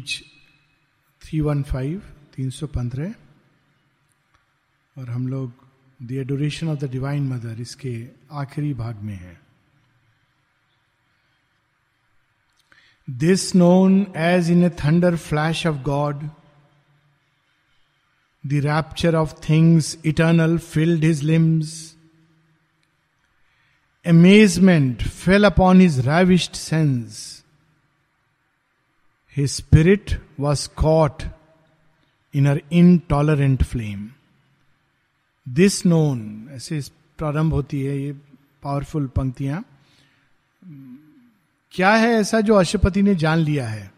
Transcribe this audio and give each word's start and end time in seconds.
Three 0.00 1.40
one 1.40 1.62
five, 1.62 2.02
तीन 2.36 2.50
सौ 2.50 2.66
पंद्रह। 2.66 3.14
और 4.98 5.10
हम 5.10 5.28
लोग 5.28 5.52
the 6.02 6.12
adoration 6.12 6.68
of 6.68 6.78
the 6.78 6.90
divine 6.90 7.28
mother 7.28 7.60
इसके 7.60 8.08
आखिरी 8.32 8.74
भाग 8.74 8.96
में 8.96 9.14
है। 9.14 9.40
This 13.10 13.54
known 13.54 14.12
as 14.16 14.50
in 14.50 14.64
a 14.64 14.70
thunder 14.70 15.16
flash 15.16 15.66
of 15.66 15.76
God 15.76 16.16
the 18.46 18.52
rapture 18.52 19.14
of 19.14 19.34
things 19.50 19.98
eternal 20.06 20.58
filled 20.58 21.04
his 21.04 21.22
limbs 21.22 21.96
amazement 24.04 25.02
fell 25.02 25.44
upon 25.44 25.80
his 25.80 26.06
ravished 26.06 26.54
sense. 26.54 27.42
His 29.38 29.52
spirit 29.52 30.14
was 30.40 30.66
caught 30.66 31.24
in 32.34 32.46
her 32.46 32.60
intolerant 32.72 33.62
flame. 33.62 34.02
This 35.48 35.86
known 35.86 36.48
ऐसे 36.50 36.80
प्रारंभ 37.18 37.52
होती 37.52 37.82
है, 37.82 37.98
ये 37.98 38.12
powerful 38.62 39.06
पंक्तियाँ। 39.06 39.64
क्या 41.72 41.90
है 41.90 42.08
ऐसा 42.08 42.40
जो 42.40 42.54
अशुपति 42.54 43.02
ने 43.02 43.14
जान 43.14 43.38
लिया 43.38 43.68
है? 43.68 43.92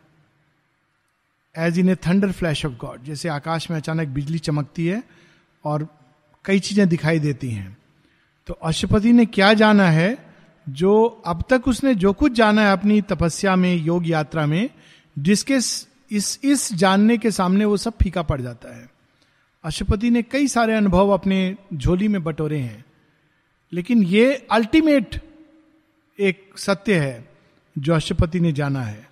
As 1.59 1.79
in 1.79 1.89
a 1.89 1.95
thunder 1.95 2.33
flash 2.33 2.67
of 2.67 2.73
God 2.73 3.05
जैसे 3.05 3.29
आकाश 3.29 3.71
में 3.71 3.77
अचानक 3.77 4.09
बिजली 4.09 4.39
चमकती 4.39 4.87
है 4.87 5.03
और 5.65 5.89
कई 6.45 6.61
चीज़ें 6.61 6.89
दिखाई 6.89 7.19
देती 7.19 7.51
हैं। 7.51 7.79
तो 8.47 8.55
अशुपति 8.55 9.13
ने 9.13 9.27
क्या 9.27 9.55
जाना 9.55 9.91
है? 9.91 10.35
जो 10.69 11.23
अब 11.27 11.45
तक 11.51 11.69
उसने 11.69 11.95
जो 11.95 12.13
कुछ 12.13 12.33
जाना 12.33 12.63
है 12.63 12.73
अपनी 12.73 13.01
तपस्या 13.01 13.57
में, 13.57 13.75
योग 13.77 14.09
यात्रा 14.09 14.47
में 14.47 14.71
जिसके 15.19 15.55
इस 16.17 16.41
इस 16.45 16.73
जानने 16.73 17.19
के 17.19 17.31
सामने 17.31 17.65
वो 17.65 17.77
सब 17.77 17.95
फीका 18.03 18.23
पड़ 18.23 18.41
जाता 18.41 18.77
है। 18.77 18.91
अशुपति 19.65 20.11
ने 20.11 20.23
कई 20.23 20.49
सारे 20.49 20.75
अनुभव 20.75 21.09
अपने 21.09 21.57
झोली 21.75 22.09
में 22.09 22.25
बटोरे 22.25 22.59
हैं, 22.59 22.85
लेकिन 23.73 24.03
ये 24.03 24.47
अल्टीमेट 24.51 25.23
एक 26.19 26.51
सत्य 26.57 26.99
है 26.99 27.29
जो 27.79 27.95
अशुपति 27.95 28.41
ने 28.41 28.53
जाना 28.53 28.83
है। 28.83 29.11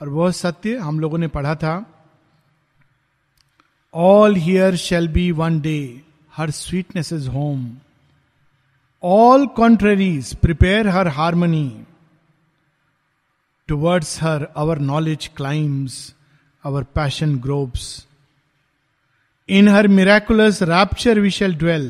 और 0.00 0.08
वह 0.08 0.30
सत्य 0.30 0.76
हम 0.76 1.00
लोगों 1.00 1.18
ने 1.18 1.28
पढ़ा 1.28 1.54
था 1.54 2.04
all 3.94 4.36
here 4.36 4.76
shall 4.76 5.08
be 5.08 5.30
one 5.32 5.60
day 5.60 6.02
her 6.36 6.50
sweetness 6.50 7.12
is 7.12 7.28
home 7.28 7.76
all 9.02 9.48
contraries 9.60 10.36
prepare 10.36 10.88
her 10.88 11.08
harmony. 11.08 11.70
Towards 13.68 14.18
her, 14.18 14.48
our 14.54 14.76
knowledge 14.76 15.34
climbs, 15.34 16.14
our 16.64 16.84
passion 16.84 17.38
gropes. 17.38 18.06
In 19.48 19.66
her 19.66 19.88
miraculous 19.88 20.62
rapture, 20.62 21.20
we 21.20 21.30
shall 21.30 21.52
dwell. 21.52 21.88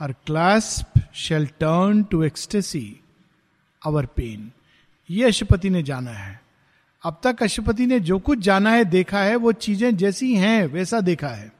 Her 0.00 0.14
clasp 0.24 0.86
shall 1.12 1.46
turn 1.58 2.04
to 2.06 2.24
ecstasy, 2.24 3.02
our 3.82 4.06
pain. 4.06 4.52
ये 5.10 5.24
अशुपति 5.24 5.70
ने 5.70 5.82
जाना 5.82 6.10
है 6.10 6.40
अब 7.04 7.20
तक 7.24 7.42
अशुपति 7.42 7.86
ने 7.86 7.98
जो 8.00 8.18
कुछ 8.18 8.38
जाना 8.38 8.70
है 8.70 8.84
देखा 8.84 9.20
है 9.22 9.36
वो 9.36 9.52
चीज़ें 9.52 9.96
जैसी 9.96 10.34
हैं 10.34 10.66
वैसा 10.66 11.00
देखा 11.00 11.28
है 11.28 11.50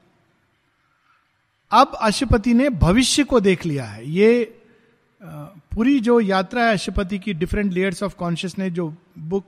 अब 1.71 1.97
अशुपति 2.01 2.53
ने 2.53 2.69
भविष्य 2.83 3.23
को 3.23 3.39
देख 3.39 3.65
लिया 3.65 3.85
है 3.85 4.09
ये 4.09 4.29
पूरी 5.23 5.99
जो 5.99 6.19
यात्रा 6.19 6.63
है 6.63 6.73
अशुपति 6.73 7.19
की 7.19 7.33
डिफरेंट 7.33 7.73
लेयर्स 7.73 8.03
ऑफ़ 8.03 8.15
कॉन्शियसनेस 8.15 8.73
जो 8.73 8.95
बुक 9.19 9.45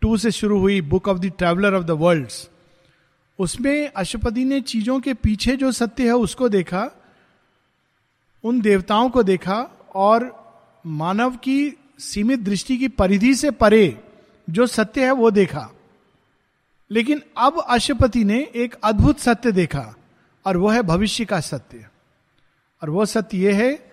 टू 0.00 0.16
से 0.16 0.30
शुरू 0.30 0.58
हुई 0.58 0.80
book 0.80 1.08
of 1.08 1.18
the 1.18 1.32
traveller 1.38 1.74
of 1.74 1.84
the 1.84 1.90
world 1.90 2.28
उसमें 3.38 3.88
अशुपति 3.88 4.44
ने 4.44 4.60
चीज़ों 4.60 5.00
के 5.00 5.14
पीछे 5.14 5.56
जो 5.56 5.72
सत्य 5.72 6.04
है 6.04 6.12
उसको 6.12 6.48
देखा, 6.48 6.90
उन 8.44 8.60
देवताओं 8.60 9.10
को 9.10 9.22
देखा, 9.22 9.70
और 9.94 10.44
मानव 10.86 11.36
की 11.36 11.74
सीमित 11.98 12.40
दृष्टि 12.40 12.78
की 12.78 12.88
परिधि 12.88 13.34
से 13.34 13.50
परे 13.50 14.00
जो 14.50 14.66
सत्य 14.66 15.04
है 15.04 15.12
वो 15.12 15.30
देखा। 15.30 15.70
लेकिन 16.90 17.22
अब 17.38 17.64
अशुपति 17.68 18.24
ने 18.24 18.48
एक 18.56 18.74
अद्भुत 18.84 19.18
सत्य 19.18 19.52
देखा, 19.52 19.94
और 20.46 20.56
वो 20.56 20.68
है 20.68 20.82
भविष्य 20.82 21.24
का 21.24 21.40
सत्य। 21.40 21.86
और 22.82 22.90
वो 22.90 23.06
सत्य 23.06 23.38
ये 23.38 23.52
है 23.52 23.89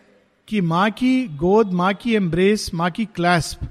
कि 0.48 0.60
माँ 0.62 0.90
की 0.92 1.28
गोद, 1.28 1.72
माँ 1.74 1.94
की 1.94 2.16
एम्ब्रेस 2.16 2.70
माँ 2.74 2.90
की 2.92 3.06
क्लैस्प 3.06 3.68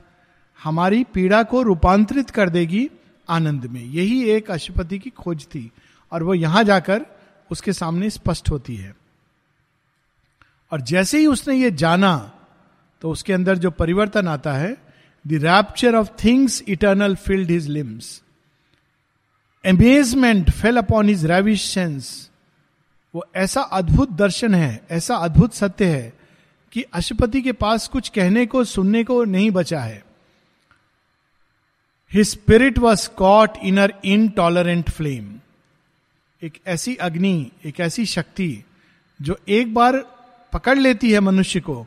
हमारी 0.58 1.02
पीड़ा 1.04 1.42
को 1.42 1.62
रूपांतरित 1.62 2.30
कर 2.30 2.48
देगी 2.48 2.88
आनंद 3.28 3.64
में। 3.64 3.82
यही 3.82 4.22
एक 4.30 4.50
अशुपति 4.50 4.98
की 4.98 5.10
खोज 5.10 5.46
थी 5.46 5.70
और 6.12 6.22
वो 6.22 6.34
यहाँ 6.34 6.64
जाकर 6.64 7.06
उसके 7.50 7.72
सामने 7.72 8.10
स्पष्ट 8.10 8.50
होती 8.50 8.76
है। 8.76 8.94
और 10.72 10.80
जैसे 10.80 11.18
ही 11.18 11.26
उसने 11.26 11.54
ये 11.54 11.70
जाना 11.72 12.16
तो 13.02 13.10
उसके 13.10 13.32
अंदर 13.32 13.58
जो 13.58 13.70
परिवर्तन 13.70 14.28
आता 14.28 14.52
है 14.52 14.72
the 15.24 15.40
rapture 15.42 15.94
of 15.94 16.08
things 16.24 16.62
eternal 16.68 17.14
filled 17.16 17.50
his 17.50 17.68
limbs 17.68 18.22
amazement 19.64 20.50
fell 20.50 20.76
upon 20.76 21.08
his 21.08 21.24
ravish 21.26 21.64
sense 21.64 22.30
वो 23.14 23.24
ऐसा 23.36 23.60
अद्भुत 23.62 24.12
दर्शन 24.12 24.54
है, 24.54 24.86
ऐसा 24.90 25.16
अद्भुत 25.16 25.54
सत्य 25.54 25.84
है 25.84 26.12
कि 26.72 26.82
अशुपति 26.82 27.42
के 27.42 27.52
पास 27.52 27.86
कुछ 27.88 28.08
कहने 28.08 28.46
को, 28.46 28.64
सुनने 28.64 29.04
को 29.04 29.22
नहीं 29.24 29.50
बचा 29.50 29.80
है। 29.80 30.04
His 32.12 32.28
spirit 32.28 32.78
was 32.78 33.08
caught 33.08 33.56
in her 33.64 33.94
intolerant 34.04 34.90
flame 34.90 35.34
एक 36.42 36.60
ऐसी 36.66 36.94
अग्नि, 36.96 37.50
एक 37.64 37.80
ऐसी 37.80 38.06
शक्ति, 38.06 38.64
जो 39.20 39.38
एक 39.48 39.74
बार 39.74 39.96
पकड़ 40.52 40.78
लेती 40.78 41.12
है 41.12 41.20
मनुष्य 41.20 41.60
को 41.60 41.86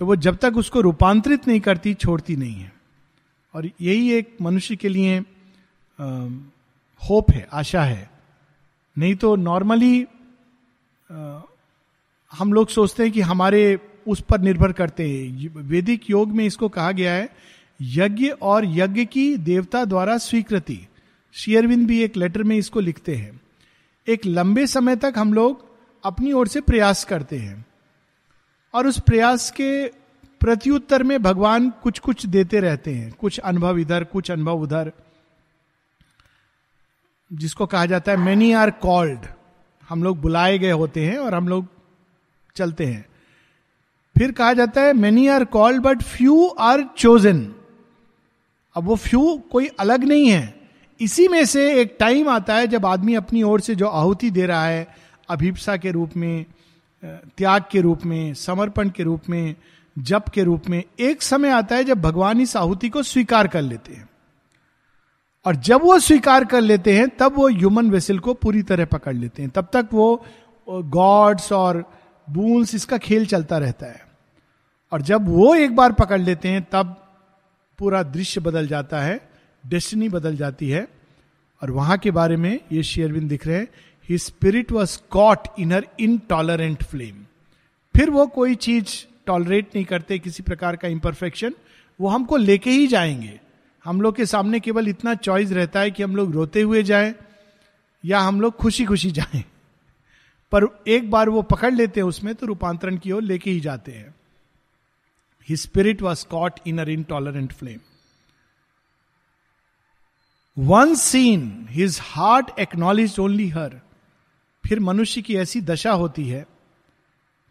तो 0.00 0.06
वो 0.06 0.16
जब 0.16 0.36
तक 0.36 0.56
उसको 0.56 0.80
रूपांतरित 0.80 1.46
नहीं 1.48 1.60
करती, 1.60 1.92
छोड़ती 1.94 2.36
नहीं 2.36 2.54
है। 2.54 2.72
और 3.54 3.68
यही 3.80 4.12
एक 4.12 4.36
मनुष्य 4.42 4.76
के 4.76 4.88
लिए 4.88 5.18
होप 7.02 7.30
है, 7.30 7.46
आशा 7.52 7.82
है। 7.82 8.10
नहीं 8.96 9.14
तो 9.14 9.34
नॉर्मली 9.36 10.06
हम 12.32 12.52
लोग 12.52 12.68
सोचते 12.68 13.02
हैं 13.02 13.12
कि 13.12 13.20
हमारे 13.20 13.78
उस 14.08 14.20
पर 14.20 14.40
निर्भर 14.40 14.72
करते 14.72 15.10
हैं। 15.10 15.48
वैदिक 15.48 16.10
योग 16.10 16.30
में 16.30 16.44
इसको 16.44 16.68
कहा 16.68 16.92
गया 16.92 17.12
है, 17.12 17.28
यज्ञ 17.82 18.28
और 18.28 18.64
यज्ञ 18.66 19.04
की 19.04 19.36
देवता 19.36 19.84
द्वारा 19.84 20.18
स्वीकृति। 20.18 20.88
शेयरविंद 21.32 21.88
भी 21.88 22.02
एक 22.02 22.16
लेटर 22.16 22.42
में 22.42 22.56
इसको 22.56 22.80
लिखते 22.80 23.14
हैं। 23.14 23.40
एक 24.08 24.26
लंबे 24.26 24.66
समय 24.66 24.96
तक 24.96 25.14
हम 25.16 25.32
लोग 25.32 25.66
अपनी 26.04 26.32
ओर 26.32 26.48
से 26.48 26.60
प्रयास 26.60 27.04
करते 27.04 27.38
हैं। 27.38 27.66
और 28.74 28.86
उस 28.86 29.00
प्रयास 29.00 29.50
के 29.50 29.88
प्रत्युत्तर 30.40 31.02
में 31.02 31.22
भगवान 31.22 31.70
कुछ 31.70 31.98
कुछ 31.98 32.26
देते 32.26 32.60
रहते 32.60 32.94
हैं। 32.94 33.12
कुछ 33.12 33.38
अनुभव 33.38 33.78
इधर, 33.78 34.04
कुछ 34.04 34.30
अनुभव 34.30 34.60
उधर। 34.60 34.92
जिसको 37.32 37.66
कहा 37.66 37.86
जाता 37.86 38.12
है 38.12 38.18
मेनी 38.18 38.52
आर 38.52 38.70
कॉल्ड 38.70 39.20
हम 39.88 40.02
लोग 40.02 40.20
बुलाए 40.20 40.58
गए 40.58 40.70
होते 40.70 41.06
हैं 41.06 41.18
और 41.18 41.34
हम 41.34 41.48
लोग 41.48 41.66
चलते 42.56 42.86
हैं। 42.86 43.07
फिर 44.18 44.32
कहा 44.32 44.52
जाता 44.52 44.80
है 44.80 44.92
many 44.92 45.26
are 45.28 45.44
called 45.44 45.82
but 45.82 46.02
few 46.02 46.46
are 46.46 46.82
chosen 46.96 47.54
अब 48.76 48.84
वो 48.84 48.96
फ्यू 48.96 49.42
कोई 49.52 49.66
अलग 49.66 50.04
नहीं 50.04 50.28
है। 50.28 50.54
इसी 51.00 51.28
में 51.28 51.44
से 51.44 51.80
एक 51.80 51.96
टाइम 52.00 52.28
आता 52.28 52.54
है 52.54 52.66
जब 52.66 52.86
आदमी 52.86 53.14
अपनी 53.14 53.42
ओर 53.42 53.60
से 53.60 53.74
जो 53.74 53.86
आहुति 53.86 54.30
दे 54.30 54.46
रहा 54.46 54.64
है, 54.66 54.86
अभिप्सा 55.28 55.76
के 55.76 55.90
रूप 55.90 56.16
में 56.16 56.44
त्याग 57.02 57.64
के 57.70 57.80
रूप 57.80 58.04
में, 58.06 58.34
समर्पण 58.34 58.90
के 58.90 59.02
रूप 59.02 59.28
में, 59.30 59.54
जप 59.98 60.28
के 60.28 60.42
रूप 60.42 60.68
में, 60.68 60.82
एक 61.00 61.22
समय 61.22 61.48
आता 61.48 61.76
है 61.76 61.84
जब 61.84 62.00
भगवान 62.00 62.40
इस 62.40 62.56
आहुति 62.56 62.88
को 62.88 63.02
स्वीकार 63.02 63.48
कर 63.48 63.62
लेते 63.62 63.92
हैं। 63.92 64.08
और 65.46 65.56
जब 65.56 65.82
वो 65.82 65.98
स्वीकार 65.98 66.44
कर 66.44 66.60
लेते 66.60 66.96
हैं, 66.96 67.08
तब 67.08 67.36
वो 67.36 67.48
ह्यूमन 67.48 67.90
वेसल 67.90 68.18
को 68.18 68.34
पूरी 68.34 68.62
तरह 68.62 68.84
पकड़ 68.84 69.14
लेते 69.14 69.42
हैं। 69.42 69.50
तब 69.50 69.68
तक 69.72 69.88
वो 69.92 70.24
गॉड्स 70.68 71.52
और 71.52 71.84
बूंस 72.30 72.74
इसका 72.74 72.98
खेल 72.98 73.26
चलता 73.26 73.58
रहता 73.58 73.86
है। 73.86 74.07
और 74.92 75.02
जब 75.02 75.28
वो 75.28 75.54
एक 75.54 75.76
बार 75.76 75.92
पकड़ 75.92 76.20
लेते 76.20 76.48
हैं, 76.48 76.66
तब 76.72 77.04
पूरा 77.78 78.02
दृश्य 78.02 78.40
बदल 78.40 78.66
जाता 78.66 79.00
है 79.00 79.20
डेस्टिनी 79.66 80.08
बदल 80.08 80.36
जाती 80.36 80.68
है। 80.70 80.86
और 81.62 81.70
वहाँ 81.70 81.98
के 81.98 82.10
बारे 82.10 82.36
में 82.36 82.58
ये 82.72 82.82
शेयरविंद 82.82 83.28
दिख 83.28 83.46
रहे 83.46 83.56
हैं 83.56 83.68
he 84.08 84.18
spirit 84.18 84.72
was 84.72 84.98
caught 85.10 85.48
in 85.58 85.72
her 85.72 85.86
intolerant 86.00 86.82
flame 86.82 87.24
फिर 87.94 88.10
वो 88.10 88.26
कोई 88.26 88.54
चीज़ 88.54 88.86
टॉलरेट 89.26 89.70
नहीं 89.74 89.84
करते, 89.84 90.18
किसी 90.18 90.42
प्रकार 90.42 90.76
का 90.76 90.88
इम्परफेक्शन 90.88 91.54
वो 92.00 92.08
हमको 92.08 92.36
लेके 92.36 92.70
ही 92.70 92.86
जाएँगे। 92.86 93.40
हम 93.84 94.00
लोग 94.00 94.16
के 94.16 94.26
सामने 94.26 94.60
केवल 94.60 94.88
इतना 94.88 95.14
चॉइस 95.14 95.52
रहता 95.52 95.80
है 95.80 95.90
कि 95.90 96.02
हम 96.02 96.16
लोग 96.16 96.32
रोते 96.32 96.62
हुए 96.62 96.82
जाएँ, 96.82 97.14
या 98.04 98.20
हम 98.20 98.40
लोग 98.40 98.56
खुशी 98.56 98.84
खुशी 98.84 99.10
जाएँ। 99.10 99.44
पर 100.52 100.84
एक 100.88 101.10
बार 101.10 101.28
वो 101.28 101.42
पकड़ 101.42 101.74
लेते 101.74 102.00
हैं 102.00 102.06
उसमें 102.08 102.34
तो 102.34 102.46
रूपांतरण 102.46 102.96
की 102.96 103.12
ओर 103.12 103.22
लेके 103.22 103.50
ही 103.50 103.60
जाते 103.60 103.92
हैं। 103.92 104.14
He 105.48 105.56
spirit 105.56 106.02
was 106.02 106.26
caught 106.26 106.60
in 106.66 106.78
her 106.78 106.88
intolerant 106.90 107.52
flame 107.52 107.80
one 110.56 110.94
seen 110.94 111.66
his 111.70 111.98
heart 112.02 112.58
acknowledge 112.58 113.18
only 113.20 113.48
her 113.48 113.80
फिर 114.64 114.80
मनुष्य 114.80 115.22
की 115.22 115.36
ऐसी 115.36 115.60
दशा 115.60 115.92
होती 115.92 116.28
है 116.28 116.46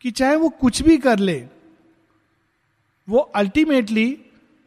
कि 0.02 0.12
चाहे 0.12 0.36
वो 0.36 0.50
कुछ 0.50 0.82
भी 0.82 0.98
कर 0.98 1.20
ले, 1.20 1.48
वो 3.10 3.20
अल्टीमेटली 3.20 4.18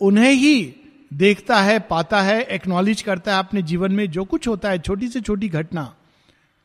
उन्हें 0.00 0.33
ही 0.33 0.75
देखता 1.12 1.61
है, 1.61 1.79
पाता 1.81 2.21
है 2.23 2.43
एक्नॉलेज 2.43 3.03
करता 3.03 3.33
है 3.33 3.38
अपने 3.38 3.62
जीवन 3.62 3.93
में 3.93 4.11
जो 4.11 4.25
कुछ 4.25 4.49
होता 4.49 4.71
है, 4.71 4.79
छोटी 4.79 5.09
से 5.09 5.21
छोटी 5.21 5.49
घटना, 5.49 5.97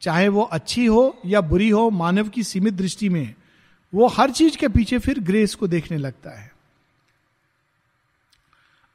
चाहे 0.02 0.28
वो 0.28 0.42
अच्छी 0.42 0.86
हो 0.86 1.22
या 1.26 1.42
बुरी 1.42 1.70
हो, 1.70 1.90
मानव 1.90 2.30
की 2.30 2.44
सीमित 2.44 2.74
दृष्टि 2.74 3.10
में, 3.10 3.36
वो 3.94 4.08
हर 4.08 4.32
चीज़ 4.32 4.58
के 4.58 4.68
पीछे 4.68 5.00
फिर 5.00 5.20
ग्रेस 5.20 5.56
को 5.56 5.68
देखने 5.68 5.98
लगता 5.98 6.40
है। 6.40 6.55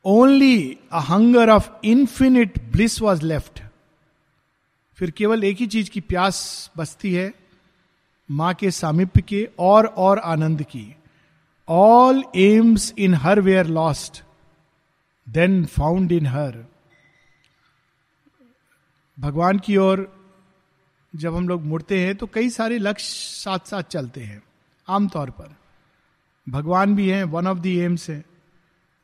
Only 0.05 0.79
a 0.93 0.99
hunger 1.01 1.51
of 1.51 1.69
infinite 1.85 2.59
bliss 2.73 3.01
was 3.03 3.25
left 3.25 3.61
फिर 4.99 5.11
केवल 5.11 5.45
एक 5.45 5.57
ही 5.57 5.67
चीज़ 5.67 5.91
की 5.91 6.01
प्यास 6.01 6.71
बसती 6.77 7.13
है, 7.13 7.33
माँ 8.29 8.53
के 8.55 8.71
सामिप्य 8.71 9.23
के 9.23 9.49
और 9.59 9.87
और 9.87 10.19
आनंद 10.19 10.63
की। 10.63 10.95
All 11.69 12.23
aims 12.37 12.93
in 12.99 13.15
her 13.15 13.41
were 13.41 13.67
lost 13.69 14.23
then 15.27 15.65
found 15.67 16.13
in 16.13 16.27
her 16.27 16.65
भगवान 19.19 19.59
की 19.59 19.77
ओर 19.77 20.07
जब 21.15 21.37
हम 21.37 21.49
लोग 21.49 21.63
मुड़ते 21.63 22.01
हैं 22.01 22.15
तो 22.17 22.27
कई 22.27 22.51
सारे 22.51 22.79
लक्ष्य 22.79 23.07
साथ 23.35 23.67
साथ 23.67 23.83
चलते 23.83 24.21
हैं, 24.21 24.43
आमतौर 24.89 25.31
पर। 25.31 25.55
भगवान 26.47 26.95
भी 26.95 27.09
हैं 27.09 27.25
वन 27.27 27.47
ऑफ़ 27.47 27.59
द 27.59 27.67
एम्स 27.67 28.11
है। 28.11 28.25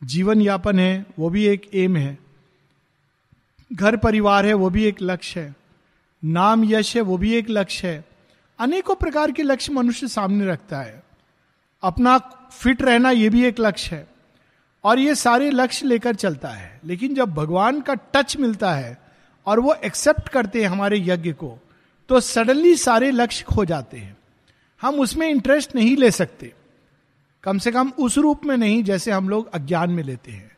जीवन 0.04 0.40
यापन 0.40 0.78
है, 0.78 1.06
वो 1.18 1.30
भी 1.30 1.46
एक 1.46 1.70
एम 1.74 1.96
है। 1.96 2.18
घर 3.72 3.96
परिवार 3.96 4.46
है, 4.46 4.54
वो 4.54 4.70
भी 4.70 4.84
एक 4.84 4.96
लक्ष्य 5.02 5.40
है। 5.40 5.54
नाम 6.24 6.64
यश 6.64 6.96
है, 6.96 7.02
वो 7.02 7.18
भी 7.18 7.34
एक 7.34 7.46
लक्ष्य 7.50 7.88
है। 7.88 8.04
अनेकों 8.58 8.94
प्रकार 8.94 9.32
के 9.32 9.42
लक्ष्य 9.42 9.72
मनुष्य 9.72 10.08
सामने 10.08 10.46
रखता 10.46 10.80
है। 10.80 11.02
अपना 11.82 12.18
फिट 12.52 12.82
रहना 12.82 13.10
ये 13.10 13.28
भी 13.28 13.44
एक 13.44 13.60
लक्ष्य 13.60 13.96
है। 13.96 14.08
और 14.84 14.98
ये 14.98 15.14
सारे 15.14 15.50
लक्ष्य 15.50 15.86
लेकर 15.86 16.14
चलता 16.14 16.48
है। 16.48 16.80
लेकिन 16.84 17.14
जब 17.14 17.34
भगवान 17.34 17.80
का 17.80 17.94
टच 17.94 18.36
मिलता 18.36 18.74
है 18.74 19.02
और 19.46 19.60
वो 19.60 19.74
एक्सेप्ट 19.74 20.28
करते 20.28 20.62
हैं 20.62 20.68
हमारे 20.68 20.98
यज्ञ 21.00 21.32
को 21.32 21.58
तो 22.08 22.20
सडनली 22.20 22.76
सारे 22.76 23.10
लक्ष्य 23.10 23.44
खो 23.44 23.64
जाते 23.64 23.96
हैं। 23.96 24.16
हम 24.82 24.94
उसमें 24.94 25.28
इंटरेस्ट 25.28 25.74
नहीं 25.74 25.96
ले 25.96 26.10
सकते। 26.10 26.52
कम 27.46 27.58
से 27.58 27.72
कम 27.72 27.88
उस 27.88 28.18
रूप 28.18 28.44
में 28.44 28.56
नहीं 28.56 28.84
जैसे 28.84 29.10
हम 29.10 29.28
लोग 29.28 29.54
अज्ञान 29.54 29.90
में 29.90 30.02
लेते 30.02 30.32
हैं। 30.32 30.56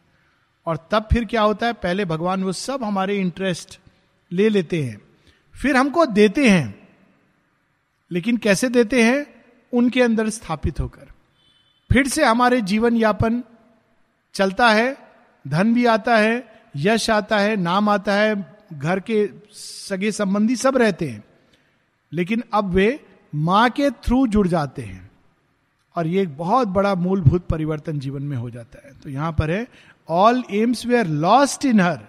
और 0.67 0.89
तब 0.91 1.09
फिर 1.13 1.25
क्या 1.25 1.43
होता 1.43 1.67
है? 1.67 1.73
पहले 1.73 2.05
भगवान 2.05 2.45
वो 2.45 2.53
सब 2.53 2.85
हमारे 2.85 3.17
इंटरेस्ट 3.17 3.81
ले 4.33 4.49
लेते 4.49 4.83
हैं। 4.83 5.01
फिर 5.63 5.77
हमको 5.77 6.07
देते 6.07 6.51
हैं। 6.51 6.89
लेकिन 8.11 8.37
कैसे 8.37 8.69
देते 8.69 9.03
हैं? 9.03 9.45
उनके 9.73 10.03
अंदर 10.03 10.29
स्थापित 10.29 10.81
होकर। 10.81 11.07
फिर 11.93 12.09
से 12.09 12.25
हमारे 12.25 12.61
जीवन 12.61 12.97
यापन 12.97 13.43
चलता 14.35 14.71
है। 14.71 14.97
धन 15.49 15.75
भी 15.75 15.87
आता 15.87 16.17
है, 16.17 16.63
यश 16.77 17.11
आता 17.11 17.39
है, 17.39 17.57
नाम 17.57 17.89
आता 17.89 18.15
है, 18.15 18.57
घर 18.73 19.01
के 19.01 19.31
सगे 19.53 20.13
संबंधी 20.13 20.57
सब 20.57 20.77
रहते 20.77 21.09
हैं। 21.09 21.25
लेकिन 22.13 22.45
अब 22.55 22.65
वे 22.65 23.07
माँ 23.35 23.71
के 23.71 23.91
थ्रू 23.91 24.27
जुड़ 24.27 24.49
जाते 24.49 24.83
हैं। 24.83 25.08
और 25.99 26.07
ये 26.07 26.23
एक 26.23 26.37
बहुत 26.37 26.69
बड़ा 26.71 26.95
मूलभूत 26.97 27.47
परिवर्तन 27.47 27.99
जीवन 27.99 28.23
में 28.23 28.37
हो 28.37 28.51
जाता 28.51 28.87
है। 28.87 28.93
तो 29.03 29.11
यहाँ 29.11 29.33
पर 29.33 29.51
है 29.51 29.67
all 30.09 30.43
aims 30.53 30.85
were 30.99 31.07
lost 31.07 31.65
in 31.65 31.81
her 31.81 32.01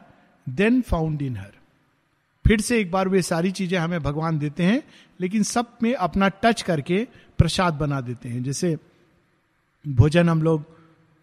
then 0.47 0.81
found 0.81 1.21
in 1.21 1.37
her 1.37 1.51
फिर 2.45 2.61
से 2.61 2.79
एक 2.79 2.91
बार 2.91 3.07
वे 3.07 3.21
सारी 3.21 3.51
चीज़ें 3.51 3.77
हमें 3.77 4.01
भगवान 4.03 4.37
देते 4.39 4.63
हैं, 4.63 4.81
लेकिन 5.19 5.43
सब 5.43 5.77
में 5.83 5.93
अपना 5.95 6.27
टच 6.43 6.61
करके 6.61 7.07
प्रसाद 7.39 7.73
बना 7.75 7.99
देते 8.01 8.29
हैं। 8.29 8.43
जैसे 8.43 8.77
भोजन 9.85 10.29
हम 10.29 10.41
लोग 10.43 10.63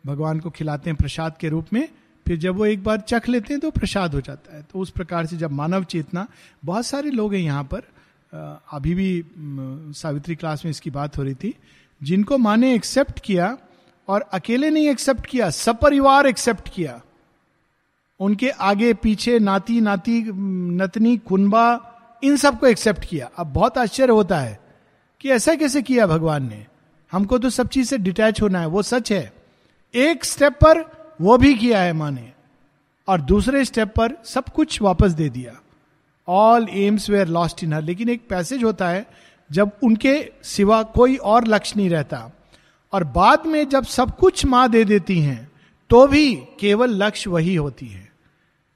भगवान 0.04 0.40
को 0.40 0.50
खिलाते 0.50 0.90
हैं 0.90 0.96
प्रसाद 0.96 1.36
के 1.40 1.48
रूप 1.48 1.72
में, 1.72 1.88
फिर 2.26 2.36
जब 2.36 2.56
वो 2.56 2.66
एक 2.66 2.84
बार 2.84 3.00
चख 3.00 3.28
लेते 3.28 3.54
हैं 3.54 3.60
तो 3.60 3.70
प्रसाद 3.72 4.14
हो 4.14 4.20
जाता 4.20 4.56
है। 4.56 4.62
तो 4.62 4.78
उस 4.78 4.90
प्रकार 4.90 5.26
से 5.26 5.36
जब 5.36 5.50
मानव 5.52 5.84
चेतना, 5.84 6.26
बहुत 6.64 6.86
सारे 6.86 7.10
लोग 7.10 7.34
हैं 7.34 7.40
यहाँ 7.40 7.64
पर। 7.64 7.82
अभी 8.72 8.94
भी 8.94 9.24
सावित्री 9.94 10.34
क्लास 10.34 10.64
में 10.64 10.70
इसकी 10.70 10.90
बात 10.90 11.18
हो 11.18 11.22
रही 11.22 11.34
थी 11.34 11.54
जिनको 12.00 12.38
माँ 12.38 12.56
ने 12.56 12.74
एक्सेप्ट 12.74 13.20
किया 13.20 13.56
और 14.08 14.20
अकेले 14.32 14.70
नहीं 14.70 14.88
एक्सेप्ट 14.88 15.26
किया, 15.26 15.50
सपरिवार 15.50 16.26
एक्सेप्ट 16.26 16.68
किया। 16.68 17.00
उनके 18.20 18.48
आगे, 18.50 18.92
पीछे, 18.94 19.38
नाती 19.38 19.80
नाती, 19.80 20.22
नतनी 20.76 21.16
कुनबा 21.18 21.64
इन 22.22 22.36
सबको 22.36 22.66
एक्सेप्ट 22.66 23.04
किया। 23.04 23.30
अब 23.36 23.46
बहुत 23.46 23.78
आश्चर्य 23.78 24.12
होता 24.12 24.38
है 24.38 24.58
कि 25.20 25.30
ऐसा 25.30 25.54
कैसे 25.54 25.82
किया 25.82 26.06
भगवान 26.06 26.48
ने? 26.48 26.64
हमको 27.12 27.38
तो 27.38 27.50
सब 27.50 27.68
चीज़ 27.68 27.88
से 27.88 27.98
डिटैच 27.98 28.42
होना 28.42 28.60
है, 28.60 28.66
वो 28.66 28.82
सच 28.82 29.12
है। 29.12 29.32
एक 29.94 30.24
स्टेप 30.24 30.52
पर 30.64 30.84
वो 31.20 31.36
भी 31.38 31.54
किया 31.54 31.80
है 31.80 31.92
माँ 31.92 32.10
ने, 32.10 32.32
और 33.08 33.20
दूसरे 33.20 33.64
स्टेप 33.64 33.88
पर 33.88 34.16
सब 34.24 34.48
कुछ 34.48 34.80
वापस 34.82 35.12
दे 35.12 35.28
दिया। 35.28 35.60
All 36.28 36.66
aims 36.70 37.10
were 37.10 37.28
lost 37.28 37.64
in 37.64 37.72
her 37.72 37.82
लेकिन 37.82 38.08
एक 38.08 38.28
पैसेज 38.28 38.64
होता 38.64 38.88
है 38.88 39.06
जब 39.50 39.70
उनके 39.84 40.14
सिवा 40.44 40.82
कोई 40.94 41.16
और 41.16 41.46
लक्ष्य 41.46 41.74
नहीं 41.76 41.90
रहता। 41.90 42.30
और 42.92 43.04
बाद 43.12 43.46
में 43.46 43.68
जब 43.68 43.84
सब 43.86 44.16
कुछ 44.16 44.44
माँ 44.46 44.68
दे 44.70 44.84
देती 44.84 45.18
हैं 45.20 45.50
तो 45.90 46.06
भी 46.06 46.34
केवल 46.60 46.94
लक्ष्य 47.02 47.30
वही 47.30 47.54
होती 47.54 47.86
है। 47.86 48.08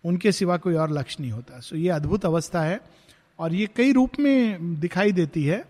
उनके 0.04 0.32
सिवा 0.32 0.56
कोई 0.56 0.74
और 0.74 0.90
लक्ष्य 0.92 1.22
नहीं 1.22 1.32
होता। 1.32 1.60
सो 1.60 1.76
ये 1.76 1.88
अद्भुत 1.90 2.24
अवस्था 2.24 2.62
है 2.62 2.80
और 3.38 3.54
ये 3.54 3.68
कई 3.76 3.92
रूप 3.92 4.18
में 4.20 4.80
दिखाई 4.80 5.12
देती 5.12 5.44
है। 5.44 5.64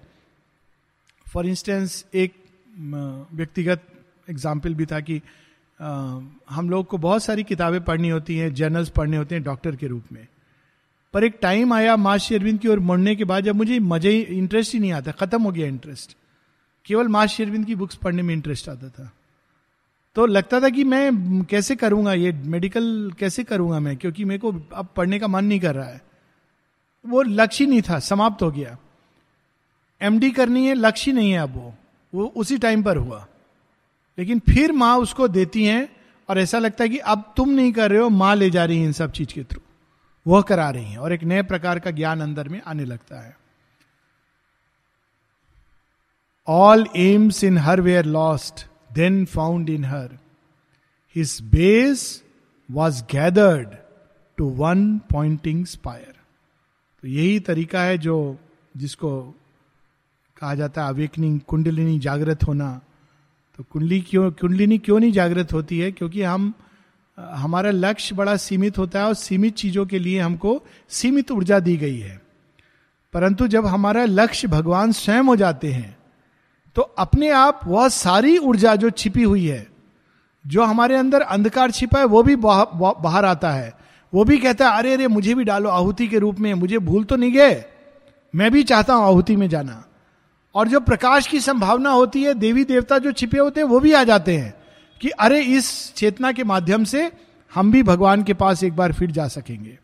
फॉर 1.27 1.47
इंस्टेंस 1.47 2.05
एक 2.15 2.35
व्यक्तिगत 3.33 3.83
एग्ज़ाम्पल 4.29 4.75
भी 4.75 4.87
था 4.87 5.01
कि 5.01 5.21
आ, 5.81 5.89
हम 6.51 6.69
लोग 6.71 6.87
को 6.87 6.99
बहुत 6.99 7.23
सारी 7.23 7.43
किताबें 7.45 7.81
पढ़नी 7.85 8.09
होती 8.09 8.37
हैं 8.37 8.53
जर्नल्स 8.55 8.89
पढ़ने 8.91 9.17
होते 9.17 9.35
हैं 9.35 9.45
डॉक्टर 9.45 9.77
के 9.77 9.87
रूप 9.87 10.13
में। 10.13 10.27
पर 11.15 11.25
एक 11.25 11.39
टाइम 11.43 11.73
आया 11.73 11.97
माँ 11.97 12.19
शेरविंद 12.19 12.61
की 12.61 12.69
ओर 12.69 12.79
मुड़ने 12.79 13.17
के 13.17 13.25
बाद 13.25 13.45
जब 13.45 13.55
मुझे 13.55 13.79
मज़े 13.79 14.19
इंटरेस्ट 14.19 14.75
ही 14.75 14.81
नहीं 14.81 14.93
आता, 14.93 15.11
खत्म 15.11 15.43
हो 15.43 15.53
गया 15.53 15.67
इंटरेस्ट 15.67 16.17
केवल 16.87 17.09
माँ 17.09 17.27
शेरविंद 17.27 17.67
की 17.67 17.75
बुक्स 17.75 17.95
पढ़ने 17.95 18.23
में 18.23 18.35
इंटरेस्ट 18.35 18.69
आता 18.69 18.89
था। 18.89 19.13
तो 20.15 20.27
लगता 20.27 20.61
था 20.61 20.69
कि 20.69 20.85
मैं 20.85 21.43
कैसे 21.45 21.77
करूँगा 21.77 22.13
ये 22.13 22.33
मेडिकल 22.33 23.13
कैसे 23.19 23.45
करूँगा 23.45 23.81
मैं, 23.81 23.97
क्योंकि 23.97 24.25
मेरे 24.25 24.39
को 24.39 24.53
अब 24.73 24.89
पढ़ने 24.97 25.19
का 25.19 25.29
मन 25.29 25.45
नहीं 25.45 25.61
कर 25.61 25.75
रहा 25.75 25.89
है। 25.89 26.03
वो 27.07 27.23
लक्ष्य 27.23 27.67
नहीं 27.67 27.83
था, 27.83 27.99
समाप्त 27.99 28.43
हो 28.43 28.51
गया। 28.51 28.77
एमडी 30.03 30.31
करनी 30.31 30.67
है, 30.67 30.75
लक्ष्य 30.75 31.13
नहीं 31.13 31.31
है 31.31 31.39
अब 31.39 31.55
वो। 31.55 31.75
वो 32.15 32.33
उसी 32.37 32.59
टाइम 32.59 32.83
पर 32.83 32.97
हुआ। 32.97 33.27
लेकिन 34.19 34.39
फिर 34.39 34.73
माँ 34.73 34.99
उसको 34.99 35.29
देती 35.29 35.65
हैं 35.65 35.89
और 36.29 36.39
ऐसा 36.39 36.59
लगता 36.59 36.85
है 36.85 36.91
कि 36.91 36.99
अब 36.99 37.35
तुम 37.37 37.49
नहीं 37.49 37.73
कर 37.73 37.91
रहे 37.91 38.01
हो, 38.01 38.09
माँ 38.09 38.35
ले 38.35 38.51
जा 38.51 38.65
रही 38.65 38.79
है 38.79 38.85
इन 38.85 38.93
सब 38.93 39.13
चीज़ 39.13 39.35
के 39.35 39.45
थ्रू। 39.45 39.61
वह 40.27 40.43
करा 40.43 40.71
रही 40.71 40.85
हैं 40.85 40.99
और 40.99 41.13
एक 41.13 41.23
नए 41.23 41.43
प्रकार 41.43 41.79
का 41.79 41.91
ज्ञान 41.91 42.21
अंदर 42.21 42.49
में 42.49 42.61
आने 42.63 42.85
लगता 42.85 43.21
है। 43.21 43.37
All 46.49 46.87
aims 46.97 47.45
in 47.45 47.59
her 47.59 47.81
were 47.81 48.05
lost 48.05 48.67
then 48.93 49.25
found 49.25 49.71
in 49.71 49.85
her 49.85 50.19
his 51.17 51.39
base 51.43 52.23
was 52.71 53.03
gathered 53.05 53.69
to 54.37 54.49
one 54.49 54.99
pointing 54.99 55.67
spire 55.67 56.15
तो 57.03 57.09
यही 57.09 57.41
तरीका 57.41 57.83
है 57.83 57.99
जो, 57.99 58.39
जिसको 58.77 59.35
कहा 60.37 60.55
जाता 60.55 60.83
है 60.83 60.89
अवेकनिंग 60.89 61.41
कुंडलिनी 61.41 61.99
जागृत 61.99 62.45
होना। 62.45 62.81
तो 63.57 63.65
कुंडली 63.71 64.01
क्यों, 64.01 64.31
कुंडलिनी 64.31 64.79
क्यों 64.79 65.01
नहीं 65.01 65.13
जागृत 65.13 65.53
होती 65.53 65.79
है? 65.79 65.93
क्योंकि 65.93 66.23
हम 66.23 66.55
हमारा 67.33 67.71
लक्ष्य 67.71 68.15
बड़ा 68.15 68.37
सीमित 68.37 68.79
होता 68.79 69.01
है 69.01 69.07
और 69.07 69.15
सीमित 69.15 69.55
चीज़ों 69.55 69.87
के 69.87 69.99
लिए 69.99 70.21
हमको 70.21 70.63
सीमित 70.89 71.31
ऊर्जा 71.31 71.61
दी 71.61 71.77
गई 71.77 71.99
है। 71.99 72.21
परंतु 73.13 73.47
जब 73.47 73.67
हमारा 73.67 74.05
लक्ष्य 74.05 74.49
भगवान 74.49 74.93
स्वयं 74.93 75.23
हो 75.23 75.37
जाते 75.37 75.73
हैं 75.73 75.99
तो 76.77 76.83
अपने 76.83 77.31
आप 77.31 77.61
वह 77.67 77.89
सारी 77.89 78.39
ऊर्जा 78.39 78.75
जो 78.77 78.91
छिपी 78.91 79.23
हुई 79.23 79.47
है, 79.47 79.67
जो 80.47 80.65
हमारे 80.65 80.97
अंदर 80.97 81.21
अंधकार 81.21 81.71
छिपा 81.71 81.99
है, 81.99 82.05
वो 82.05 82.23
भी 82.23 82.37
बाहर 82.37 83.25
आता 83.25 83.51
है। 83.51 83.75
वो 84.15 84.25
भी 84.25 84.39
कहता 84.39 84.71
है, 84.71 84.79
अरे 84.79 84.95
अरे, 84.95 85.09
मुझे 85.09 85.35
भी 85.35 85.45
डालो 85.45 85.69
आहुति 85.69 86.07
के 86.09 86.19
रूप 86.19 86.41
में, 86.41 86.55
मुझे 86.55 86.79
भूल 86.79 87.05
तो 87.05 87.17
नहीं 87.17 87.33
गए। 87.33 87.65
मैं 88.35 88.51
भी 88.51 88.63
चाहता 88.63 88.95
हूँ 88.95 89.05
आहुति 89.05 89.37
में 89.37 89.49
जाना। 89.49 89.85
और 90.55 90.69
जो 90.69 90.81
प्रकाश 90.81 91.27
की 91.27 91.41
संभावना 91.41 91.91
होती 91.91 92.23
है 92.23 92.35
देवी 92.35 92.65
देवता 92.65 92.99
जो 92.99 93.13
छिपे 93.13 93.39
होते 93.39 93.61
हैं, 93.61 93.69
वो 93.69 93.81
भी 93.81 93.93
आ 93.93 94.05
जाते 94.05 94.37
हैं। 94.37 94.55
कि 95.01 95.09
अरे 95.11 95.41
इस 95.57 95.95
चेतना 95.95 96.33
के 96.33 96.45
माध्यम 96.45 96.85
से 96.85 97.11
हम 97.53 97.71
भी 97.73 97.83
भगवान 97.83 98.23
के 98.23 98.35
पास 98.35 98.63
एक 98.65 98.77
बार 98.77 98.93
फिर 98.93 99.11
जा 99.11 99.27
सकेंगे। 99.29 99.79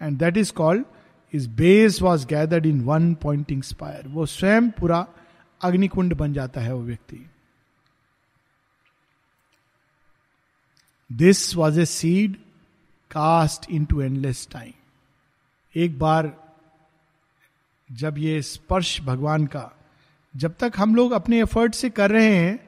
And 0.00 0.18
that 0.18 0.36
is 0.36 0.52
called 0.52 0.84
his 1.34 1.48
base 1.48 2.00
was 2.02 2.26
gathered 2.26 2.66
in 2.66 2.80
one 2.80 3.14
pointing 3.14 3.62
spire 3.62 4.08
वो 4.08 4.26
स्वयं 4.26 4.70
पूरा 4.70 5.06
अग्निकुंड 5.60 6.14
बन 6.14 6.32
जाता 6.32 6.60
है 6.60 6.74
वो 6.74 6.82
व्यक्ति। 6.82 7.24
This 11.10 11.54
was 11.56 11.80
a 11.80 11.84
seed 11.84 12.36
cast 13.10 13.70
into 13.84 14.00
endless 14.00 14.46
time 14.52 14.72
एक 15.74 15.98
बार 15.98 16.32
जब 17.90 18.18
ये 18.18 18.40
स्पर्श 18.42 19.00
भगवान 19.00 19.46
का, 19.46 19.70
जब 20.34 20.54
तक 20.60 20.72
हम 20.76 20.94
लोग 20.94 21.12
अपने 21.12 21.40
एफर्ट 21.42 21.74
से 21.74 21.90
कर 21.90 22.10
रहे 22.10 22.34
हैं 22.34 22.67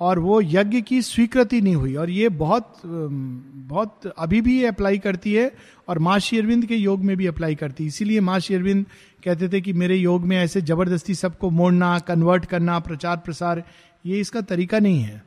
और 0.00 0.18
वो 0.18 0.40
यज्ञ 0.42 0.80
की 0.80 1.00
स्वीकृति 1.02 1.60
नहीं 1.60 1.74
हुई। 1.74 1.94
और 1.94 2.10
ये 2.10 2.28
बहुत 2.28 2.72
बहुत 2.84 4.12
अभी 4.18 4.40
भी 4.40 4.62
अप्लाई 4.64 4.98
करती 4.98 5.32
है 5.32 5.50
और 5.88 5.98
माँ 5.98 6.18
शेरविंद 6.18 6.66
के 6.66 6.76
योग 6.76 7.04
में 7.04 7.16
भी 7.16 7.26
अप्लाई 7.26 7.54
करती 7.54 7.84
है। 7.84 7.88
इसीलिए 7.88 8.20
माँ 8.20 8.38
शेरविंद 8.40 8.84
कहते 9.24 9.48
थे 9.48 9.60
कि 9.60 9.72
मेरे 9.72 9.96
योग 9.96 10.24
में 10.24 10.36
ऐसे 10.36 10.60
ज़बरदस्ती 10.60 11.14
सबको 11.14 11.50
मोड़ना 11.50 11.98
कन्वर्ट 11.98 12.44
करना, 12.44 12.78
प्रचार 12.78 13.16
प्रसार, 13.16 13.62
ये 14.06 14.20
इसका 14.20 14.40
तरीका 14.40 14.78
नहीं 14.78 15.00
है। 15.00 15.22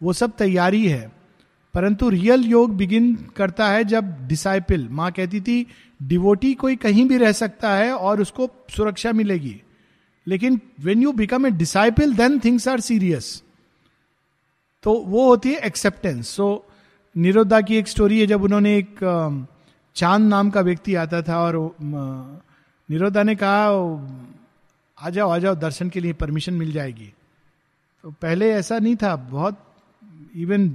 वो 0.00 0.12
सब 0.12 0.32
तैयारी 0.38 0.86
है। 0.86 1.10
परंतु 1.74 2.08
रियल 2.08 2.44
योग 2.44 2.76
बिगिन 2.76 3.14
करता 3.36 3.68
है 3.68 3.84
जब 3.84 4.16
डिसाइपल 4.28 4.88
माँ 4.90 5.10
कहती 5.12 5.40
थी 5.40 5.66
डिवोटी 6.02 6.52
कोई 6.54 6.76
कहीं 6.76 7.08
भी 7.08 7.16
रह 7.16 7.32
सकता 7.32 7.74
है 7.74 7.92
और 7.92 8.20
उसको 8.20 8.48
सुरक्षा 8.76 9.12
मिलेगी। 9.12 9.60
लेकिन 10.26 10.60
when 10.80 11.02
you 11.02 11.12
become 11.12 11.46
a 11.46 11.50
disciple 11.50 12.12
then 12.14 12.38
things 12.38 12.68
are 12.68 12.80
serious 12.80 13.42
तो 14.82 14.92
वो 14.92 15.26
होती 15.28 15.52
है 15.52 15.58
एक्सेप्टेंस 15.58 16.28
सो 16.28 16.66
निरोधा 17.16 17.60
की 17.60 17.76
एक 17.76 17.88
स्टोरी 17.88 18.20
है 18.20 18.26
जब 18.26 18.42
उन्होंने 18.42 18.76
एक 18.78 18.98
चाँद 19.94 20.22
नाम 20.22 20.50
का 20.50 20.60
व्यक्ति 20.60 20.94
आता 20.94 21.22
था 21.22 21.38
और 21.40 21.76
निरोधा 21.82 23.22
ने 23.22 23.34
कहा, 23.34 23.66
आ 24.98 25.10
जाओ 25.10 25.30
आ 25.30 25.38
जाओ, 25.38 25.54
दर्शन 25.54 25.88
के 25.88 26.00
लिए 26.00 26.12
परमिशन 26.12 26.54
मिल 26.54 26.72
जाएगी. 26.72 27.12
तो 28.04 28.10
पहले 28.10 28.50
ऐसा 28.50 28.78
नहीं 28.78 28.96
था, 28.96 29.14
बहुत 29.16 29.58
इवन 30.36 30.68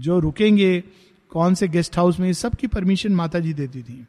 जो 0.00 0.18
रुकेंगे, 0.18 0.80
कौन 1.32 1.54
से 1.54 1.68
गेस्ट 1.68 1.96
हाउस 1.96 2.20
में, 2.20 2.32
सबकी 2.32 2.66
परमिशन 2.66 3.14
माता 3.14 3.38
जी 3.38 3.52
देती 3.54 3.82
थी। 3.82 4.06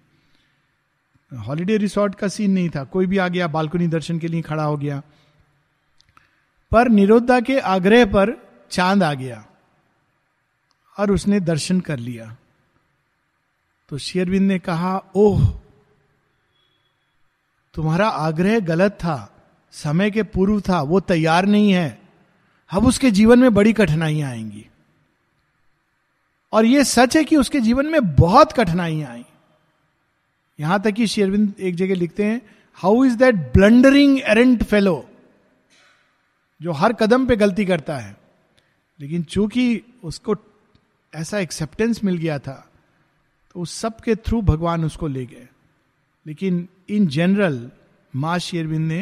हॉलिडे 1.32 1.78
रिसोर्ट 1.78 2.16
का 2.16 2.28
सीन 2.28 2.52
नहीं 2.52 2.70
था, 2.70 2.84
कोई 2.84 3.06
भी 3.06 3.18
आ 3.18 3.28
गया, 3.28 3.48
बालकनी 3.48 3.88
दर्शन 3.88 4.20
के 4.20 4.28
लिए 4.28 4.42
खड़ा 4.42 4.64
हो 4.64 4.78
गया। 4.78 5.02
पर 6.72 6.90
निरोधा 6.90 7.40
के 7.40 7.60
आग्रह 7.60 8.06
पर 8.06 8.45
चाँद 8.72 9.04
आ 9.04 9.14
गया 9.14 9.46
और 11.00 11.12
उसने 11.12 11.40
दर्शन 11.40 11.80
कर 11.80 12.00
लिया। 12.00 12.38
तो 13.90 13.98
शेरविंद 13.98 14.48
ने 14.48 14.60
कहा, 14.60 15.02
ओह, 15.16 15.60
तुम्हारा 17.74 18.08
आग्रह 18.08 18.60
गलत 18.60 18.92
था, 18.92 19.44
समय 19.72 20.12
के 20.12 20.24
पूर्व 20.24 20.62
था, 20.62 20.82
वो 20.82 21.00
तैयार 21.00 21.46
नहीं 21.46 21.72
है। 21.72 22.02
अब 22.70 22.86
उसके 22.86 23.12
जीवन 23.12 23.40
में 23.40 23.54
बड़ी 23.54 23.74
कठिनाइयाँ 23.74 24.32
आएँगी। 24.32 24.66
और 26.54 26.66
यह 26.66 26.84
सच 26.84 27.18
है 27.18 27.24
कि 27.24 27.36
उसके 27.36 27.60
जीवन 27.60 27.86
में 27.86 28.16
बहुत 28.16 28.52
कठिनाइयाँ 28.52 29.12
आई। 29.12 29.26
यहाँ 30.60 30.82
तक 30.82 30.92
कि 30.92 31.08
शेरविंद 31.08 31.54
एक 31.60 31.76
जगह 31.76 31.96
लिखते 31.96 32.24
हैं 32.24 32.42
how 32.74 33.06
is 33.06 33.16
that 33.16 33.36
blundering 33.36 34.20
errant 34.20 34.64
fellow 34.64 35.10
जो 36.62 36.72
हर 36.72 36.94
कदम 36.94 37.26
पे 37.26 37.36
गलती 37.36 37.66
करता 37.66 37.98
है। 37.98 38.25
लेकिन 39.00 39.24
चूँकि 39.24 39.82
उसको 40.04 40.36
ऐसा 41.14 41.40
एक्सेप्टेंस 41.40 42.04
मिल 42.04 42.18
गया 42.18 42.40
था 42.40 42.72
तो 43.56 43.62
उस 43.62 43.74
सब 43.74 44.00
के 44.00 44.16
थ्रू 44.16 44.42
भगवान 44.42 44.86
उसको 44.86 45.08
ले 45.08 45.26
गए। 45.26 45.48
लेकिन 46.26 46.68
इन 46.90 47.08
जनरल 47.08 47.72
माँ 48.16 48.38
शेरविंद 48.40 48.88
ने 48.88 49.02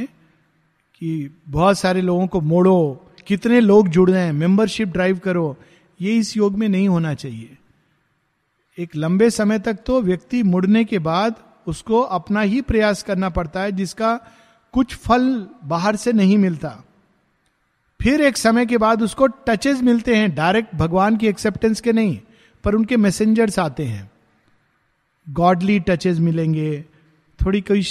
कि 0.94 1.30
बहुत 1.48 1.80
सारे 1.80 2.02
लोगों 2.02 2.28
को 2.28 2.42
मोड़ो, 2.42 3.12
कितने 3.28 3.60
लोग 3.60 3.88
जुड़ 3.88 4.10
रहे 4.10 4.26
हैं 4.26 4.34
मेंबरशिप 4.34 4.88
ड्राइव 4.88 5.20
करो, 5.20 5.58
ये 6.02 6.18
इस 6.18 6.36
योग 6.38 6.58
में 6.58 6.68
नहीं 6.70 6.88
होना 6.90 7.14
चाहिए। 7.14 7.58
एक 8.78 8.96
लंबे 8.96 9.30
समय 9.30 9.60
तक 9.60 9.80
तो 9.86 10.02
व्यक्ति 10.02 10.44
मुड़ने 10.44 10.84
के 10.86 11.00
बाद 11.00 11.36
उसको 11.68 12.02
अपना 12.02 12.42
ही 12.42 12.62
प्रयास 12.62 13.04
करना 13.04 13.30
पड़ता 13.30 13.62
है, 13.62 13.72
जिसका 13.72 14.16
कुछ 14.74 14.96
फल 14.96 15.48
बाहर 15.64 15.96
से 15.96 16.14
नहीं 16.14 16.38
मिलता। 16.38 16.84
फिर 18.04 18.22
एक 18.22 18.38
समय 18.38 18.66
के 18.66 18.78
बाद 18.78 19.02
उसको 19.02 19.28
टचेस 19.28 19.82
मिलते 19.82 20.16
हैं। 20.16 20.36
डायरेक्ट 20.36 20.76
भगवान 20.76 21.18
की 21.18 21.28
एक्सेप्टेंस 21.28 21.82
के 21.82 21.94
नहीं, 21.94 22.20
पर 22.64 22.76
उनके 22.76 22.98
मैसेंजर्स 22.98 23.60
आते 23.60 23.84
हैं। 23.84 24.12
गॉडली 25.30 25.80
टचेस 25.80 26.20
मिलेंगे। 26.20 26.86
थोड़ी 27.46 27.62
कोई 27.62 27.84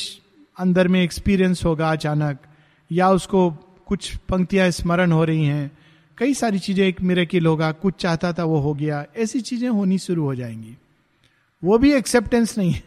अंदर 0.58 0.88
में 0.88 1.02
एक्सपीरियंस 1.02 1.64
होगा 1.64 1.92
अचानक, 1.92 2.38
या 2.92 3.10
उसको 3.10 3.50
कुछ 3.86 4.16
पंक्तियाँ 4.16 4.70
स्मरण 4.70 5.12
हो 5.12 5.24
रही 5.24 5.44
हैं। 5.44 5.78
कई 6.18 6.34
सारी 6.34 6.58
चीज़ें 6.58 6.86
एक 6.86 7.00
मेरेकिल 7.00 7.46
होगा 7.46 7.72
कुछ 7.72 7.94
चाहता 7.94 8.32
था, 8.32 8.44
वो 8.44 8.58
हो 8.58 8.74
गया। 8.74 9.06
ऐसी 9.16 9.40
चीज़ें 9.40 9.68
होनी 9.68 9.98
शुरू 9.98 10.24
हो 10.24 10.34
जाएँगी। 10.34 10.76
वो 11.64 11.78
भी 11.78 11.92
एक्सेप्टेंस 11.92 12.58
नहीं 12.58 12.72
है। 12.72 12.82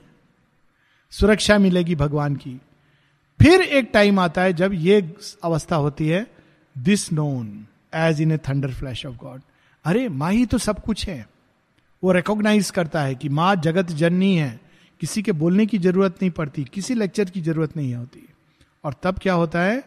सुरक्षा 1.12 1.58
मिलेगी 1.58 1.96
भगवान 1.96 2.36
की। 2.36 2.62
फिर 3.41 3.62
एक 3.62 3.89
टाइम 3.94 4.20
आता 4.20 4.41
है 4.41 4.53
जब 4.53 4.72
ये 4.74 5.15
अवस्था 5.44 5.75
होती 5.75 6.08
है 6.08 6.35
this 6.77 7.13
known 7.13 7.65
as 7.94 8.22
in 8.22 8.32
a 8.32 8.38
thunder 8.38 8.74
flash 8.74 9.05
of 9.05 9.15
God 9.15 9.41
अरे, 9.86 10.10
माँ 10.10 10.32
ही 10.32 10.46
तो 10.46 10.58
सब 10.58 10.79
कुछ 10.79 11.08
है। 11.10 11.29
वो 12.03 12.12
रिकॉग्नाइज 12.12 12.72
करता 12.72 13.01
है 13.01 13.15
कि 13.15 13.29
माँ 13.29 13.55
जगत 13.55 13.91
जननी 13.91 14.36
है। 14.36 14.60
किसी 15.00 15.22
के 15.22 15.32
बोलने 15.32 15.65
की 15.65 15.77
ज़रूरत 15.77 16.15
नहीं 16.22 16.32
पड़ती, 16.32 16.63
किसी 16.63 16.94
लेक्चर 16.94 17.29
की 17.29 17.41
ज़रूरत 17.41 17.77
नहीं 17.77 17.96
होती। 17.96 18.27
और 18.84 18.96
तब 19.03 19.20
क्या 19.20 19.34
होता 19.34 19.62
है 19.62 19.84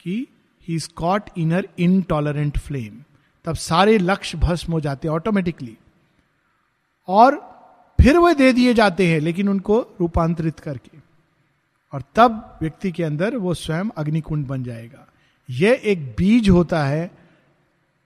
कि 0.00 0.26
he 0.68 0.74
is 0.74 0.88
caught 0.96 1.30
in her 1.38 1.68
intolerant 1.78 2.58
flame 2.58 3.02
तब 3.44 3.54
सारे 3.54 3.98
लक्ष्य 3.98 4.38
भस्म 4.38 4.72
हो 4.72 4.80
जाते 4.80 5.08
हैं 5.08 5.14
ऑटोमेटिकली 5.14 5.76
और 7.08 7.36
फिर 8.00 8.18
वे 8.18 8.34
दे 8.34 8.52
दिए 8.52 8.74
जाते 8.74 9.06
हैं, 9.06 9.20
लेकिन 9.20 9.48
उनको 9.48 9.80
रूपांतरित 10.00 10.60
करके। 10.60 10.98
और 11.92 12.02
तब 12.14 12.58
व्यक्ति 12.62 12.92
के 12.92 13.04
अंदर 13.04 13.36
वो 13.36 13.54
स्वयं 13.54 13.90
अग्निकुंड 13.96 14.46
बन 14.46 14.64
जाएगा। 14.64 15.07
यह 15.50 15.80
एक 15.84 16.14
बीज 16.18 16.48
होता 16.48 16.84
है 16.84 17.10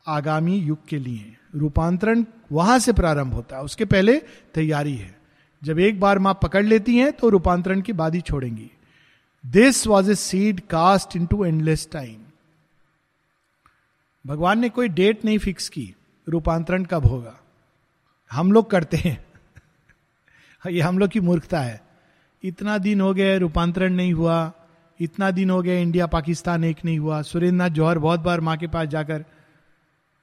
आगामी 0.07 0.59
युग 0.59 0.87
के 0.89 0.99
लिए। 0.99 1.37
रूपांतरण 1.55 2.25
वहाँ 2.53 2.79
से 2.79 2.93
प्रारंभ 2.93 3.35
होता 3.35 3.57
है, 3.57 3.63
उसके 3.63 3.85
पहले 3.85 4.23
तैयारी 4.55 4.97
है। 4.97 5.21
जब 5.65 5.79
एक 5.79 6.01
बार 6.01 6.19
माँ 6.19 6.39
पकड़ 6.43 6.65
लेती 6.65 6.97
हैं 6.97 7.13
तो 7.13 7.29
रूपांतरण 7.29 7.81
की 7.81 7.93
बाद 7.93 8.15
ही 8.15 8.21
छोड़ेंगी। 8.21 8.71
This 9.47 9.87
was 9.87 10.11
a 10.11 10.15
seed 10.15 10.61
cast 10.61 11.17
into 11.27 11.45
endless 11.45 11.89
time 11.93 12.17
भगवान 14.27 14.59
ने 14.59 14.69
कोई 14.69 14.89
डेट 14.89 15.25
नहीं 15.25 15.39
फिक्स 15.39 15.69
की, 15.69 15.95
रूपांतरण 16.29 16.85
कब 16.85 17.07
होगा। 17.07 17.41
हम 18.33 18.53
लोग 18.53 18.71
करते 18.71 18.97
हैं। 18.97 19.25
ये 20.71 20.81
हम 20.81 20.99
लोग 20.99 21.11
की 21.11 21.21
मूर्खता 21.21 21.61
है। 21.61 21.83
इतना 22.45 22.79
दिन 22.79 23.01
हो 23.01 23.15
गया, 23.15 23.39
रूपांतरण 23.39 23.93
नहीं 23.93 24.13
हुआ। 24.13 24.53
इतना 25.01 25.31
दिन 25.31 25.51
हो 25.51 25.61
गया 25.63 25.75
इंडिया 25.81 26.07
पाकिस्तान 26.07 26.65
एक 26.65 26.85
नहीं 26.85 26.99
हुआ। 26.99 27.21
सुरेंद्र 27.23 27.57
नाथ 27.57 27.71
जौहर 27.71 27.99
बहुत 27.99 28.21
बार 28.21 28.41
माँ 28.41 28.57
के 28.57 28.67
पास 28.69 28.89
जाकर, 28.89 29.25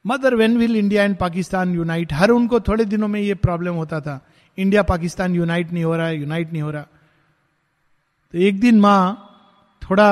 mother 0.05 0.35
when 0.35 0.57
will 0.57 0.75
India 0.75 1.03
and 1.03 1.15
Pakistan 1.17 1.73
unite 1.75 2.13
her 2.13 2.29
उनको 2.31 2.59
थोड़े 2.59 2.85
दिनों 2.85 3.07
में 3.07 3.19
ये 3.21 3.33
प्रॉब्लम 3.35 3.75
होता 3.75 3.99
था। 4.01 4.19
इंडिया 4.57 4.83
पाकिस्तान 4.83 5.35
यूनाइट 5.35 5.71
नहीं 5.71 5.83
हो 5.83 5.95
रहा 5.95 6.07
है 6.07 6.19
यूनाइट 6.19 6.51
नहीं 6.51 6.61
हो 6.61 6.71
रहा। 6.71 6.83
तो 8.33 8.37
एक 8.37 8.59
दिन 8.59 8.79
माँ 8.79 9.25
थोड़ा 9.81 10.09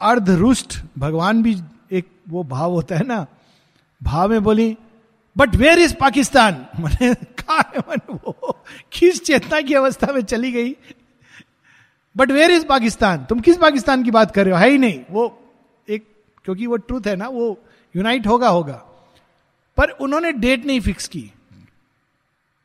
अर्धरुष्ट, 0.00 0.78
भगवान 0.98 1.42
भी 1.42 1.56
एक 1.92 2.08
वो 2.28 2.42
भाव 2.44 2.72
होता 2.72 2.96
है 2.96 3.06
ना, 3.06 3.26
भाव 4.00 4.30
में 4.30 4.42
बोली 4.42 4.76
बट 5.36 5.56
वेयर 5.56 5.78
इज़ 5.78 5.94
पाकिस्तान 5.94 6.54
मैंने 6.80 7.14
कहा 7.14 7.62
मैंने 7.78 8.14
वो 8.14 8.56
किस 8.92 9.24
चेतना 9.24 9.60
की 9.60 9.74
अवस्था 9.74 10.12
में 10.12 10.20
चली 10.22 10.52
गई? 10.52 10.70
बट 12.16 12.30
वेयर 12.30 12.50
इज़ 12.50 12.64
पाकिस्तान 12.66 13.24
तुम 13.24 13.40
किस 13.40 13.56
पाकिस्तान 13.56 14.02
की 14.02 14.10
बात 14.10 14.30
कर 14.30 14.44
रहे 14.44 14.54
हो? 14.54 14.60
है 14.60 14.70
ही 14.70 14.78
नहीं। 14.78 15.00
वो 15.10 15.26
एक, 15.88 16.06
क्योंकि 16.44 16.66
वो 16.66 16.76
ट्रूथ 16.76 17.06
है 17.06 17.16
ना, 17.16 17.28
वो 17.28 17.58
यूनाइट 17.94 18.26
होगा 18.26 18.48
होगा। 18.48 18.82
पर 19.76 19.90
उन्होंने 19.90 20.32
डेट 20.32 20.66
नहीं 20.66 20.80
फिक्स 20.80 21.08
की। 21.08 21.30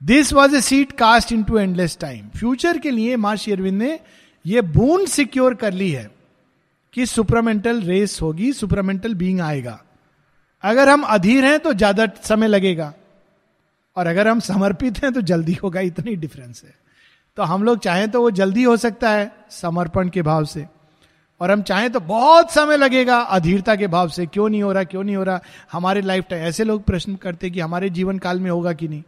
This 0.02 0.34
was 0.34 0.56
a 0.56 0.62
seed 0.62 0.92
cast 0.92 1.32
into 1.44 1.58
endless 1.58 1.98
time 2.02 2.28
future 2.30 2.78
के 2.78 2.92
लिए 2.92 3.16
माँ 3.16 3.36
शेरविंद 3.36 3.82
ने 3.82 4.00
यह 4.46 4.62
बूंद 4.62 5.08
सिक्योर 5.08 5.54
कर 5.54 5.74
ली 5.74 5.90
है 5.92 6.10
कि 6.94 7.06
सुपरामेंटल 7.06 7.82
रेस 7.82 8.22
होगी 8.22 8.52
सुपरामेंटल 8.54 9.14
बींग 9.14 9.42
आएगा। 9.42 9.82
अगर 10.64 10.90
हम 10.90 11.02
अधीर 11.04 11.46
हैं 11.46 11.60
तो 11.60 11.74
ज़्यादा 11.74 12.08
समय 12.24 12.48
लगेगा। 12.48 12.94
और 13.96 14.08
अगर 14.08 14.28
हम 14.28 14.40
समर्पित 14.40 15.04
हैं 15.04 15.14
तो 15.14 15.22
जल्दी 15.22 15.54
होगा, 15.54 15.80
इतनी 15.80 16.16
डिफरेंस 16.16 16.64
है। 16.64 16.74
तो 17.38 17.44
हम 17.44 17.64
लोग 17.64 17.80
चाहें 17.80 18.12
तो 18.12 18.22
वो 18.22 18.32
जल्दी 18.32 18.64
हो 18.64 18.78
सकता 18.78 19.10
है 19.10 19.32
समर्पण 19.50 20.10
के 20.10 20.22
भाव 20.22 20.46
से। 20.46 20.66
और 21.42 21.52
हम 21.52 21.62
चाहें 21.62 21.92
तो 21.92 22.00
बहुत 22.00 22.52
समय 22.52 22.78
लगेगा 22.78 23.18
अधीरता 23.18 23.76
के 23.76 23.88
भाव 23.88 24.10
से, 24.10 24.26
क्यों 24.26 24.50
नहीं 24.50 24.64
हो 24.64 24.72
रहा, 24.72 24.84
क्यों 24.84 25.04
नहीं 25.04 25.16
हो 25.16 25.24
रहा। 25.24 25.42
हमारे 25.72 26.02
लाइफ 26.02 26.26
टाइम 26.30 26.44
ऐसे 26.44 26.64
लोग 26.64 26.84
प्रश्न 26.84 27.16
करते 27.16 27.50
कि 27.50 27.60
हमारे 27.60 27.90
जीवन 27.90 28.18
काल 28.18 28.40
में 28.40 28.52
होगा 28.52 28.74
कि 28.74 28.88
नहीं? 28.88 29.04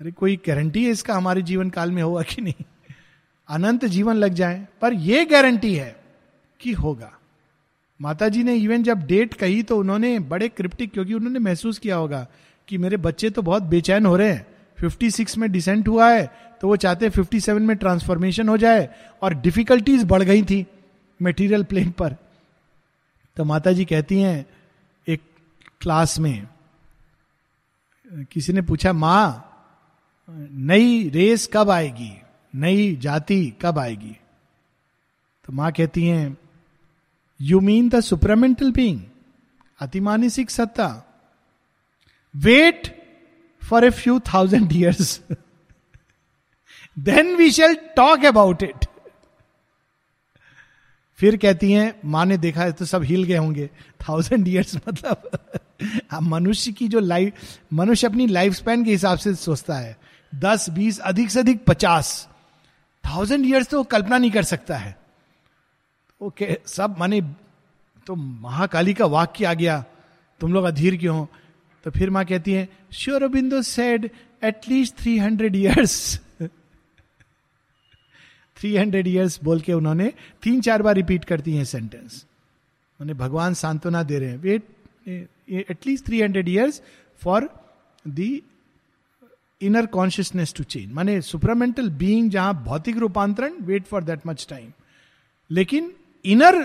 अरे 0.00 0.10
कोई 0.10 0.36
गारंटी 0.36 0.84
है 0.84 0.90
इसका 0.90 1.14
हमारे 1.14 1.42
जीवन 1.42 1.70
काल 1.70 1.92
में 1.92 2.02
होगा 2.02 2.22
कि 2.22 2.42
नहीं? 2.42 2.64
अनंत 3.48 3.84
जीवन 3.84 4.14
लग 4.14 4.34
जाए, 4.34 4.68
पर 4.82 4.92
यह 4.92 5.28
गारंटी 5.30 5.74
है 5.74 5.96
कि 6.60 6.72
होगा। 6.72 7.12
माता 8.00 8.28
जी 8.28 8.42
ने 8.42 8.54
इवन 8.54 8.82
जब 8.82 9.06
डेट 9.06 9.34
कही 9.34 9.62
तो 9.62 9.78
उन्होंने 9.78 10.18
बड़े 10.18 10.48
क्रिप्टिक 10.48 10.92
क्योंकि 10.92 11.14
उन्होंने 11.14 11.38
महसूस 11.38 11.78
किया 11.78 11.96
होगा 11.96 12.26
कि 12.68 12.78
मेरे 12.78 12.96
बच्चे 12.96 13.30
तो 13.30 13.42
बहुत 13.42 13.62
बेचैन 13.62 14.06
हो 14.06 14.16
रहे 14.16 14.32
हैं। 14.32 14.46
56 14.78 15.38
में 15.38 15.52
डिसेंट 15.52 15.88
हुआ 15.88 16.10
है 16.10 16.47
तो 16.60 16.68
वो 16.68 16.76
चाहते 16.76 17.10
57 17.10 17.60
में 17.60 17.76
ट्रांसफॉर्मेशन 17.76 18.48
हो 18.48 18.56
जाए 18.56 18.88
और 19.22 19.34
डिफिकल्टीज 19.34 20.04
बढ़ 20.04 20.22
गई 20.22 20.42
थी 20.42 20.64
मेटीरियल 21.20 21.64
प्लेन 21.64 21.90
पर। 21.90 22.16
तो 23.36 23.44
माता 23.44 23.72
जी 23.72 23.84
कहती 23.84 24.20
हैं, 24.20 24.46
एक 25.06 25.20
क्लास 25.80 26.18
में, 26.18 26.46
किसी 28.32 28.52
ने 28.52 28.62
पूछा, 28.62 28.92
माँ, 28.92 29.44
नई 30.28 31.08
रेस 31.08 31.48
कब 31.52 31.70
आएगी? 31.70 32.12
नई 32.54 32.94
जाति 32.96 33.44
कब 33.62 33.78
आएगी? 33.78 34.16
तो 35.44 35.52
माँ 35.52 35.72
कहती 35.72 36.06
हैं 36.06 36.36
you 37.40 37.60
mean 37.60 37.88
the 37.88 38.00
supramental 38.00 38.70
being 38.72 39.00
अतिमानसिक 39.80 40.50
सत्ता? 40.50 40.88
Wait 42.34 42.94
for 43.62 43.84
a 43.84 43.90
few 43.90 44.18
thousand 44.20 44.72
years 44.72 45.20
then 46.98 47.34
we 47.36 47.50
shall 47.50 47.74
talk 47.96 48.24
about 48.24 48.62
it 48.62 48.86
फिर 51.18 51.36
कहती 51.36 51.72
हैं, 51.72 52.00
माँ 52.04 52.24
ने 52.26 52.36
देखा 52.38 52.62
है 52.62 52.72
तो 52.72 52.84
सब 52.84 53.02
हिल 53.02 53.24
गए 53.24 53.36
होंगे. 53.36 53.70
थाउज़ेंड 54.00 54.48
ईयर्स 54.48 54.76
मतलब 54.88 55.30
मनुष्य 56.22 56.72
की 56.72 56.88
जो 56.88 57.00
लाइफ 57.00 57.32
मनुष्य 57.72 58.06
अपनी 58.06 58.26
लाइफ 58.26 58.52
स्पैन 58.52 58.84
के 58.84 58.90
हिसाब 58.90 59.18
से 59.18 59.34
सोचता 59.34 59.74
है। 59.74 59.96
दस, 60.34 60.70
बीस, 60.70 60.98
अधिक 60.98 61.30
से 61.30 61.40
अधिक 61.40 61.64
पचास। 61.64 62.28
थाउज़ेंड 63.04 63.46
ईयर्स 63.46 63.68
तो 63.68 63.82
कल्पना 63.82 64.18
नहीं 64.18 64.30
कर 64.30 64.42
सकता 64.42 64.76
है। 64.76 64.96
ओके, 66.20 66.58
सब 66.66 66.94
माने 66.98 67.20
तो 68.06 68.14
महाकाली 68.14 68.94
का 68.94 69.06
वाक्य 69.06 69.44
आ 69.44 69.54
गया। 69.54 69.84
तुम 70.40 70.52
लोग 70.52 70.64
अधीर 70.64 70.96
क्यों 70.96 71.18
हो? 71.18 71.28
तो 71.84 71.90
फिर 71.90 72.10
माँ 72.10 72.24
कहती 72.24 72.52
है 72.52 72.68
Sri 72.92 73.28
Aurobindo 73.28 73.62
said 73.62 74.10
at least 74.44 74.96
three 74.96 75.18
hundred 75.18 75.56
years 75.56 76.20
three 78.58 78.76
hundred 78.76 79.06
years 79.08 79.38
बोल 79.44 79.60
के 79.60 79.72
उन्होंने 79.72 80.12
तीन 80.42 80.60
चार 80.60 80.82
बार 80.82 80.94
रिपीट 80.94 81.24
करती 81.24 81.54
हैं 81.56 81.64
सेंटेंस 81.64 82.24
उन्हें 83.00 83.16
भगवान 83.18 83.54
सांत्वना 83.54 84.02
दे 84.02 84.18
रहे 84.18 84.28
हैं। 84.28 84.38
Wait 84.38 84.62
at least 85.70 86.06
three 86.06 86.20
hundred 86.22 86.48
years 86.48 86.80
for 87.20 87.48
the 88.04 88.38
inner 89.60 89.86
consciousness 89.86 90.54
to 90.56 90.64
change 90.64 90.92
माने 90.92 91.20
सुपरमेंटल 91.20 91.90
बीइंग 91.90 92.30
जहाँ 92.30 92.62
भौतिक 92.64 92.96
रूपांतरण 92.96 93.54
wait 93.66 93.84
for 93.84 94.04
that 94.04 94.26
much 94.26 94.46
time 94.50 94.70
लेकिन 95.50 95.92
इनर 96.24 96.62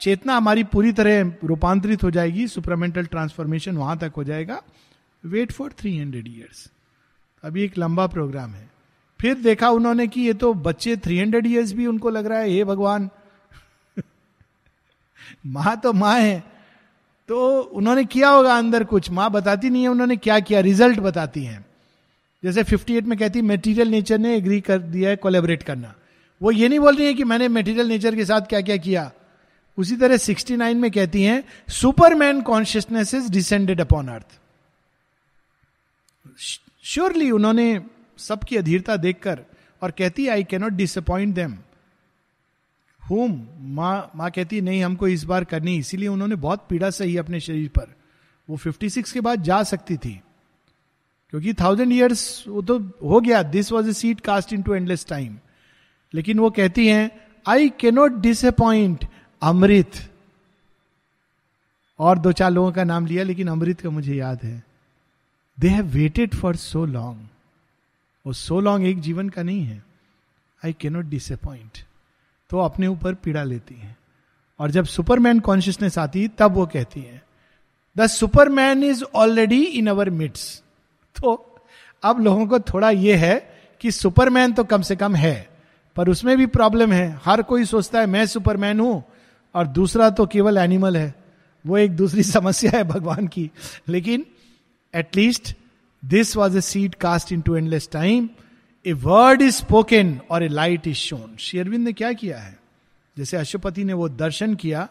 चेतना 0.00 0.36
हमारी 0.36 0.64
पूरी 0.72 0.92
तरह 0.92 1.32
रूपांतरित 1.44 2.02
हो 2.04 2.10
जाएगी 2.10 2.46
सुपरमेंटल 2.48 3.06
ट्रांसफॉर्मेशन 3.06 3.76
वहाँ 3.76 3.96
तक 3.98 4.12
हो 4.16 4.24
जाएगा। 4.24 4.60
Wait 5.24 5.52
for 5.52 5.72
three 5.78 5.96
hundred 5.98 6.28
years 6.28 6.70
अभी 7.42 7.62
एक 7.64 7.78
लंबा 7.78 8.06
प्रोग्राम 8.06 8.50
है। 8.50 8.68
फिर 9.20 9.34
देखा 9.34 9.70
उन्होंने 9.70 10.06
कि 10.06 10.20
ये 10.20 10.34
तो 10.34 10.54
बच्चे 10.54 10.96
थ्री 10.96 11.18
हंड्रेड 11.18 11.46
ईयर्स 11.46 11.72
भी 11.72 11.86
उनको 11.86 12.10
लग 12.10 12.26
रहा 12.26 12.38
है, 12.38 12.50
हे 12.50 12.64
भगवान। 12.64 13.10
माँ 15.46 15.80
तो 15.80 15.92
माँ 15.92 16.18
है। 16.18 16.44
तो 17.28 17.60
उन्होंने 17.60 18.04
किया 18.04 18.28
होगा 18.28 18.58
अंदर 18.58 18.84
कुछ। 18.84 19.10
माँ 19.10 19.30
बताती 19.30 19.70
नहीं 19.70 19.82
है, 19.82 19.88
उन्होंने 19.88 20.16
क्या 20.16 20.40
किया? 20.40 20.60
रिज़ल्ट 20.60 21.00
बताती 21.00 21.44
हैं। 21.44 21.66
जैसे 22.44 22.64
58 22.64 23.04
में 23.04 23.18
कहती 23.18 23.42
मेटीरियल 23.42 23.88
नेचर 23.88 24.18
ने 24.18 24.36
एग्री 24.36 24.60
कर 24.60 24.78
दिया 24.78 25.10
है 25.10 25.16
कोलेबरेट 25.16 25.62
करना। 25.62 25.94
वो 26.42 26.50
ये 26.50 26.68
नहीं 26.68 26.80
बोल 26.80 26.96
रही 26.96 27.06
है 27.06 27.14
कि 27.14 27.24
मैंने 27.24 27.48
मेटीरियल 27.48 27.86
नेचर 27.86 28.16
के 28.16 28.24
साथ 28.24 28.40
क्या 28.40 28.60
क्या। 28.60 28.76
किया 28.76 29.12
उसी 29.78 29.96
तरह 29.96 30.16
69 30.16 30.74
में 30.74 30.90
कहती 30.90 31.22
हैं 31.22 31.44
superman 31.68 32.42
consciousness 32.42 33.14
is 33.14 33.30
descended 33.30 33.80
upon 33.80 34.08
earth 34.08 34.38
surely 36.82 37.30
उन्होंने 37.30 37.80
सबकी 38.16 38.56
अधीरता 38.56 38.96
देखकर 38.96 39.40
और 39.82 39.90
कहती 39.90 40.28
आई 40.28 40.44
कैनॉट 40.44 40.72
डिसअपॉइंट 40.72 41.34
देम 41.34 41.56
होम, 43.10 43.46
माँ 43.58 44.10
माँ 44.16 44.30
कहती, 44.30 44.60
नहीं, 44.60 44.84
हमको 44.84 45.08
इस 45.08 45.24
बार 45.24 45.44
करनी 45.44 45.76
इसीलिए 45.76 46.08
उन्होंने 46.08 46.34
बहुत 46.34 46.66
पीड़ा 46.70 46.90
सही 46.90 47.16
अपने 47.16 47.40
शरीर 47.40 47.68
पर। 47.68 47.94
वो 48.48 48.56
56 48.56 49.12
के 49.12 49.20
बाद 49.20 49.42
जा 49.42 49.62
सकती 49.62 49.96
थी। 49.96 50.20
क्योंकि 51.30 51.54
थाउज़ेंड 51.54 51.92
ईयर्स 51.92 52.44
वो 52.48 52.62
तो 52.62 52.78
हो 53.02 53.20
गया। 53.20 53.42
This 53.42 53.72
was 53.72 53.88
a 53.88 53.92
seed 53.92 54.20
cast 54.20 54.52
into 54.62 54.74
endless 54.74 55.06
time 55.06 55.38
लेकिन 56.14 56.38
वो 56.38 56.50
कहती 56.50 56.86
हैं 56.88 57.10
आई 57.46 57.68
कैनॉट 57.68 58.12
डिसअपॉइंट 58.12 59.06
अमृत 59.42 59.92
और 61.98 62.18
दो 62.18 62.32
चार 62.32 62.50
लोगों 62.50 62.72
का 62.72 62.84
नाम 62.84 63.06
लिया, 63.06 63.24
लेकिन 63.24 63.48
अमृत 63.48 63.80
का 63.80 63.90
मुझे 63.90 64.14
याद 64.14 64.42
है। 64.42 64.62
They 65.58 65.68
have 65.68 65.86
waited 65.86 66.34
for 66.34 66.56
so 66.56 66.84
long 66.84 67.28
वो 68.26 68.32
सो 68.32 68.60
लॉन्ग 68.60 68.86
एक 68.86 69.00
जीवन 69.00 69.28
का 69.28 69.42
नहीं 69.42 69.64
है। 69.64 69.84
आई 70.64 70.72
कैनॉट 70.72 71.04
डिसअपॉइंट 71.04 71.78
तो 72.50 72.58
अपने 72.58 72.86
ऊपर 72.86 73.14
पीड़ा 73.14 73.42
लेती 73.42 73.74
है। 73.74 73.96
और 74.60 74.70
जब 74.70 74.84
सुपरमैन 74.84 75.40
कॉन्शियसनेस 75.40 75.98
आती 75.98 76.22
है 76.22 76.28
तब 76.28 76.52
वो 76.52 76.66
कहती 76.66 77.00
है 77.00 77.22
the 77.96 78.06
superman 78.06 78.84
is 78.84 79.04
already 79.04 79.62
in 79.62 79.86
our 79.86 80.10
midst 80.10 80.62
तो 81.22 81.52
अब 82.02 82.20
लोगों 82.20 82.46
को 82.46 82.58
थोड़ा 82.58 82.90
ये 82.90 83.16
है 83.16 83.60
कि 83.80 83.90
सुपरमैन 83.90 84.52
तो 84.52 84.64
कम 84.64 84.82
से 84.82 84.96
कम 84.96 85.14
है, 85.14 85.48
पर 85.96 86.08
उसमें 86.08 86.36
भी 86.38 86.46
प्रॉब्लम 86.46 86.92
है। 86.92 87.20
हर 87.24 87.42
कोई 87.42 87.64
सोचता 87.64 88.00
है, 88.00 88.06
मैं 88.06 88.26
सुपरमैन 88.26 88.80
हूँ। 88.80 89.04
और 89.54 89.66
दूसरा 89.66 90.10
तो 90.10 90.26
केवल 90.26 90.58
एनिमल 90.58 90.96
है। 90.96 91.14
वो 91.66 91.78
एक 91.78 91.96
दूसरी 91.96 92.22
समस्या 92.36 92.70
है 92.74 92.84
भगवान 92.84 93.26
की। 93.26 93.50
लेकिन 93.88 94.26
at least 94.94 95.54
this 96.06 96.36
was 96.36 96.58
a 96.58 96.60
seed 96.60 96.94
cast 96.94 97.32
into 97.40 97.56
endless 97.56 97.88
time 97.92 98.28
a 98.86 98.92
word 98.92 99.42
is 99.42 99.54
spoken 99.54 100.20
और 100.30 100.42
ए 100.42 100.48
लाइट 100.48 100.86
इज़ 100.86 100.96
शोन 100.96 101.36
शेरविंद 101.36 101.84
ने 101.84 101.92
क्या 101.92 102.12
किया 102.12 102.38
है 102.38 102.58
जैसे 103.18 103.36
अशुपति 103.36 103.84
ने 103.84 103.92
वो 103.92 104.08
दर्शन 104.08 104.54
किया 104.54 104.88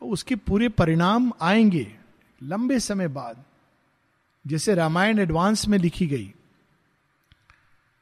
तो 0.00 0.06
उसके 0.06 0.34
पूरे 0.34 0.68
परिणाम 0.68 1.32
आएँगे 1.40 1.96
लंबे 2.42 2.80
समय 2.80 3.08
बाद। 3.08 3.44
जैसे 4.46 4.74
रामायण 4.74 5.18
एडवांस 5.18 5.68
में 5.68 5.78
लिखी 5.78 6.06
गई 6.06 6.32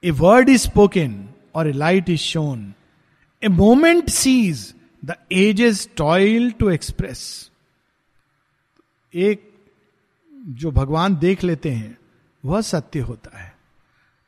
ए 0.04 0.10
वर्ड 0.10 0.48
इज़ 0.48 0.62
स्पोकन 0.62 1.28
और 1.54 1.68
a 1.68 1.72
light 1.72 2.08
is 2.08 2.20
shone 2.20 2.74
a 3.44 3.48
moment 3.48 4.08
sees 4.08 4.74
the 5.04 5.14
age 5.32 5.60
is 5.60 5.88
toil 5.96 6.50
to 6.50 6.70
express 6.70 7.50
एक 9.14 9.45
जो 10.46 10.70
भगवान 10.70 11.16
देख 11.16 11.44
लेते 11.44 11.70
हैं, 11.70 11.98
वह 12.44 12.60
सत्य 12.60 13.00
होता 13.00 13.38
है। 13.38 13.54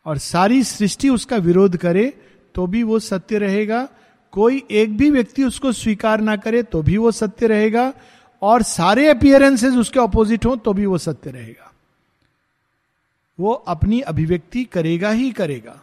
और 0.06 0.18
सारी 0.18 0.62
सृष्टि 0.64 1.08
उसका 1.08 1.36
विरोध 1.36 1.76
करे 1.76 2.22
तो 2.54 2.66
भी 2.66 2.82
वो 2.82 2.98
सत्य 2.98 3.38
रहेगा। 3.38 3.88
कोई 4.32 4.62
एक 4.70 4.96
भी 4.96 5.10
व्यक्ति 5.10 5.44
उसको 5.44 5.72
स्वीकार 5.72 6.20
ना 6.20 6.36
करे 6.36 6.62
तो 6.62 6.82
भी 6.82 6.96
वो 6.96 7.10
सत्य 7.10 7.46
रहेगा। 7.46 7.92
और 8.42 8.62
सारे 8.62 9.08
अपियरेंसेस 9.08 9.74
उसके 9.74 9.98
ऑपोजिट 9.98 10.46
हो 10.46 10.56
तो 10.56 10.72
भी 10.72 10.86
वो 10.86 10.98
सत्य 10.98 11.30
रहेगा। 11.30 11.72
वो 13.40 13.52
अपनी 13.52 14.00
अभिव्यक्ति 14.00 14.64
करेगा 14.64 15.10
ही 15.10 15.30
करेगा। 15.30 15.80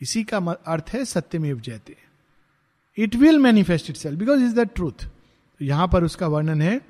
इसी 0.00 0.24
का 0.24 0.38
अर्थ 0.66 0.90
है 0.92 1.04
सत्यमेव 1.04 1.60
जयते। 1.60 1.96
It 2.98 3.14
will 3.16 3.38
manifest 3.38 3.90
itself 3.96 4.18
because 4.18 4.42
is 4.42 4.54
the 4.54 4.68
truth 4.74 5.06
यहाँ 5.62 5.88
पर 5.88 6.04
उसका 6.04 6.26
वर्णन 6.26 6.62
है 6.62 6.80